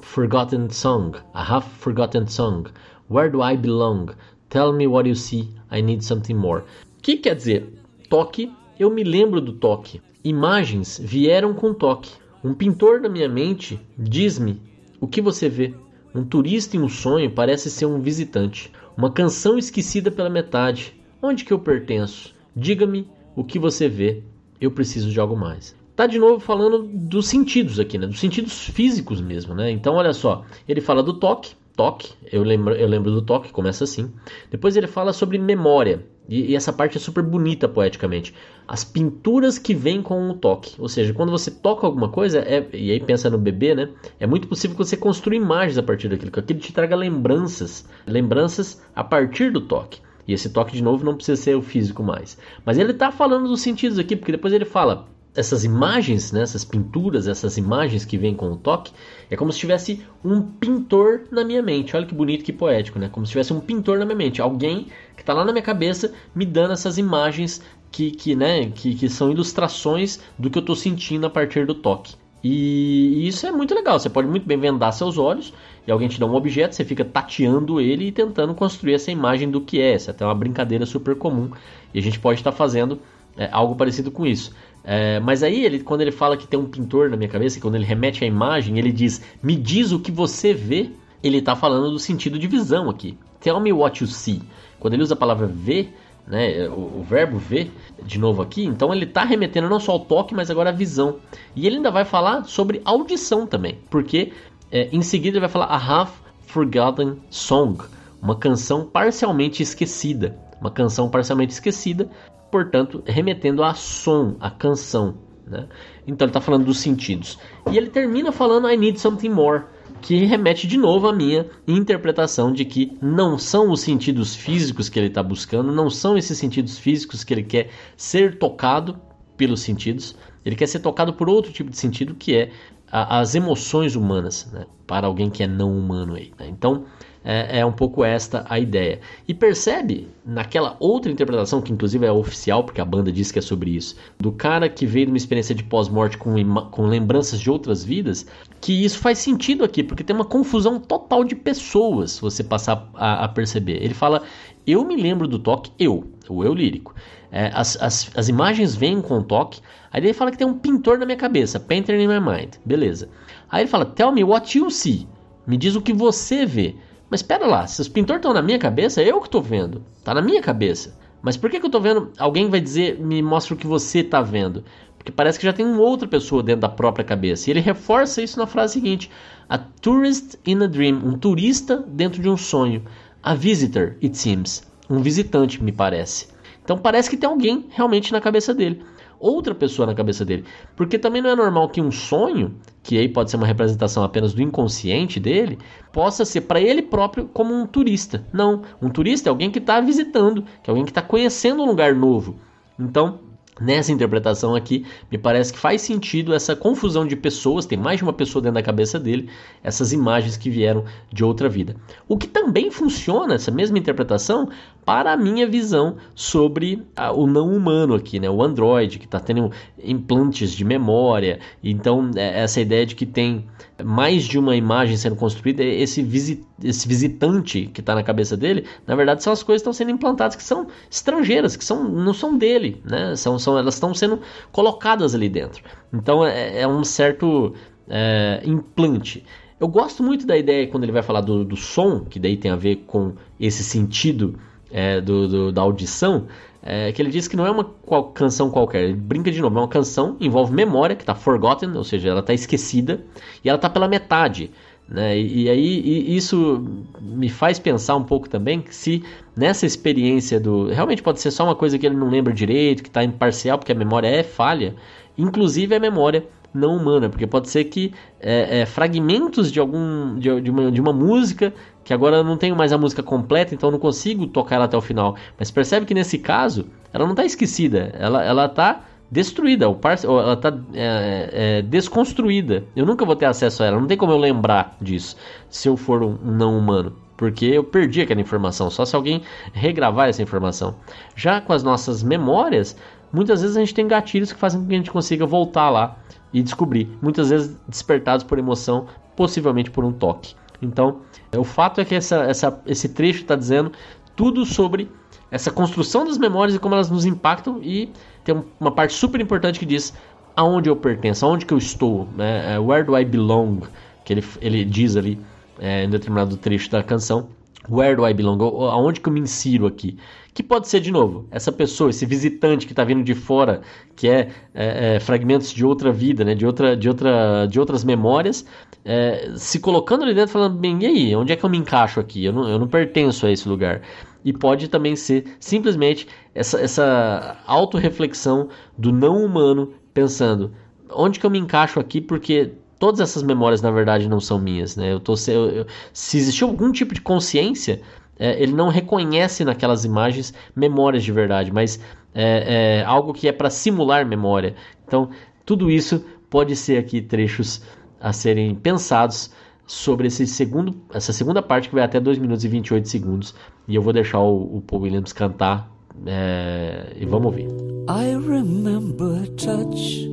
forgotten 0.00 0.70
song, 0.70 1.16
a 1.34 1.42
half 1.42 1.66
forgotten 1.80 2.28
song. 2.28 2.68
Where 3.08 3.28
do 3.28 3.42
I 3.42 3.56
belong? 3.56 4.14
Tell 4.48 4.72
me 4.72 4.86
what 4.86 5.08
you 5.08 5.16
see, 5.16 5.48
I 5.72 5.80
need 5.80 6.04
something 6.04 6.36
more. 6.36 6.62
Que 7.02 7.16
quer 7.16 7.34
dizer? 7.34 7.66
Toque, 8.08 8.52
eu 8.78 8.88
me 8.88 9.02
lembro 9.02 9.40
do 9.40 9.54
toque. 9.54 10.00
Imagens 10.22 11.00
vieram 11.02 11.52
com 11.52 11.74
toque. 11.74 12.12
Um 12.44 12.54
pintor 12.54 13.00
na 13.00 13.08
minha 13.08 13.28
mente 13.28 13.80
diz-me 13.98 14.62
o 15.00 15.08
que 15.08 15.20
você 15.20 15.48
vê. 15.48 15.74
Um 16.14 16.24
turista 16.24 16.76
em 16.76 16.80
um 16.80 16.88
sonho 16.88 17.32
parece 17.32 17.68
ser 17.68 17.86
um 17.86 18.00
visitante. 18.00 18.70
Uma 18.96 19.10
canção 19.10 19.58
esquecida 19.58 20.12
pela 20.12 20.30
metade. 20.30 20.94
Onde 21.20 21.44
que 21.44 21.52
eu 21.52 21.58
pertenço? 21.58 22.32
Diga-me 22.54 23.10
o 23.34 23.42
que 23.42 23.58
você 23.58 23.88
vê. 23.88 24.22
Eu 24.60 24.70
preciso 24.70 25.10
de 25.10 25.18
algo 25.18 25.36
mais 25.36 25.75
tá 25.96 26.06
de 26.06 26.18
novo 26.18 26.38
falando 26.38 26.82
dos 26.82 27.26
sentidos 27.26 27.80
aqui, 27.80 27.96
né? 27.96 28.06
Dos 28.06 28.20
sentidos 28.20 28.66
físicos 28.68 29.20
mesmo, 29.20 29.54
né? 29.54 29.70
Então, 29.70 29.94
olha 29.94 30.12
só, 30.12 30.44
ele 30.68 30.82
fala 30.82 31.02
do 31.02 31.14
toque, 31.14 31.54
toque, 31.74 32.12
eu 32.30 32.42
lembro, 32.42 32.74
eu 32.74 32.86
lembro 32.86 33.10
do 33.10 33.22
toque, 33.22 33.50
começa 33.50 33.84
assim. 33.84 34.12
Depois 34.50 34.76
ele 34.76 34.86
fala 34.86 35.12
sobre 35.12 35.38
memória, 35.38 36.04
e, 36.28 36.52
e, 36.52 36.56
essa 36.56 36.72
parte 36.72 36.96
é 36.96 37.00
super 37.00 37.22
bonita 37.22 37.68
poeticamente. 37.68 38.34
As 38.66 38.84
pinturas 38.84 39.58
que 39.58 39.74
vêm 39.74 40.02
com 40.02 40.28
o 40.28 40.34
toque, 40.34 40.74
ou 40.78 40.88
seja, 40.88 41.14
quando 41.14 41.30
você 41.30 41.50
toca 41.50 41.86
alguma 41.86 42.08
coisa, 42.08 42.40
é, 42.40 42.66
e 42.72 42.90
aí 42.90 43.00
pensa 43.00 43.30
no 43.30 43.38
bebê, 43.38 43.74
né? 43.74 43.90
É 44.18 44.26
muito 44.26 44.48
possível 44.48 44.76
que 44.76 44.84
você 44.84 44.96
construa 44.96 45.36
imagens 45.36 45.78
a 45.78 45.82
partir 45.82 46.08
daquilo, 46.08 46.30
que 46.30 46.40
aquilo 46.40 46.58
te 46.58 46.72
traga 46.72 46.96
lembranças, 46.96 47.88
lembranças 48.06 48.82
a 48.94 49.04
partir 49.04 49.50
do 49.50 49.60
toque. 49.60 50.00
E 50.26 50.32
esse 50.32 50.50
toque, 50.50 50.72
de 50.72 50.82
novo, 50.82 51.04
não 51.04 51.14
precisa 51.14 51.40
ser 51.40 51.54
o 51.54 51.62
físico 51.62 52.02
mais. 52.02 52.36
Mas 52.64 52.76
ele 52.76 52.90
está 52.90 53.12
falando 53.12 53.46
dos 53.46 53.60
sentidos 53.60 53.98
aqui, 53.98 54.16
porque 54.16 54.32
depois 54.32 54.52
ele 54.52 54.64
fala 54.64 55.06
essas 55.36 55.64
imagens, 55.64 56.32
né, 56.32 56.42
essas 56.42 56.64
pinturas, 56.64 57.28
essas 57.28 57.56
imagens 57.56 58.04
que 58.04 58.16
vêm 58.16 58.34
com 58.34 58.50
o 58.50 58.56
toque, 58.56 58.92
é 59.30 59.36
como 59.36 59.52
se 59.52 59.58
tivesse 59.58 60.02
um 60.24 60.40
pintor 60.40 61.28
na 61.30 61.44
minha 61.44 61.62
mente. 61.62 61.94
Olha 61.94 62.06
que 62.06 62.14
bonito, 62.14 62.44
que 62.44 62.52
poético, 62.52 62.98
né? 62.98 63.08
Como 63.08 63.26
se 63.26 63.32
tivesse 63.32 63.52
um 63.52 63.60
pintor 63.60 63.98
na 63.98 64.04
minha 64.04 64.16
mente, 64.16 64.40
alguém 64.40 64.86
que 65.14 65.22
está 65.22 65.32
lá 65.32 65.44
na 65.44 65.52
minha 65.52 65.62
cabeça 65.62 66.12
me 66.34 66.46
dando 66.46 66.72
essas 66.72 66.98
imagens 66.98 67.62
que, 67.90 68.10
que, 68.10 68.34
né, 68.34 68.70
que, 68.74 68.94
que 68.94 69.08
são 69.08 69.30
ilustrações 69.30 70.20
do 70.38 70.50
que 70.50 70.58
eu 70.58 70.60
estou 70.60 70.74
sentindo 70.74 71.26
a 71.26 71.30
partir 71.30 71.66
do 71.66 71.74
toque. 71.74 72.14
E 72.42 73.26
isso 73.26 73.46
é 73.46 73.50
muito 73.50 73.74
legal. 73.74 73.98
Você 73.98 74.08
pode 74.08 74.28
muito 74.28 74.46
bem 74.46 74.58
vendar 74.58 74.92
seus 74.92 75.18
olhos 75.18 75.52
e 75.86 75.90
alguém 75.90 76.08
te 76.08 76.20
dá 76.20 76.26
um 76.26 76.34
objeto, 76.34 76.74
você 76.74 76.84
fica 76.84 77.04
tateando 77.04 77.80
ele 77.80 78.06
e 78.06 78.12
tentando 78.12 78.54
construir 78.54 78.94
essa 78.94 79.10
imagem 79.10 79.50
do 79.50 79.60
que 79.60 79.80
é. 79.80 79.94
Essa 79.94 80.10
é 80.10 80.12
até 80.12 80.24
uma 80.24 80.34
brincadeira 80.34 80.86
super 80.86 81.16
comum 81.16 81.50
e 81.92 81.98
a 81.98 82.02
gente 82.02 82.20
pode 82.20 82.40
estar 82.40 82.52
fazendo 82.52 83.00
é, 83.36 83.48
algo 83.52 83.74
parecido 83.74 84.10
com 84.10 84.26
isso. 84.26 84.54
É, 84.84 85.18
mas 85.20 85.42
aí, 85.42 85.64
ele, 85.64 85.80
quando 85.80 86.00
ele 86.00 86.12
fala 86.12 86.36
que 86.36 86.46
tem 86.46 86.58
um 86.58 86.66
pintor 86.66 87.10
na 87.10 87.16
minha 87.16 87.28
cabeça, 87.28 87.60
quando 87.60 87.74
ele 87.74 87.84
remete 87.84 88.24
à 88.24 88.26
imagem, 88.26 88.78
ele 88.78 88.92
diz: 88.92 89.20
Me 89.42 89.56
diz 89.56 89.92
o 89.92 89.98
que 89.98 90.12
você 90.12 90.54
vê. 90.54 90.90
Ele 91.22 91.38
está 91.38 91.56
falando 91.56 91.90
do 91.90 91.98
sentido 91.98 92.38
de 92.38 92.46
visão 92.46 92.88
aqui. 92.88 93.18
Tell 93.40 93.58
me 93.58 93.72
what 93.72 94.02
you 94.02 94.06
see. 94.08 94.42
Quando 94.78 94.94
ele 94.94 95.02
usa 95.02 95.14
a 95.14 95.16
palavra 95.16 95.46
ver, 95.46 95.92
né? 96.26 96.68
O, 96.68 97.00
o, 97.00 97.02
verbo 97.02 97.38
ver, 97.38 97.70
de 98.02 98.18
novo 98.18 98.42
aqui, 98.42 98.64
então 98.64 98.92
ele 98.92 99.04
está 99.04 99.24
remetendo 99.24 99.68
não 99.68 99.80
só 99.80 99.92
ao 99.92 100.00
toque, 100.00 100.34
mas 100.34 100.50
agora 100.50 100.70
à 100.70 100.72
visão. 100.72 101.16
E 101.54 101.66
ele 101.66 101.76
ainda 101.76 101.90
vai 101.90 102.04
falar 102.04 102.44
sobre 102.44 102.82
audição 102.84 103.46
também, 103.46 103.78
porque 103.90 104.32
é, 104.70 104.88
em 104.92 105.02
seguida 105.02 105.36
ele 105.36 105.40
vai 105.40 105.48
falar 105.48 105.66
a 105.66 105.76
half 105.76 106.18
forgotten 106.46 107.16
song, 107.30 107.82
uma 108.20 108.36
canção 108.36 108.84
parcialmente 108.84 109.62
esquecida, 109.62 110.36
uma 110.60 110.70
canção 110.70 111.08
parcialmente 111.08 111.52
esquecida, 111.52 112.08
portanto 112.50 113.02
remetendo 113.06 113.62
a 113.62 113.74
som, 113.74 114.36
a 114.40 114.50
canção. 114.50 115.18
Né? 115.46 115.66
Então 116.06 116.26
ele 116.26 116.30
está 116.30 116.40
falando 116.40 116.64
dos 116.64 116.78
sentidos. 116.78 117.38
E 117.70 117.76
ele 117.76 117.88
termina 117.88 118.32
falando 118.32 118.68
I 118.68 118.76
need 118.76 119.00
something 119.00 119.30
more 119.30 119.64
que 120.00 120.24
remete 120.24 120.66
de 120.66 120.76
novo 120.76 121.08
à 121.08 121.12
minha 121.12 121.46
interpretação 121.66 122.52
de 122.52 122.64
que 122.64 122.96
não 123.00 123.38
são 123.38 123.70
os 123.70 123.80
sentidos 123.80 124.34
físicos 124.34 124.88
que 124.88 124.98
ele 124.98 125.08
está 125.08 125.22
buscando, 125.22 125.72
não 125.72 125.88
são 125.90 126.16
esses 126.16 126.36
sentidos 126.38 126.78
físicos 126.78 127.24
que 127.24 127.32
ele 127.32 127.42
quer 127.42 127.70
ser 127.96 128.38
tocado 128.38 129.00
pelos 129.36 129.60
sentidos, 129.60 130.16
ele 130.44 130.56
quer 130.56 130.66
ser 130.66 130.80
tocado 130.80 131.12
por 131.12 131.28
outro 131.28 131.52
tipo 131.52 131.70
de 131.70 131.76
sentido 131.76 132.14
que 132.14 132.36
é 132.36 132.50
a, 132.90 133.18
as 133.20 133.34
emoções 133.34 133.96
humanas, 133.96 134.50
né? 134.52 134.66
para 134.86 135.06
alguém 135.06 135.30
que 135.30 135.42
é 135.42 135.46
não 135.46 135.76
humano 135.76 136.14
aí. 136.14 136.32
Né? 136.38 136.48
Então 136.48 136.84
é, 137.26 137.58
é, 137.58 137.66
um 137.66 137.72
pouco 137.72 138.04
esta 138.04 138.46
a 138.48 138.56
ideia. 138.60 139.00
E 139.26 139.34
percebe 139.34 140.08
naquela 140.24 140.76
outra 140.78 141.10
interpretação, 141.10 141.60
que 141.60 141.72
inclusive 141.72 142.06
é 142.06 142.12
oficial, 142.12 142.62
porque 142.62 142.80
a 142.80 142.84
banda 142.84 143.10
diz 143.10 143.32
que 143.32 143.40
é 143.40 143.42
sobre 143.42 143.70
isso, 143.70 143.96
do 144.16 144.30
cara 144.30 144.68
que 144.68 144.86
veio 144.86 145.06
de 145.06 145.12
uma 145.12 145.18
experiência 145.18 145.52
de 145.52 145.64
pós-morte 145.64 146.16
com, 146.16 146.32
com 146.70 146.86
lembranças 146.86 147.40
de 147.40 147.50
outras 147.50 147.84
vidas, 147.84 148.26
que 148.60 148.84
isso 148.84 149.00
faz 149.00 149.18
sentido 149.18 149.64
aqui, 149.64 149.82
porque 149.82 150.04
tem 150.04 150.14
uma 150.14 150.24
confusão 150.24 150.78
total 150.78 151.24
de 151.24 151.34
pessoas, 151.34 152.12
se 152.12 152.20
você 152.20 152.44
passar 152.44 152.88
a, 152.94 153.24
a 153.24 153.28
perceber. 153.28 153.82
Ele 153.82 153.94
fala, 153.94 154.22
eu 154.64 154.84
me 154.84 154.96
lembro 154.96 155.26
do 155.26 155.38
toque, 155.40 155.72
eu, 155.80 156.04
o 156.28 156.44
eu 156.44 156.54
lírico. 156.54 156.94
É, 157.32 157.50
as, 157.52 157.76
as, 157.82 158.10
as 158.14 158.28
imagens 158.28 158.76
vêm 158.76 159.02
com 159.02 159.18
o 159.18 159.22
toque, 159.22 159.60
aí 159.90 160.00
ele 160.00 160.12
fala 160.12 160.30
que 160.30 160.38
tem 160.38 160.46
um 160.46 160.56
pintor 160.56 160.96
na 160.96 161.04
minha 161.04 161.18
cabeça, 161.18 161.58
painter 161.58 161.98
in 161.98 162.06
my 162.06 162.20
mind, 162.20 162.54
beleza. 162.64 163.08
Aí 163.50 163.62
ele 163.62 163.68
fala, 163.68 163.84
tell 163.84 164.12
me 164.12 164.22
what 164.22 164.56
you 164.56 164.70
see, 164.70 165.08
me 165.44 165.56
diz 165.56 165.74
o 165.74 165.82
que 165.82 165.92
você 165.92 166.46
vê. 166.46 166.76
Mas 167.10 167.20
espera 167.20 167.46
lá, 167.46 167.66
se 167.66 167.80
os 167.80 167.88
pintores 167.88 168.18
estão 168.18 168.32
na 168.32 168.42
minha 168.42 168.58
cabeça, 168.58 169.00
é 169.00 169.10
eu 169.10 169.20
que 169.20 169.28
estou 169.28 169.42
vendo. 169.42 169.82
Tá 170.02 170.12
na 170.12 170.20
minha 170.20 170.42
cabeça. 170.42 170.96
Mas 171.22 171.36
por 171.36 171.50
que, 171.50 171.58
que 171.58 171.64
eu 171.64 171.68
estou 171.68 171.80
vendo? 171.80 172.12
Alguém 172.18 172.50
vai 172.50 172.60
dizer, 172.60 172.98
me 172.98 173.22
mostra 173.22 173.54
o 173.54 173.56
que 173.56 173.66
você 173.66 174.00
está 174.00 174.20
vendo. 174.20 174.64
Porque 174.98 175.12
parece 175.12 175.38
que 175.38 175.44
já 175.44 175.52
tem 175.52 175.66
outra 175.76 176.08
pessoa 176.08 176.42
dentro 176.42 176.62
da 176.62 176.68
própria 176.68 177.04
cabeça. 177.04 177.48
E 177.48 177.52
ele 177.52 177.60
reforça 177.60 178.20
isso 178.20 178.38
na 178.38 178.46
frase 178.46 178.74
seguinte: 178.74 179.10
A 179.48 179.56
tourist 179.56 180.36
in 180.44 180.62
a 180.64 180.66
dream. 180.66 180.96
Um 180.96 181.16
turista 181.16 181.84
dentro 181.86 182.20
de 182.20 182.28
um 182.28 182.36
sonho. 182.36 182.82
A 183.22 183.34
visitor, 183.34 183.96
it 184.02 184.16
seems. 184.18 184.64
Um 184.90 185.00
visitante, 185.00 185.62
me 185.62 185.70
parece. 185.70 186.28
Então 186.64 186.76
parece 186.76 187.08
que 187.08 187.16
tem 187.16 187.28
alguém 187.28 187.66
realmente 187.70 188.12
na 188.12 188.20
cabeça 188.20 188.52
dele 188.52 188.82
outra 189.18 189.54
pessoa 189.54 189.86
na 189.86 189.94
cabeça 189.94 190.24
dele. 190.24 190.44
Porque 190.74 190.98
também 190.98 191.22
não 191.22 191.30
é 191.30 191.36
normal 191.36 191.68
que 191.68 191.80
um 191.80 191.90
sonho, 191.90 192.54
que 192.86 192.96
aí 192.96 193.08
pode 193.08 193.32
ser 193.32 193.36
uma 193.36 193.46
representação 193.48 194.04
apenas 194.04 194.32
do 194.32 194.40
inconsciente 194.40 195.18
dele, 195.18 195.58
possa 195.92 196.24
ser 196.24 196.42
para 196.42 196.60
ele 196.60 196.80
próprio 196.80 197.26
como 197.26 197.52
um 197.52 197.66
turista. 197.66 198.24
Não, 198.32 198.62
um 198.80 198.88
turista 198.88 199.28
é 199.28 199.30
alguém 199.30 199.50
que 199.50 199.58
está 199.58 199.80
visitando, 199.80 200.44
que 200.62 200.70
é 200.70 200.70
alguém 200.70 200.84
que 200.84 200.92
está 200.92 201.02
conhecendo 201.02 201.64
um 201.64 201.66
lugar 201.66 201.96
novo. 201.96 202.36
Então, 202.78 203.18
Nessa 203.58 203.90
interpretação 203.90 204.54
aqui, 204.54 204.84
me 205.10 205.16
parece 205.16 205.50
que 205.50 205.58
faz 205.58 205.80
sentido 205.80 206.34
essa 206.34 206.54
confusão 206.54 207.06
de 207.06 207.16
pessoas, 207.16 207.64
tem 207.64 207.78
mais 207.78 207.96
de 207.96 208.02
uma 208.02 208.12
pessoa 208.12 208.42
dentro 208.42 208.56
da 208.56 208.62
cabeça 208.62 209.00
dele, 209.00 209.30
essas 209.64 209.94
imagens 209.94 210.36
que 210.36 210.50
vieram 210.50 210.84
de 211.10 211.24
outra 211.24 211.48
vida. 211.48 211.74
O 212.06 212.18
que 212.18 212.26
também 212.26 212.70
funciona, 212.70 213.34
essa 213.34 213.50
mesma 213.50 213.78
interpretação, 213.78 214.50
para 214.86 215.12
a 215.12 215.16
minha 215.16 215.48
visão 215.48 215.96
sobre 216.14 216.86
a, 216.94 217.12
o 217.12 217.26
não 217.26 217.52
humano 217.52 217.92
aqui, 217.92 218.20
né? 218.20 218.30
o 218.30 218.40
Android, 218.40 219.00
que 219.00 219.04
está 219.04 219.18
tendo 219.18 219.50
implantes 219.82 220.52
de 220.52 220.64
memória, 220.64 221.40
então 221.62 222.12
é, 222.14 222.40
essa 222.40 222.60
ideia 222.60 222.86
de 222.86 222.94
que 222.94 223.04
tem 223.04 223.44
mais 223.84 224.22
de 224.22 224.38
uma 224.38 224.54
imagem 224.54 224.96
sendo 224.96 225.16
construída, 225.16 225.64
esse, 225.64 226.02
visit, 226.02 226.46
esse 226.62 226.86
visitante 226.86 227.66
que 227.66 227.80
está 227.80 227.96
na 227.96 228.04
cabeça 228.04 228.36
dele, 228.36 228.64
na 228.86 228.94
verdade 228.94 229.24
são 229.24 229.32
as 229.32 229.42
coisas 229.42 229.60
que 229.60 229.68
estão 229.68 229.72
sendo 229.72 229.90
implantadas 229.90 230.36
que 230.36 230.42
são 230.44 230.68
estrangeiras, 230.88 231.56
que 231.56 231.64
são, 231.64 231.82
não 231.88 232.14
são 232.14 232.38
dele, 232.38 232.80
né? 232.84 233.16
são 233.16 233.40
são, 233.40 233.58
elas 233.58 233.74
estão 233.74 233.92
sendo 233.92 234.20
colocadas 234.52 235.16
ali 235.16 235.28
dentro. 235.28 235.64
Então 235.92 236.24
é, 236.24 236.60
é 236.60 236.68
um 236.68 236.84
certo 236.84 237.54
é, 237.88 238.40
implante. 238.44 239.24
Eu 239.58 239.66
gosto 239.66 240.00
muito 240.00 240.26
da 240.26 240.36
ideia 240.36 240.68
quando 240.68 240.84
ele 240.84 240.92
vai 240.92 241.02
falar 241.02 241.22
do, 241.22 241.44
do 241.44 241.56
som, 241.56 242.04
que 242.04 242.20
daí 242.20 242.36
tem 242.36 242.52
a 242.52 242.56
ver 242.56 242.84
com 242.86 243.14
esse 243.40 243.64
sentido 243.64 244.38
é, 244.76 245.00
do, 245.00 245.26
do, 245.26 245.52
da 245.52 245.62
audição, 245.62 246.26
é, 246.62 246.92
que 246.92 247.00
ele 247.00 247.10
diz 247.10 247.26
que 247.26 247.34
não 247.34 247.46
é 247.46 247.50
uma 247.50 247.64
qual, 247.64 248.10
canção 248.10 248.50
qualquer. 248.50 248.84
Ele 248.84 248.92
brinca 248.92 249.32
de 249.32 249.40
novo, 249.40 249.56
é 249.56 249.62
uma 249.62 249.68
canção, 249.68 250.18
envolve 250.20 250.52
memória, 250.52 250.94
que 250.94 251.02
está 251.02 251.14
forgotten, 251.14 251.74
ou 251.74 251.82
seja, 251.82 252.10
ela 252.10 252.20
está 252.20 252.34
esquecida, 252.34 253.00
e 253.42 253.48
ela 253.48 253.56
está 253.56 253.70
pela 253.70 253.88
metade. 253.88 254.50
Né? 254.86 255.18
E, 255.18 255.44
e 255.44 255.48
aí 255.48 255.80
e 255.80 256.14
isso 256.14 256.62
me 257.00 257.30
faz 257.30 257.58
pensar 257.58 257.96
um 257.96 258.04
pouco 258.04 258.28
também 258.28 258.60
que 258.60 258.74
se 258.74 259.02
nessa 259.34 259.64
experiência 259.64 260.38
do. 260.38 260.68
Realmente 260.68 261.02
pode 261.02 261.22
ser 261.22 261.30
só 261.30 261.44
uma 261.44 261.54
coisa 261.54 261.78
que 261.78 261.86
ele 261.86 261.96
não 261.96 262.10
lembra 262.10 262.34
direito, 262.34 262.82
que 262.82 262.90
está 262.90 263.02
imparcial, 263.02 263.56
porque 263.56 263.72
a 263.72 263.74
memória 263.74 264.08
é 264.08 264.22
falha, 264.22 264.74
inclusive 265.16 265.74
a 265.74 265.80
memória 265.80 266.22
não 266.52 266.76
humana, 266.76 267.08
porque 267.08 267.26
pode 267.26 267.48
ser 267.48 267.64
que 267.64 267.94
é, 268.20 268.60
é, 268.60 268.66
fragmentos 268.66 269.50
de 269.50 269.58
algum 269.58 270.18
de, 270.18 270.40
de, 270.42 270.50
uma, 270.50 270.70
de 270.70 270.80
uma 270.80 270.92
música 270.92 271.52
que 271.86 271.94
agora 271.94 272.16
eu 272.16 272.24
não 272.24 272.36
tenho 272.36 272.56
mais 272.56 272.72
a 272.72 272.78
música 272.78 273.00
completa, 273.00 273.54
então 273.54 273.68
eu 273.68 273.72
não 273.72 273.78
consigo 273.78 274.26
tocar 274.26 274.56
ela 274.56 274.64
até 274.64 274.76
o 274.76 274.80
final. 274.80 275.14
Mas 275.38 275.52
percebe 275.52 275.86
que 275.86 275.94
nesse 275.94 276.18
caso 276.18 276.66
ela 276.92 277.04
não 277.04 277.12
está 277.12 277.24
esquecida, 277.24 277.94
ela 277.96 278.24
ela 278.24 278.46
está 278.46 278.80
destruída, 279.08 279.70
o 279.70 279.78
ela 280.02 280.32
está 280.32 280.52
é, 280.74 281.30
é, 281.32 281.62
desconstruída. 281.62 282.64
Eu 282.74 282.84
nunca 282.84 283.04
vou 283.04 283.14
ter 283.14 283.26
acesso 283.26 283.62
a 283.62 283.66
ela, 283.66 283.80
não 283.80 283.86
tem 283.86 283.96
como 283.96 284.10
eu 284.10 284.18
lembrar 284.18 284.76
disso 284.80 285.16
se 285.48 285.68
eu 285.68 285.76
for 285.76 286.02
um 286.02 286.18
não 286.24 286.58
humano, 286.58 286.92
porque 287.16 287.46
eu 287.46 287.62
perdi 287.62 288.00
aquela 288.00 288.20
informação, 288.20 288.68
só 288.68 288.84
se 288.84 288.96
alguém 288.96 289.22
regravar 289.52 290.08
essa 290.08 290.20
informação. 290.20 290.74
Já 291.14 291.40
com 291.40 291.52
as 291.52 291.62
nossas 291.62 292.02
memórias, 292.02 292.76
muitas 293.12 293.42
vezes 293.42 293.56
a 293.56 293.60
gente 293.60 293.74
tem 293.74 293.86
gatilhos 293.86 294.32
que 294.32 294.40
fazem 294.40 294.60
com 294.60 294.66
que 294.66 294.74
a 294.74 294.78
gente 294.78 294.90
consiga 294.90 295.24
voltar 295.24 295.70
lá 295.70 295.96
e 296.32 296.42
descobrir, 296.42 296.98
muitas 297.00 297.30
vezes 297.30 297.56
despertados 297.68 298.24
por 298.24 298.40
emoção, 298.40 298.88
possivelmente 299.14 299.70
por 299.70 299.84
um 299.84 299.92
toque. 299.92 300.34
Então, 300.60 301.00
o 301.36 301.44
fato 301.44 301.80
é 301.80 301.84
que 301.84 301.94
essa, 301.94 302.24
essa, 302.24 302.62
esse 302.66 302.88
trecho 302.88 303.22
está 303.22 303.36
dizendo 303.36 303.72
tudo 304.14 304.46
sobre 304.46 304.90
essa 305.30 305.50
construção 305.50 306.04
das 306.04 306.18
memórias 306.18 306.54
e 306.56 306.58
como 306.58 306.74
elas 306.74 306.90
nos 306.90 307.04
impactam 307.04 307.60
e 307.62 307.90
tem 308.24 308.42
uma 308.58 308.70
parte 308.70 308.94
super 308.94 309.20
importante 309.20 309.58
que 309.58 309.66
diz 309.66 309.92
aonde 310.34 310.68
eu 310.68 310.76
pertenço, 310.76 311.24
aonde 311.24 311.46
que 311.46 311.54
eu 311.54 311.58
estou, 311.58 312.08
né? 312.16 312.54
É, 312.54 312.58
where 312.58 312.84
do 312.84 312.96
I 312.96 313.04
belong, 313.04 313.60
que 314.04 314.12
ele, 314.12 314.24
ele 314.40 314.64
diz 314.64 314.96
ali 314.96 315.18
é, 315.58 315.84
em 315.84 315.90
determinado 315.90 316.36
trecho 316.36 316.70
da 316.70 316.82
canção, 316.82 317.28
where 317.68 317.96
do 317.96 318.06
I 318.06 318.12
belong, 318.12 318.38
aonde 318.42 319.00
que 319.00 319.08
eu 319.08 319.12
me 319.12 319.20
insiro 319.20 319.66
aqui, 319.66 319.96
que 320.34 320.42
pode 320.42 320.68
ser 320.68 320.80
de 320.80 320.92
novo 320.92 321.26
essa 321.30 321.50
pessoa, 321.50 321.88
esse 321.88 322.04
visitante 322.04 322.66
que 322.66 322.72
está 322.72 322.84
vindo 322.84 323.02
de 323.02 323.14
fora, 323.14 323.62
que 323.96 324.06
é, 324.06 324.28
é, 324.54 324.96
é, 324.96 325.00
fragmentos 325.00 325.50
de 325.50 325.64
outra 325.64 325.90
vida, 325.90 326.24
né? 326.24 326.34
de, 326.34 326.44
outra, 326.44 326.76
de, 326.76 326.88
outra, 326.88 327.46
de 327.46 327.58
outras 327.58 327.82
memórias, 327.82 328.44
é, 328.88 329.32
se 329.34 329.58
colocando 329.58 330.04
ali 330.04 330.14
dentro, 330.14 330.30
falando 330.30 330.56
bem, 330.56 330.80
e 330.80 330.86
aí, 330.86 331.16
onde 331.16 331.32
é 331.32 331.36
que 331.36 331.44
eu 331.44 331.50
me 331.50 331.58
encaixo 331.58 331.98
aqui? 331.98 332.24
Eu 332.24 332.32
não, 332.32 332.48
eu 332.48 332.56
não 332.56 332.68
pertenço 332.68 333.26
a 333.26 333.32
esse 333.32 333.48
lugar 333.48 333.82
e 334.24 334.32
pode 334.32 334.68
também 334.68 334.94
ser 334.94 335.24
simplesmente 335.40 336.06
essa, 336.32 336.60
essa 336.60 337.36
autorreflexão 337.46 338.48
do 338.78 338.92
não 338.92 339.24
humano 339.24 339.72
pensando 339.92 340.52
onde 340.90 341.18
que 341.18 341.26
eu 341.26 341.30
me 341.30 341.38
encaixo 341.38 341.80
aqui 341.80 342.00
porque 342.00 342.52
todas 342.78 343.00
essas 343.00 343.24
memórias 343.24 343.60
na 343.60 343.72
verdade 343.72 344.08
não 344.08 344.20
são 344.20 344.38
minhas, 344.38 344.76
né? 344.76 344.92
Eu 344.92 345.00
tô 345.00 345.14
eu, 345.28 345.48
eu, 345.48 345.66
se 345.92 346.44
algum 346.44 346.70
tipo 346.70 346.94
de 346.94 347.00
consciência, 347.00 347.80
é, 348.18 348.40
ele 348.40 348.52
não 348.52 348.68
reconhece 348.68 349.44
naquelas 349.44 349.84
imagens 349.84 350.32
memórias 350.54 351.02
de 351.02 351.10
verdade, 351.10 351.52
mas 351.52 351.80
é, 352.14 352.78
é 352.78 352.84
algo 352.84 353.12
que 353.12 353.26
é 353.26 353.32
para 353.32 353.50
simular 353.50 354.06
memória. 354.06 354.54
Então 354.86 355.10
tudo 355.44 355.70
isso 355.70 356.04
pode 356.30 356.54
ser 356.54 356.78
aqui 356.78 357.00
trechos 357.00 357.62
a 358.00 358.12
serem 358.12 358.54
pensados 358.54 359.30
sobre 359.66 360.06
esse 360.06 360.26
segundo, 360.26 360.74
essa 360.92 361.12
segunda 361.12 361.42
parte 361.42 361.68
que 361.68 361.74
vai 361.74 361.84
até 361.84 361.98
2 361.98 362.18
minutos 362.18 362.44
e 362.44 362.48
28 362.48 362.88
segundos. 362.88 363.34
E 363.66 363.74
eu 363.74 363.82
vou 363.82 363.92
deixar 363.92 364.20
o, 364.20 364.58
o 364.58 364.62
Paul 364.62 364.82
Williams 364.82 365.12
cantar 365.12 365.70
é, 366.06 366.92
e 366.96 367.04
vamos 367.04 367.26
ouvir. 367.26 367.48
I 367.88 368.14
remember 368.14 369.26
touch, 369.36 370.08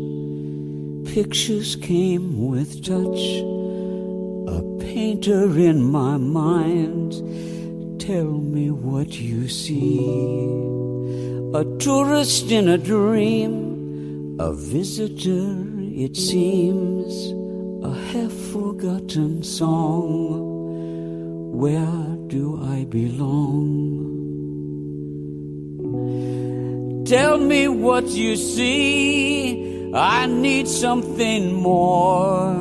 pictures 1.06 1.76
came 1.76 2.36
with 2.36 2.82
touch, 2.82 3.44
a 4.48 4.62
painter 4.80 5.58
in 5.58 5.82
my 5.82 6.18
mind. 6.18 7.14
Tell 8.00 8.26
me 8.26 8.70
what 8.70 9.18
you 9.18 9.48
see. 9.48 10.00
A 11.54 11.64
tourist 11.78 12.52
in 12.52 12.68
a 12.68 12.78
dream, 12.78 14.36
a 14.40 14.52
visitor, 14.52 15.64
it 15.96 16.18
seems. 16.18 17.43
A 17.84 17.94
half 18.12 18.32
forgotten 18.52 19.44
song. 19.44 20.52
Where 21.54 22.18
do 22.28 22.60
I 22.64 22.86
belong? 22.86 24.04
Tell 27.06 27.38
me 27.38 27.68
what 27.68 28.10
you 28.10 28.36
see. 28.38 29.92
I 29.94 30.26
need 30.26 30.68
something 30.68 31.54
more. 31.54 32.56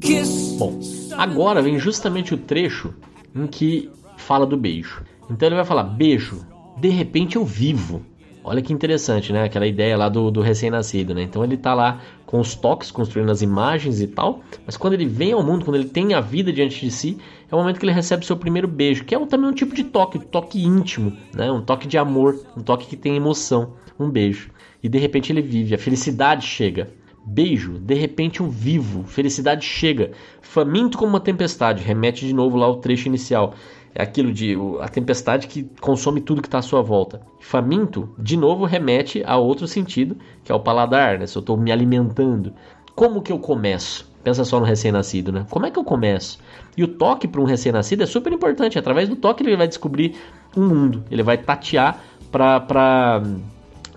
Kiss. 0.00 0.56
Bom, 0.58 0.80
agora 1.16 1.62
vem 1.62 1.78
justamente 1.78 2.34
o 2.34 2.36
trecho 2.36 2.92
em 3.34 3.46
que 3.46 3.90
fala 4.16 4.44
do 4.44 4.56
beijo. 4.56 5.02
Então 5.30 5.48
ele 5.48 5.56
vai 5.56 5.64
falar: 5.64 5.84
beijo, 5.84 6.44
de 6.78 6.88
repente 6.88 7.36
eu 7.36 7.44
vivo. 7.44 8.02
Olha 8.48 8.62
que 8.62 8.72
interessante, 8.72 9.32
né? 9.32 9.42
Aquela 9.42 9.66
ideia 9.66 9.96
lá 9.96 10.08
do, 10.08 10.30
do 10.30 10.40
recém-nascido, 10.40 11.12
né? 11.12 11.22
Então 11.22 11.42
ele 11.42 11.56
tá 11.56 11.74
lá 11.74 12.00
com 12.24 12.38
os 12.38 12.54
toques, 12.54 12.92
construindo 12.92 13.32
as 13.32 13.42
imagens 13.42 14.00
e 14.00 14.06
tal, 14.06 14.40
mas 14.64 14.76
quando 14.76 14.92
ele 14.92 15.04
vem 15.04 15.32
ao 15.32 15.42
mundo, 15.42 15.64
quando 15.64 15.74
ele 15.74 15.88
tem 15.88 16.14
a 16.14 16.20
vida 16.20 16.52
diante 16.52 16.80
de 16.80 16.92
si, 16.92 17.18
é 17.50 17.54
o 17.56 17.58
momento 17.58 17.80
que 17.80 17.84
ele 17.84 17.92
recebe 17.92 18.22
o 18.22 18.26
seu 18.26 18.36
primeiro 18.36 18.68
beijo, 18.68 19.04
que 19.04 19.16
é 19.16 19.26
também 19.26 19.50
um 19.50 19.52
tipo 19.52 19.74
de 19.74 19.82
toque, 19.82 20.18
um 20.18 20.20
toque 20.20 20.64
íntimo, 20.64 21.12
né? 21.34 21.50
Um 21.50 21.60
toque 21.60 21.88
de 21.88 21.98
amor, 21.98 22.40
um 22.56 22.62
toque 22.62 22.86
que 22.86 22.96
tem 22.96 23.16
emoção, 23.16 23.72
um 23.98 24.08
beijo. 24.08 24.52
E 24.80 24.88
de 24.88 24.98
repente 24.98 25.32
ele 25.32 25.42
vive, 25.42 25.74
a 25.74 25.78
felicidade 25.78 26.46
chega. 26.46 26.90
Beijo, 27.26 27.80
de 27.80 27.94
repente 27.94 28.44
um 28.44 28.48
vivo, 28.48 29.02
felicidade 29.02 29.64
chega. 29.64 30.12
Faminto 30.40 30.96
como 30.96 31.10
uma 31.10 31.18
tempestade, 31.18 31.82
remete 31.82 32.24
de 32.24 32.32
novo 32.32 32.56
lá 32.56 32.66
ao 32.66 32.76
trecho 32.76 33.08
inicial. 33.08 33.54
É 33.98 34.02
aquilo 34.02 34.30
de 34.30 34.54
a 34.82 34.88
tempestade 34.88 35.46
que 35.46 35.62
consome 35.80 36.20
tudo 36.20 36.42
que 36.42 36.48
está 36.48 36.58
à 36.58 36.62
sua 36.62 36.82
volta. 36.82 37.22
Faminto, 37.40 38.10
de 38.18 38.36
novo, 38.36 38.66
remete 38.66 39.22
a 39.24 39.38
outro 39.38 39.66
sentido, 39.66 40.18
que 40.44 40.52
é 40.52 40.54
o 40.54 40.60
paladar, 40.60 41.18
né? 41.18 41.26
Se 41.26 41.38
eu 41.38 41.40
estou 41.40 41.56
me 41.56 41.72
alimentando. 41.72 42.52
Como 42.94 43.22
que 43.22 43.32
eu 43.32 43.38
começo? 43.38 44.06
Pensa 44.22 44.44
só 44.44 44.60
no 44.60 44.66
recém-nascido, 44.66 45.32
né? 45.32 45.46
Como 45.48 45.64
é 45.64 45.70
que 45.70 45.78
eu 45.78 45.84
começo? 45.84 46.38
E 46.76 46.84
o 46.84 46.88
toque 46.88 47.26
para 47.26 47.40
um 47.40 47.44
recém-nascido 47.44 48.02
é 48.02 48.06
super 48.06 48.30
importante. 48.34 48.78
Através 48.78 49.08
do 49.08 49.16
toque 49.16 49.42
ele 49.42 49.56
vai 49.56 49.66
descobrir 49.66 50.14
um 50.54 50.68
mundo. 50.68 51.02
Ele 51.10 51.22
vai 51.22 51.38
tatear 51.38 51.98
para 52.30 53.22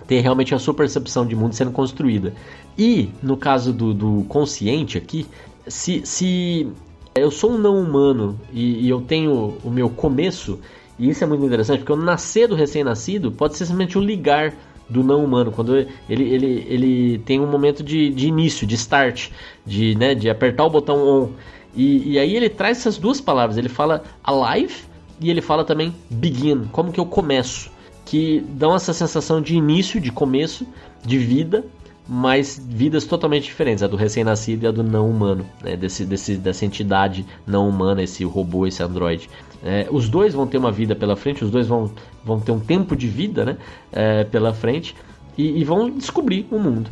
ter 0.07 0.21
realmente 0.21 0.55
a 0.55 0.59
sua 0.59 0.73
percepção 0.73 1.25
de 1.25 1.35
mundo 1.35 1.53
sendo 1.53 1.71
construída. 1.73 2.33
E 2.77 3.09
no 3.21 3.35
caso 3.35 3.73
do, 3.73 3.93
do 3.93 4.23
consciente 4.29 4.97
aqui, 4.97 5.27
se, 5.67 6.05
se 6.05 6.71
eu 7.15 7.31
sou 7.31 7.51
um 7.51 7.57
não 7.57 7.79
humano 7.79 8.39
e, 8.53 8.85
e, 8.85 8.89
eu 8.89 9.01
tenho 9.01 9.57
o 9.63 9.69
meu 9.69 9.89
começo, 9.89 10.59
e 10.97 11.09
isso 11.09 11.23
é 11.23 11.27
muito 11.27 11.45
interessante, 11.45 11.79
porque 11.79 11.93
o 11.93 11.95
nascer 11.95 12.47
do 12.47 12.55
recém-nascido 12.55 13.31
pode 13.31 13.57
ser 13.57 13.65
simplesmente 13.65 13.97
o 13.97 14.01
ligar 14.01 14.53
do 14.89 15.03
não 15.03 15.23
humano, 15.23 15.51
quando 15.51 15.77
ele, 15.77 15.87
ele, 16.09 16.65
ele 16.67 17.17
tem 17.19 17.39
um 17.39 17.47
momento 17.47 17.83
de, 17.83 18.09
de 18.09 18.27
início, 18.27 18.65
de 18.65 18.75
start, 18.75 19.29
de, 19.65 19.95
né, 19.95 20.15
de 20.15 20.29
apertar 20.29 20.65
o 20.65 20.69
botão 20.69 21.07
on. 21.07 21.29
E, 21.75 22.13
e 22.13 22.19
aí 22.19 22.35
ele 22.35 22.49
traz 22.49 22.79
essas 22.79 22.97
duas 22.97 23.21
palavras, 23.21 23.57
ele 23.57 23.69
fala 23.69 24.03
alive 24.23 24.83
e 25.21 25.29
ele 25.29 25.41
fala 25.41 25.63
também 25.63 25.93
begin, 26.09 26.65
como 26.71 26.91
que 26.91 26.99
eu 26.99 27.05
começo, 27.05 27.71
que 28.05 28.43
dão 28.49 28.75
essa 28.75 28.93
sensação 28.93 29.39
de 29.39 29.55
início, 29.55 30.01
de 30.01 30.11
começo, 30.11 30.65
de 31.05 31.17
vida, 31.17 31.63
mas 32.11 32.59
vidas 32.67 33.05
totalmente 33.05 33.43
diferentes, 33.43 33.83
a 33.83 33.87
do 33.87 33.95
recém-nascido 33.95 34.63
e 34.63 34.67
a 34.67 34.71
do 34.71 34.81
não 34.81 35.07
humano, 35.07 35.45
né? 35.63 35.77
desse, 35.77 36.03
desse, 36.03 36.37
dessa 36.37 36.65
entidade 36.65 37.23
não 37.45 37.69
humana, 37.69 38.01
esse 38.01 38.23
robô, 38.23 38.65
esse 38.65 38.81
androide. 38.81 39.29
É, 39.63 39.87
os 39.91 40.09
dois 40.09 40.33
vão 40.33 40.47
ter 40.47 40.57
uma 40.57 40.71
vida 40.71 40.95
pela 40.95 41.15
frente, 41.15 41.43
os 41.43 41.51
dois 41.51 41.67
vão, 41.67 41.91
vão 42.25 42.39
ter 42.39 42.51
um 42.51 42.59
tempo 42.59 42.95
de 42.95 43.07
vida 43.07 43.45
né? 43.45 43.57
É, 43.91 44.23
pela 44.23 44.51
frente 44.55 44.95
e, 45.37 45.59
e, 45.59 45.63
vão 45.63 45.87
descobrir 45.91 46.47
o 46.49 46.57
mundo. 46.57 46.89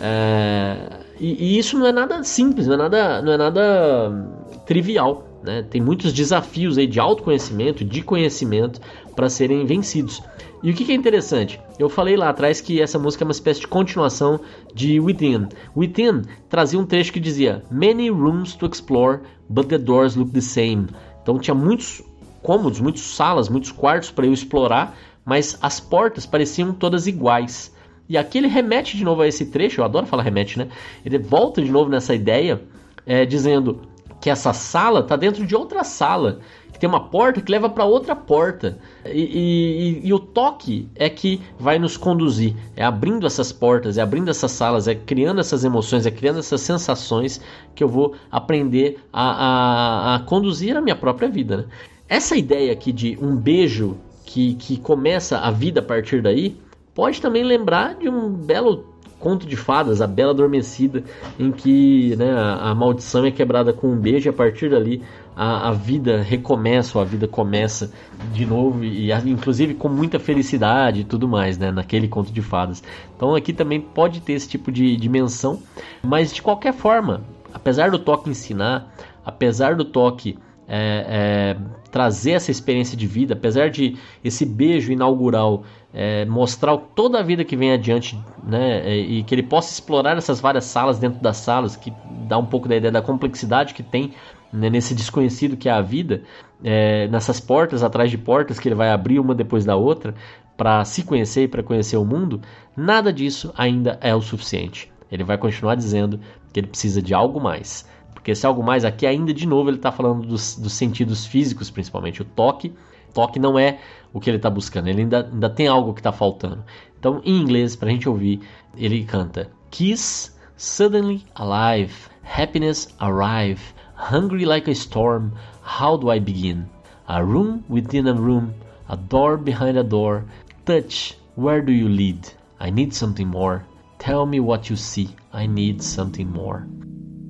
É, 0.00 0.76
e, 1.20 1.54
e, 1.54 1.58
isso 1.58 1.78
não 1.78 1.86
é 1.86 1.92
nada 1.92 2.24
simples, 2.24 2.66
não 2.66 2.74
é 2.74 2.78
nada, 2.78 3.22
não 3.22 3.32
é 3.32 3.36
nada 3.36 4.28
trivial. 4.66 5.28
Né? 5.44 5.64
Tem 5.70 5.80
muitos 5.80 6.12
desafios 6.12 6.76
aí 6.76 6.88
de 6.88 6.98
autoconhecimento, 6.98 7.84
de 7.84 8.02
conhecimento 8.02 8.80
para 9.14 9.30
serem 9.30 9.64
vencidos. 9.64 10.20
E 10.62 10.70
o 10.70 10.74
que, 10.74 10.84
que, 10.84 10.92
é 10.92 10.94
interessante? 10.94 11.60
Eu 11.78 11.88
falei 11.88 12.16
lá 12.16 12.30
atrás 12.30 12.60
que 12.60 12.80
essa 12.80 12.98
música 12.98 13.22
é 13.22 13.26
uma 13.26 13.32
espécie 13.32 13.60
de 13.60 13.68
continuação 13.68 14.40
de 14.74 14.98
Within. 14.98 15.48
Within 15.76 16.22
trazia 16.48 16.78
um 16.78 16.86
trecho 16.86 17.12
que 17.12 17.20
dizia: 17.20 17.62
Many 17.70 18.10
rooms 18.10 18.54
to 18.54 18.66
explore, 18.66 19.20
but 19.48 19.68
the 19.68 19.78
doors 19.78 20.16
look 20.16 20.30
the 20.32 20.40
same. 20.40 20.86
Então 21.22 21.38
tinha 21.38 21.54
muitos 21.54 22.02
cômodos, 22.42 22.80
muitas 22.80 23.02
salas, 23.02 23.48
muitos 23.48 23.72
quartos 23.72 24.10
para 24.10 24.26
eu 24.26 24.32
explorar, 24.32 24.96
mas 25.24 25.58
as 25.60 25.80
portas 25.80 26.24
pareciam 26.24 26.72
todas 26.72 27.06
iguais. 27.06 27.74
E 28.08 28.16
aqui 28.16 28.38
ele 28.38 28.46
remete 28.46 28.96
de 28.96 29.04
novo 29.04 29.22
a 29.22 29.28
esse 29.28 29.46
trecho, 29.46 29.80
eu 29.80 29.84
adoro 29.84 30.06
falar 30.06 30.22
remete, 30.22 30.58
né? 30.58 30.68
Ele 31.04 31.18
volta 31.18 31.60
de 31.60 31.70
novo 31.70 31.90
nessa 31.90 32.14
ideia, 32.14 32.62
é, 33.04 33.26
dizendo 33.26 33.80
que 34.26 34.30
essa 34.30 34.52
sala 34.52 34.98
está 34.98 35.14
dentro 35.14 35.46
de 35.46 35.54
outra 35.54 35.84
sala 35.84 36.40
que 36.72 36.80
tem 36.80 36.88
uma 36.88 37.08
porta 37.08 37.40
que 37.40 37.52
leva 37.52 37.68
para 37.68 37.84
outra 37.84 38.16
porta. 38.16 38.76
E, 39.04 39.20
e, 39.22 40.08
e, 40.08 40.12
o 40.12 40.18
toque 40.18 40.88
é 40.96 41.08
que 41.08 41.40
vai 41.56 41.78
nos 41.78 41.96
conduzir. 41.96 42.56
É 42.74 42.84
abrindo 42.84 43.24
essas 43.24 43.52
portas, 43.52 43.96
é 43.96 44.02
abrindo 44.02 44.28
essas 44.28 44.50
salas, 44.50 44.88
é 44.88 44.96
criando 44.96 45.38
essas 45.38 45.62
emoções, 45.62 46.06
é 46.06 46.10
criando 46.10 46.40
essas 46.40 46.60
sensações 46.60 47.40
que 47.72 47.84
eu 47.84 47.88
vou 47.88 48.16
aprender 48.28 48.98
a, 49.12 49.30
a, 49.30 50.14
a 50.16 50.18
conduzir 50.18 50.76
a 50.76 50.80
minha 50.80 50.96
própria 50.96 51.28
vida. 51.28 51.58
Né? 51.58 51.64
Essa 52.08 52.36
ideia 52.36 52.72
aqui 52.72 52.90
de 52.90 53.16
um 53.22 53.36
beijo 53.36 53.96
que, 54.24 54.54
que 54.54 54.76
começa 54.76 55.38
a 55.38 55.52
vida 55.52 55.78
a 55.78 55.84
partir 55.84 56.20
daí 56.20 56.60
pode 56.92 57.20
também 57.20 57.44
lembrar 57.44 57.94
de 57.94 58.08
um 58.08 58.28
belo 58.28 58.95
conto 59.18 59.46
de 59.46 59.56
fadas, 59.56 60.00
a 60.00 60.06
Bela 60.06 60.32
Adormecida, 60.32 61.02
em 61.38 61.50
que 61.50 62.14
né, 62.16 62.32
a, 62.32 62.74
maldição 62.74 63.24
é 63.24 63.30
quebrada 63.30 63.72
com 63.72 63.88
um 63.88 63.96
beijo 63.96 64.28
e 64.28 64.30
a 64.30 64.32
partir 64.32 64.70
dali 64.70 65.02
a, 65.34 65.68
a 65.68 65.72
vida 65.72 66.22
recomeça, 66.22 66.98
ou 66.98 67.02
a 67.02 67.04
vida 67.04 67.26
começa 67.26 67.90
de 68.32 68.44
novo, 68.44 68.84
e, 68.84 69.10
e 69.10 69.30
inclusive 69.30 69.74
com 69.74 69.88
muita 69.88 70.18
felicidade 70.18 71.00
e 71.00 71.04
tudo 71.04 71.26
mais, 71.26 71.58
né, 71.58 71.70
naquele 71.70 72.08
conto 72.08 72.32
de 72.32 72.42
fadas. 72.42 72.82
Então 73.16 73.34
aqui 73.34 73.52
também 73.52 73.80
pode 73.80 74.20
ter 74.20 74.34
esse 74.34 74.48
tipo 74.48 74.70
de 74.70 74.96
dimensão, 74.96 75.60
mas 76.02 76.32
de 76.32 76.42
qualquer 76.42 76.74
forma, 76.74 77.22
apesar 77.52 77.90
do 77.90 77.98
toque 77.98 78.30
ensinar, 78.30 78.92
apesar 79.24 79.74
do 79.74 79.84
toque 79.84 80.38
é, 80.68 81.06
é, 81.08 81.56
trazer 81.90 82.32
essa 82.32 82.50
experiência 82.50 82.96
de 82.96 83.06
vida, 83.06 83.34
apesar 83.34 83.70
de 83.70 83.96
esse 84.22 84.44
beijo 84.44 84.92
inaugural 84.92 85.64
é, 85.94 86.24
mostrar 86.26 86.76
toda 86.76 87.20
a 87.20 87.22
vida 87.22 87.44
que 87.44 87.56
vem 87.56 87.72
adiante, 87.72 88.18
né, 88.44 88.80
é, 88.84 88.96
e 88.96 89.22
que 89.22 89.34
ele 89.34 89.42
possa 89.42 89.72
explorar 89.72 90.16
essas 90.16 90.40
várias 90.40 90.64
salas 90.64 90.98
dentro 90.98 91.22
das 91.22 91.38
salas, 91.38 91.76
que 91.76 91.92
dá 92.28 92.36
um 92.36 92.44
pouco 92.44 92.68
da 92.68 92.76
ideia 92.76 92.92
da 92.92 93.00
complexidade 93.00 93.72
que 93.72 93.82
tem 93.82 94.12
né, 94.52 94.68
nesse 94.68 94.94
desconhecido 94.94 95.56
que 95.56 95.68
é 95.68 95.72
a 95.72 95.80
vida, 95.80 96.22
é, 96.62 97.08
nessas 97.08 97.40
portas 97.40 97.82
atrás 97.82 98.10
de 98.10 98.18
portas 98.18 98.58
que 98.58 98.68
ele 98.68 98.74
vai 98.74 98.90
abrir 98.90 99.18
uma 99.18 99.34
depois 99.34 99.64
da 99.64 99.76
outra 99.76 100.14
para 100.56 100.84
se 100.84 101.02
conhecer 101.02 101.44
e 101.44 101.48
para 101.48 101.62
conhecer 101.62 101.96
o 101.96 102.04
mundo, 102.04 102.40
nada 102.76 103.12
disso 103.12 103.52
ainda 103.56 103.98
é 104.00 104.14
o 104.14 104.20
suficiente. 104.20 104.90
Ele 105.10 105.22
vai 105.22 105.38
continuar 105.38 105.74
dizendo 105.76 106.18
que 106.52 106.60
ele 106.60 106.66
precisa 106.66 107.00
de 107.00 107.14
algo 107.14 107.40
mais. 107.40 107.86
Porque 108.26 108.32
esse 108.32 108.44
algo 108.44 108.60
mais 108.60 108.84
aqui, 108.84 109.06
ainda 109.06 109.32
de 109.32 109.46
novo, 109.46 109.70
ele 109.70 109.76
está 109.76 109.92
falando 109.92 110.26
dos, 110.26 110.56
dos, 110.56 110.72
sentidos 110.72 111.24
físicos, 111.24 111.70
principalmente. 111.70 112.22
O 112.22 112.24
toque. 112.24 112.72
Toque 113.14 113.38
não 113.38 113.56
é 113.56 113.78
o 114.12 114.18
que 114.18 114.28
ele 114.28 114.38
está 114.38 114.50
buscando, 114.50 114.88
ele 114.88 115.02
ainda, 115.02 115.30
ainda 115.32 115.48
tem 115.48 115.68
algo 115.68 115.94
que 115.94 116.00
está 116.00 116.10
faltando. 116.10 116.64
Então, 116.98 117.22
em 117.24 117.40
inglês, 117.40 117.76
para 117.76 117.88
a 117.88 117.92
gente 117.92 118.08
ouvir, 118.08 118.40
ele 118.76 119.04
canta: 119.04 119.48
Kiss, 119.70 120.32
suddenly 120.56 121.24
alive, 121.36 121.94
happiness 122.24 122.92
arrive, 122.98 123.60
hungry 123.94 124.44
like 124.44 124.68
a 124.68 124.74
storm, 124.74 125.30
how 125.62 125.96
do 125.96 126.12
I 126.12 126.18
begin? 126.18 126.64
A 127.06 127.20
room 127.20 127.62
within 127.68 128.08
a 128.08 128.12
room, 128.12 128.50
a 128.88 128.96
door 128.96 129.36
behind 129.36 129.78
a 129.78 129.84
door, 129.84 130.24
touch, 130.64 131.16
where 131.36 131.62
do 131.64 131.70
you 131.70 131.88
lead? 131.88 132.26
I 132.58 132.70
need 132.70 132.92
something 132.92 133.28
more. 133.28 133.64
Tell 134.00 134.26
me 134.26 134.40
what 134.40 134.68
you 134.68 134.74
see, 134.74 135.10
I 135.32 135.46
need 135.46 135.80
something 135.80 136.28
more. 136.28 136.66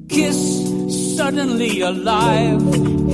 Kiss 0.08 1.16
suddenly 1.16 1.80
alive, 1.80 2.62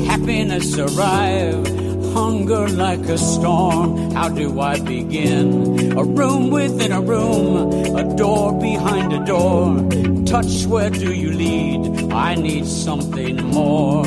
happiness 0.06 0.78
arrive, 0.78 1.66
hunger 2.12 2.68
like 2.68 3.00
a 3.08 3.18
storm. 3.18 4.10
How 4.12 4.28
do 4.28 4.60
I 4.60 4.78
begin? 4.80 5.92
A 5.98 6.04
room 6.04 6.50
within 6.50 6.92
a 6.92 7.00
room, 7.00 7.96
a 7.96 8.04
door 8.16 8.58
behind 8.58 9.12
a 9.12 9.24
door. 9.24 9.88
Touch, 10.26 10.66
where 10.66 10.90
do 10.90 11.12
you 11.12 11.32
lead? 11.32 12.12
I 12.12 12.34
need 12.34 12.66
something 12.66 13.36
more. 13.48 14.04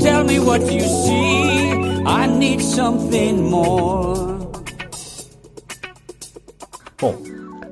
Tell 0.00 0.24
me 0.24 0.38
what 0.38 0.60
you 0.72 0.80
see, 0.80 1.72
I 2.04 2.26
need 2.26 2.60
something 2.60 3.50
more. 3.50 4.32
Bom, 6.98 7.16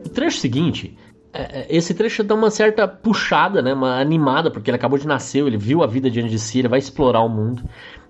o 0.04 0.08
trecho 0.12 0.40
seguinte 0.40 0.99
esse 1.68 1.94
trecho 1.94 2.24
dá 2.24 2.34
uma 2.34 2.50
certa 2.50 2.88
puxada, 2.88 3.62
né, 3.62 3.72
uma 3.72 4.00
animada, 4.00 4.50
porque 4.50 4.70
ele 4.70 4.76
acabou 4.76 4.98
de 4.98 5.06
nascer, 5.06 5.46
ele 5.46 5.56
viu 5.56 5.82
a 5.82 5.86
vida 5.86 6.10
diante 6.10 6.30
de 6.30 6.38
si, 6.38 6.58
ele 6.58 6.68
vai 6.68 6.78
explorar 6.78 7.20
o 7.20 7.28
mundo. 7.28 7.62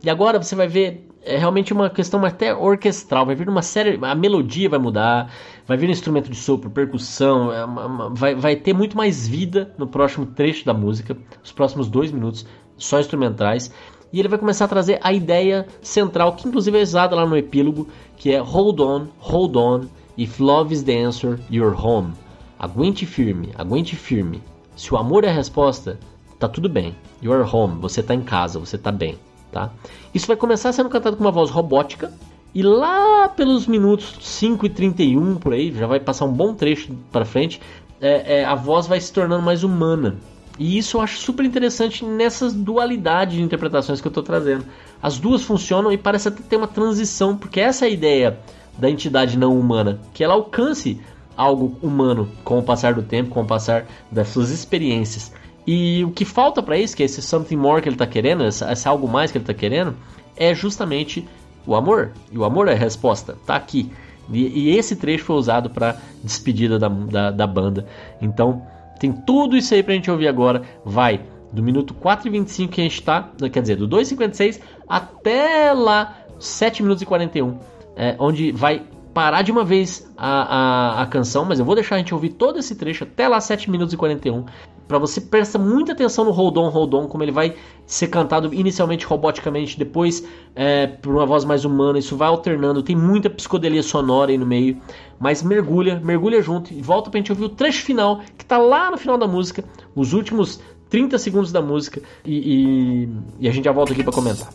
E 0.02 0.08
agora 0.08 0.42
você 0.42 0.54
vai 0.54 0.66
ver 0.66 1.06
é 1.22 1.36
realmente 1.36 1.72
uma 1.72 1.90
questão 1.90 2.24
até 2.24 2.54
orquestral, 2.54 3.26
vai 3.26 3.34
vir 3.34 3.48
uma 3.48 3.60
série, 3.60 3.98
a 4.02 4.14
melodia 4.14 4.70
vai 4.70 4.78
mudar, 4.78 5.30
vai 5.66 5.76
vir 5.76 5.86
um 5.88 5.92
instrumento 5.92 6.30
de 6.30 6.36
sopro, 6.36 6.70
percussão, 6.70 7.52
é 7.52 7.62
uma, 7.62 7.86
uma, 7.86 8.10
vai, 8.10 8.34
vai 8.34 8.56
ter 8.56 8.72
muito 8.72 8.96
mais 8.96 9.28
vida 9.28 9.70
no 9.76 9.86
próximo 9.86 10.24
trecho 10.24 10.64
da 10.64 10.72
música, 10.72 11.14
os 11.44 11.52
próximos 11.52 11.88
dois 11.88 12.10
minutos 12.10 12.46
só 12.78 12.98
instrumentais. 12.98 13.70
e 14.12 14.18
ele 14.18 14.28
vai 14.28 14.38
começar 14.38 14.64
a 14.64 14.68
trazer 14.68 14.98
a 15.02 15.12
ideia 15.12 15.66
central, 15.82 16.34
que 16.34 16.48
inclusive 16.48 16.78
é 16.78 16.82
usada 16.82 17.14
lá 17.14 17.26
no 17.26 17.36
epílogo, 17.36 17.86
que 18.16 18.32
é 18.32 18.38
Hold 18.38 18.80
on, 18.80 19.06
hold 19.18 19.56
on, 19.56 19.88
if 20.16 20.40
love 20.40 20.72
is 20.72 20.82
the 20.82 21.04
answer, 21.04 21.38
you're 21.50 21.76
home. 21.76 22.12
Aguente 22.60 23.06
firme, 23.06 23.54
aguente 23.56 23.96
firme. 23.96 24.42
Se 24.76 24.92
o 24.92 24.98
amor 24.98 25.24
é 25.24 25.30
a 25.30 25.32
resposta, 25.32 25.98
tá 26.38 26.46
tudo 26.46 26.68
bem. 26.68 26.94
You're 27.22 27.48
home, 27.50 27.80
você 27.80 28.02
tá 28.02 28.14
em 28.14 28.20
casa, 28.20 28.58
você 28.58 28.76
tá 28.76 28.92
bem, 28.92 29.16
tá? 29.50 29.70
Isso 30.12 30.26
vai 30.26 30.36
começar 30.36 30.70
sendo 30.70 30.90
cantado 30.90 31.16
com 31.16 31.24
uma 31.24 31.32
voz 31.32 31.48
robótica, 31.48 32.12
e 32.54 32.62
lá 32.62 33.30
pelos 33.30 33.66
minutos 33.66 34.14
5 34.20 34.66
e 34.66 34.68
31 34.68 35.36
por 35.36 35.54
aí, 35.54 35.72
já 35.72 35.86
vai 35.86 35.98
passar 35.98 36.26
um 36.26 36.32
bom 36.34 36.52
trecho 36.52 36.92
para 37.10 37.24
frente, 37.24 37.62
é, 37.98 38.40
é, 38.40 38.44
a 38.44 38.54
voz 38.54 38.86
vai 38.86 39.00
se 39.00 39.10
tornando 39.10 39.42
mais 39.42 39.64
humana. 39.64 40.16
E 40.58 40.76
isso 40.76 40.98
eu 40.98 41.00
acho 41.00 41.16
super 41.16 41.46
interessante 41.46 42.04
nessas 42.04 42.52
dualidades 42.52 43.36
de 43.36 43.42
interpretações 43.42 44.02
que 44.02 44.06
eu 44.06 44.10
estou 44.10 44.22
trazendo. 44.22 44.66
As 45.02 45.18
duas 45.18 45.42
funcionam 45.42 45.90
e 45.90 45.96
parece 45.96 46.28
até 46.28 46.42
ter 46.42 46.56
uma 46.56 46.68
transição, 46.68 47.38
porque 47.38 47.58
essa 47.58 47.86
é 47.86 47.88
a 47.88 47.90
ideia 47.90 48.38
da 48.76 48.90
entidade 48.90 49.38
não 49.38 49.58
humana, 49.58 49.98
que 50.12 50.22
ela 50.22 50.34
alcance 50.34 51.00
algo 51.36 51.76
humano 51.82 52.28
com 52.44 52.58
o 52.58 52.62
passar 52.62 52.94
do 52.94 53.02
tempo, 53.02 53.30
com 53.30 53.42
o 53.42 53.46
passar 53.46 53.86
das 54.10 54.28
suas 54.28 54.50
experiências. 54.50 55.32
E 55.66 56.04
o 56.04 56.10
que 56.10 56.24
falta 56.24 56.62
para 56.62 56.76
isso, 56.76 56.96
que 56.96 57.02
é 57.02 57.06
esse 57.06 57.22
something 57.22 57.56
more 57.56 57.82
que 57.82 57.88
ele 57.88 57.94
está 57.94 58.06
querendo, 58.06 58.44
esse 58.44 58.88
algo 58.88 59.06
mais 59.06 59.30
que 59.30 59.38
ele 59.38 59.42
está 59.42 59.54
querendo, 59.54 59.94
é 60.36 60.54
justamente 60.54 61.26
o 61.66 61.74
amor. 61.74 62.12
E 62.32 62.38
o 62.38 62.44
amor 62.44 62.68
é 62.68 62.72
a 62.72 62.76
resposta, 62.76 63.36
tá 63.46 63.56
aqui. 63.56 63.90
E, 64.32 64.70
e 64.70 64.78
esse 64.78 64.96
trecho 64.96 65.24
foi 65.24 65.36
usado 65.36 65.70
para 65.70 65.96
despedida 66.22 66.78
da, 66.78 66.88
da, 66.88 67.30
da, 67.30 67.46
banda. 67.46 67.86
Então 68.20 68.62
tem 68.98 69.12
tudo 69.12 69.56
isso 69.56 69.74
aí 69.74 69.82
pra 69.82 69.94
gente 69.94 70.10
ouvir 70.10 70.28
agora. 70.28 70.62
Vai 70.84 71.20
do 71.52 71.62
minuto 71.62 71.94
4 71.94 72.28
e 72.28 72.30
25 72.30 72.72
que 72.72 72.80
a 72.80 72.84
gente 72.84 73.02
tá, 73.02 73.28
quer 73.52 73.60
dizer, 73.60 73.76
do 73.76 73.88
2,56 73.88 74.60
até 74.88 75.72
lá 75.72 76.16
7 76.38 76.82
minutos 76.82 77.02
e 77.02 77.06
41, 77.06 77.58
é, 77.96 78.14
onde 78.18 78.52
vai 78.52 78.82
parar 79.12 79.42
de 79.42 79.50
uma 79.50 79.64
vez 79.64 80.10
a, 80.16 80.98
a, 80.98 81.02
a, 81.02 81.06
canção, 81.06 81.44
mas 81.44 81.58
eu 81.58 81.64
vou 81.64 81.74
deixar 81.74 81.96
a 81.96 81.98
gente 81.98 82.14
ouvir 82.14 82.30
todo 82.30 82.58
esse 82.58 82.74
trecho 82.74 83.04
até 83.04 83.26
lá 83.26 83.40
7 83.40 83.70
minutos 83.70 83.92
e 83.92 83.96
41 83.96 84.44
para 84.90 84.98
você 84.98 85.20
prestar 85.20 85.60
muita 85.60 85.92
atenção 85.92 86.24
no 86.24 86.32
Hold 86.32 86.56
On, 86.56 86.68
Hold 86.68 86.94
On, 86.94 87.06
como 87.06 87.22
ele 87.22 87.30
vai 87.30 87.54
ser 87.86 88.08
cantado 88.08 88.52
inicialmente 88.52 89.06
roboticamente, 89.06 89.78
depois 89.78 90.26
é, 90.52 90.88
por 90.88 91.14
uma 91.14 91.24
voz 91.24 91.44
mais 91.44 91.64
humana, 91.64 92.00
isso 92.00 92.16
vai 92.16 92.26
alternando, 92.26 92.82
tem 92.82 92.96
muita 92.96 93.30
psicodelia 93.30 93.84
sonora 93.84 94.32
aí 94.32 94.38
no 94.38 94.44
meio, 94.44 94.80
mas 95.20 95.44
mergulha, 95.44 96.00
mergulha 96.00 96.42
junto 96.42 96.74
e 96.74 96.82
volta 96.82 97.08
pra 97.08 97.18
gente 97.18 97.30
ouvir 97.30 97.44
o 97.44 97.48
trecho 97.48 97.84
final, 97.84 98.20
que 98.36 98.44
tá 98.44 98.58
lá 98.58 98.90
no 98.90 98.98
final 98.98 99.16
da 99.16 99.28
música, 99.28 99.62
os 99.94 100.12
últimos 100.12 100.60
30 100.88 101.18
segundos 101.18 101.52
da 101.52 101.62
música, 101.62 102.02
e, 102.24 103.04
e, 103.04 103.08
e 103.38 103.48
a 103.48 103.52
gente 103.52 103.66
já 103.66 103.72
volta 103.72 103.92
aqui 103.92 104.02
para 104.02 104.12
comentar. 104.12 104.48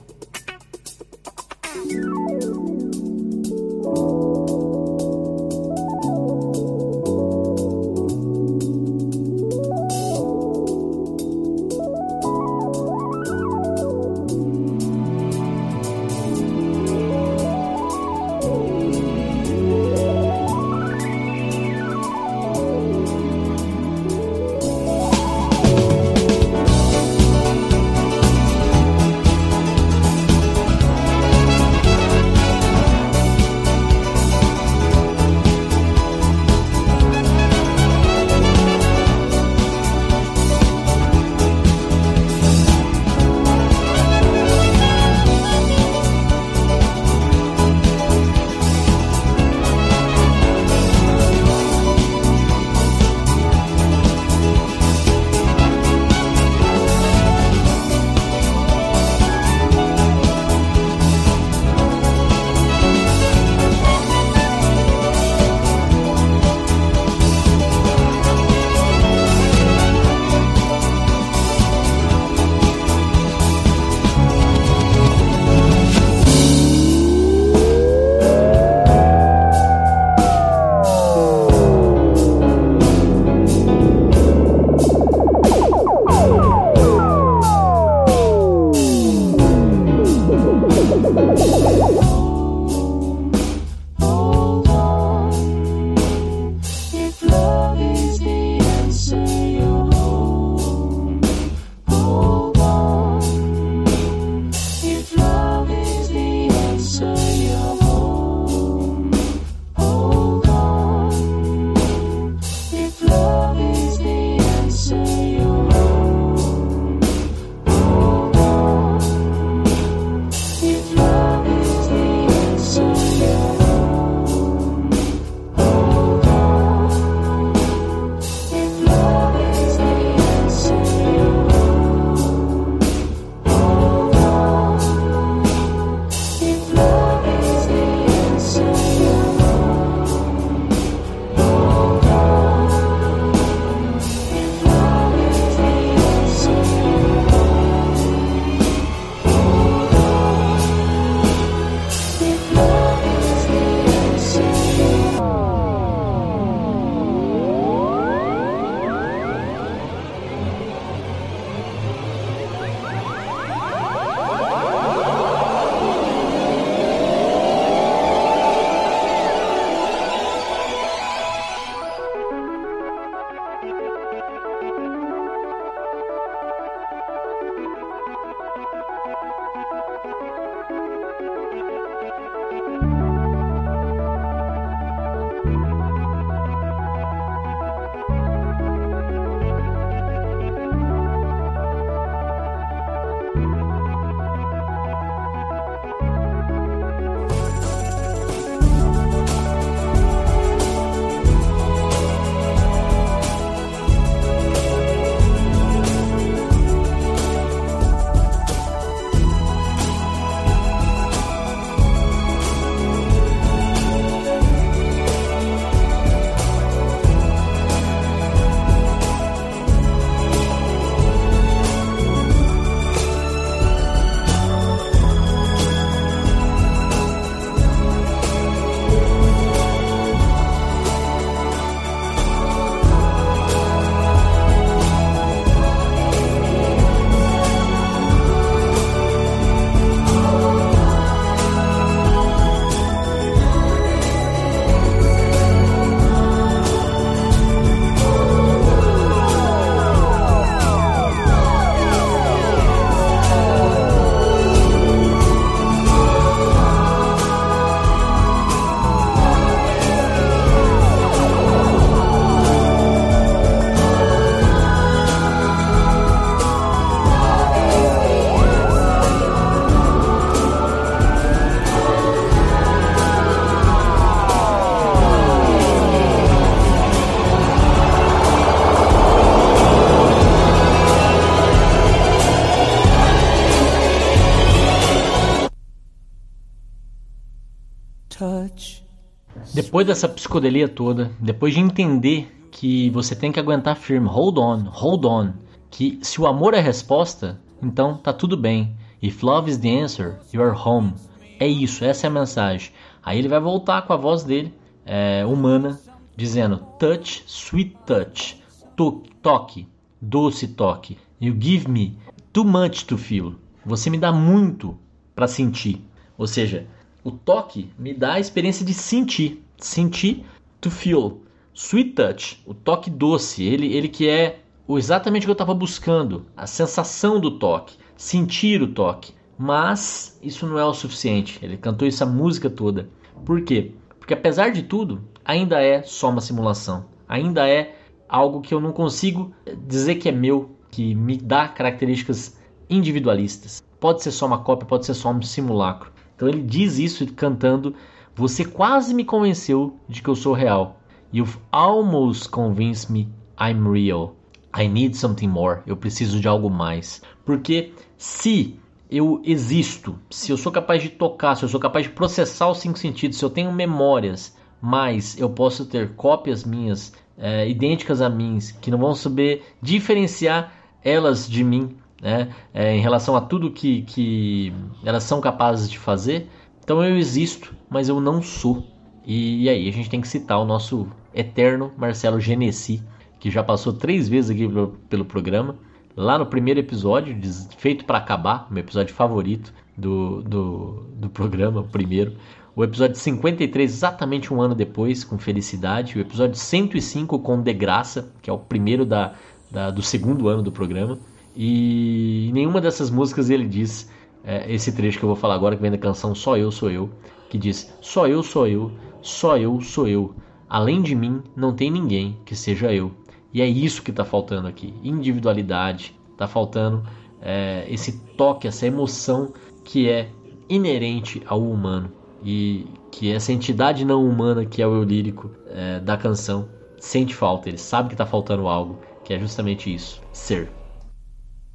Depois 289.76 289.88
dessa 289.88 290.08
psicodelia 290.08 290.70
toda, 290.70 291.12
depois 291.20 291.54
de 291.54 291.60
entender 291.60 292.34
que 292.50 292.90
você 292.92 293.14
tem 293.14 293.30
que 293.30 293.42
aguentar 293.42 293.76
firme, 293.76 294.08
hold 294.08 294.38
on, 294.38 294.70
hold 294.70 295.04
on, 295.04 295.34
que 295.70 296.00
se 296.02 296.22
o 296.22 296.26
amor 296.26 296.54
é 296.54 296.60
a 296.60 296.62
resposta, 296.62 297.42
então 297.62 297.98
tá 297.98 298.14
tudo 298.14 298.38
bem. 298.38 298.74
If 299.04 299.22
love 299.22 299.52
is 299.52 299.58
the 299.58 299.68
answer, 299.68 300.18
you 300.34 300.42
are 300.42 300.58
home. 300.58 300.94
É 301.42 301.46
isso, 301.46 301.84
essa 301.84 302.08
é 302.08 302.10
a 302.10 302.14
mensagem. 302.14 302.72
Aí 303.04 303.20
ele 303.20 303.28
vai 303.28 303.42
voltar 303.42 303.82
com 303.82 303.92
a 303.92 303.98
voz 303.98 304.24
dele, 304.24 304.54
é, 304.86 305.26
humana, 305.26 305.78
dizendo: 306.16 306.66
Touch, 306.80 307.26
sweet 307.28 307.76
touch, 307.86 308.42
to 308.78 309.04
toque, 309.22 309.68
doce 310.00 310.48
toque. 310.48 310.98
You 311.20 311.36
give 311.38 311.70
me 311.70 311.98
too 312.32 312.46
much 312.46 312.86
to 312.86 312.98
feel. 312.98 313.36
Você 313.66 313.90
me 313.90 313.98
dá 313.98 314.14
muito 314.14 314.80
para 315.14 315.28
sentir. 315.28 315.86
Ou 316.18 316.28
seja, 316.28 316.66
o 317.04 317.12
toque 317.12 317.70
me 317.78 317.94
dá 317.94 318.14
a 318.14 318.20
experiência 318.22 318.66
de 318.66 318.74
sentir, 318.74 319.45
sentir 319.66 320.26
to 320.62 320.70
feel. 320.70 321.22
Sweet 321.54 321.92
touch, 321.92 322.44
o 322.46 322.54
toque 322.54 322.90
doce, 322.90 323.44
ele, 323.44 323.74
ele 323.74 323.88
que 323.88 324.08
é 324.08 324.40
exatamente 324.70 325.24
o 325.24 325.28
que 325.28 325.32
eu 325.32 325.34
estava 325.34 325.54
buscando, 325.54 326.26
a 326.36 326.46
sensação 326.46 327.20
do 327.20 327.40
toque, 327.40 327.78
sentir 327.96 328.62
o 328.62 328.68
toque. 328.68 329.14
Mas 329.38 330.18
isso 330.22 330.46
não 330.46 330.58
é 330.58 330.66
o 330.66 330.74
suficiente. 330.74 331.40
Ele 331.42 331.58
cantou 331.58 331.88
essa 331.88 332.06
música 332.06 332.50
toda. 332.50 332.90
Por 333.26 333.42
quê? 333.42 333.72
Porque 334.00 334.14
apesar 334.14 334.50
de 334.50 334.64
tudo, 334.64 335.02
ainda 335.24 335.62
é 335.62 335.82
só 335.84 336.10
uma 336.10 336.22
simulação. 336.22 336.86
Ainda 337.08 337.48
é 337.48 337.76
algo 338.08 338.42
que 338.42 338.54
eu 338.54 338.62
não 338.62 338.72
consigo 338.72 339.34
dizer 339.68 339.96
que 339.96 340.08
é 340.08 340.12
meu, 340.12 340.56
que 340.72 340.96
me 340.96 341.18
dá 341.18 341.48
características 341.48 342.40
individualistas. 342.70 343.64
Pode 343.80 344.04
ser 344.04 344.12
só 344.12 344.26
uma 344.26 344.40
cópia, 344.40 344.68
pode 344.68 344.86
ser 344.86 344.94
só 344.94 345.12
um 345.12 345.22
simulacro. 345.22 345.92
Então 346.16 346.28
ele 346.28 346.42
diz 346.42 346.80
isso 346.80 347.06
cantando: 347.14 347.76
Você 348.16 348.46
quase 348.46 348.94
me 348.94 349.04
convenceu 349.04 349.78
de 349.90 350.02
que 350.02 350.08
eu 350.08 350.16
sou 350.16 350.34
real. 350.34 350.80
You've 351.14 351.38
almost 351.52 352.30
convinced 352.30 352.90
me 352.90 353.10
I'm 353.38 353.68
real. 353.70 354.16
I 354.58 354.70
need 354.70 354.96
something 354.96 355.28
more. 355.28 355.60
Eu 355.68 355.76
preciso 355.76 356.22
de 356.22 356.28
algo 356.28 356.50
mais. 356.50 357.02
Porque 357.26 357.74
se 357.98 358.58
eu 358.90 359.22
existo, 359.26 360.00
se 360.10 360.32
eu 360.32 360.38
sou 360.38 360.50
capaz 360.50 360.82
de 360.82 360.90
tocar, 360.90 361.36
se 361.36 361.44
eu 361.44 361.50
sou 361.50 361.60
capaz 361.60 361.88
de 361.88 361.92
processar 361.92 362.50
os 362.50 362.60
cinco 362.60 362.80
sentidos, 362.80 363.18
se 363.18 363.26
eu 363.26 363.30
tenho 363.30 363.52
memórias, 363.52 364.34
mas 364.62 365.20
eu 365.20 365.30
posso 365.30 365.66
ter 365.66 365.94
cópias 365.96 366.46
minhas 366.46 366.94
é, 367.18 367.50
idênticas 367.50 368.02
a 368.02 368.10
mim, 368.10 368.40
que 368.62 368.72
não 368.72 368.78
vão 368.78 368.96
saber 368.96 369.44
diferenciar 369.62 370.54
elas 370.82 371.30
de 371.30 371.44
mim, 371.44 371.76
né, 372.02 372.30
é, 372.54 372.76
em 372.76 372.80
relação 372.80 373.16
a 373.16 373.22
tudo 373.22 373.52
que, 373.52 373.82
que 373.82 374.54
elas 374.86 375.04
são 375.04 375.20
capazes 375.20 375.70
de 375.70 375.78
fazer. 375.78 376.30
Então 376.66 376.84
eu 376.84 376.98
existo, 376.98 377.56
mas 377.70 377.88
eu 377.88 378.02
não 378.02 378.24
sou. 378.24 378.66
E, 379.06 379.44
e 379.44 379.50
aí 379.50 379.70
a 379.70 379.72
gente 379.72 379.88
tem 379.88 380.02
que 380.02 380.08
citar 380.08 380.40
o 380.40 380.46
nosso 380.46 380.88
eterno 381.14 381.72
Marcelo 381.78 382.20
Genesi, 382.20 382.84
que 383.20 383.30
já 383.30 383.44
passou 383.44 383.72
três 383.72 384.10
vezes 384.10 384.32
aqui 384.32 384.48
pelo, 384.48 384.70
pelo 384.90 385.06
programa. 385.06 385.56
Lá 385.96 386.18
no 386.18 386.26
primeiro 386.26 386.60
episódio, 386.60 387.16
feito 387.56 387.86
para 387.86 388.00
acabar, 388.00 388.48
meu 388.50 388.62
episódio 388.62 388.96
favorito 388.96 389.54
do, 389.78 390.24
do, 390.24 390.90
do 390.96 391.10
programa, 391.10 391.62
o 391.62 391.68
primeiro. 391.68 392.16
O 392.56 392.64
episódio 392.64 392.96
53, 392.96 393.72
exatamente 393.72 394.34
um 394.34 394.42
ano 394.42 394.56
depois, 394.56 395.04
com 395.04 395.20
Felicidade. 395.20 395.96
O 396.00 396.02
episódio 396.02 396.36
105, 396.36 397.20
com 397.20 397.44
De 397.44 397.54
Graça, 397.54 398.12
que 398.24 398.30
é 398.30 398.34
o 398.34 398.40
primeiro 398.40 398.86
da, 398.86 399.14
da 399.52 399.70
do 399.70 399.84
segundo 399.84 400.28
ano 400.28 400.42
do 400.42 400.52
programa. 400.52 400.98
E 401.36 402.32
nenhuma 402.34 402.60
dessas 402.60 402.90
músicas 402.90 403.30
ele 403.30 403.46
diz 403.46 403.88
é, 404.26 404.52
esse 404.52 404.72
trecho 404.72 404.98
que 404.98 405.06
eu 405.06 405.10
vou 405.10 405.16
falar 405.16 405.36
agora, 405.36 405.56
que 405.56 405.62
vem 405.62 405.72
da 405.72 405.78
canção 405.78 406.16
Só 406.16 406.36
Eu 406.36 406.52
Sou 406.52 406.72
Eu, 406.72 406.90
que 407.30 407.38
diz: 407.38 407.74
Só 407.82 408.08
eu 408.08 408.24
sou 408.24 408.48
eu, 408.48 408.72
só 409.02 409.38
eu 409.38 409.62
sou 409.62 409.88
eu. 409.88 410.16
Além 410.50 410.82
de 410.82 410.96
mim, 410.96 411.22
não 411.36 411.54
tem 411.54 411.70
ninguém 411.70 412.18
que 412.26 412.36
seja 412.36 412.74
eu. 412.74 412.92
E 413.34 413.42
é 413.42 413.48
isso 413.48 413.84
que 413.84 413.92
está 413.92 414.04
faltando 414.04 414.48
aqui: 414.48 414.74
individualidade. 414.84 415.96
Está 416.12 416.28
faltando 416.28 416.84
é, 417.22 417.66
esse 417.68 418.00
toque, 418.16 418.48
essa 418.48 418.66
emoção 418.66 419.34
que 419.64 419.90
é 419.90 420.10
inerente 420.48 421.22
ao 421.26 421.42
humano 421.42 421.92
e 422.24 422.68
que 422.92 423.12
essa 423.12 423.34
entidade 423.34 423.84
não 423.84 424.08
humana 424.08 424.46
que 424.46 424.62
é 424.62 424.68
o 424.68 424.76
eu 424.76 424.84
lírico 424.84 425.30
é, 425.50 425.80
da 425.80 425.98
canção 425.98 426.48
sente 426.80 427.14
falta. 427.14 427.50
Ele 427.50 427.58
sabe 427.58 427.90
que 427.90 427.94
está 427.96 428.06
faltando 428.06 428.48
algo, 428.48 428.80
que 429.04 429.14
é 429.14 429.20
justamente 429.20 429.74
isso: 429.74 430.02
ser. 430.14 430.50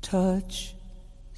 Touch, 0.03 0.77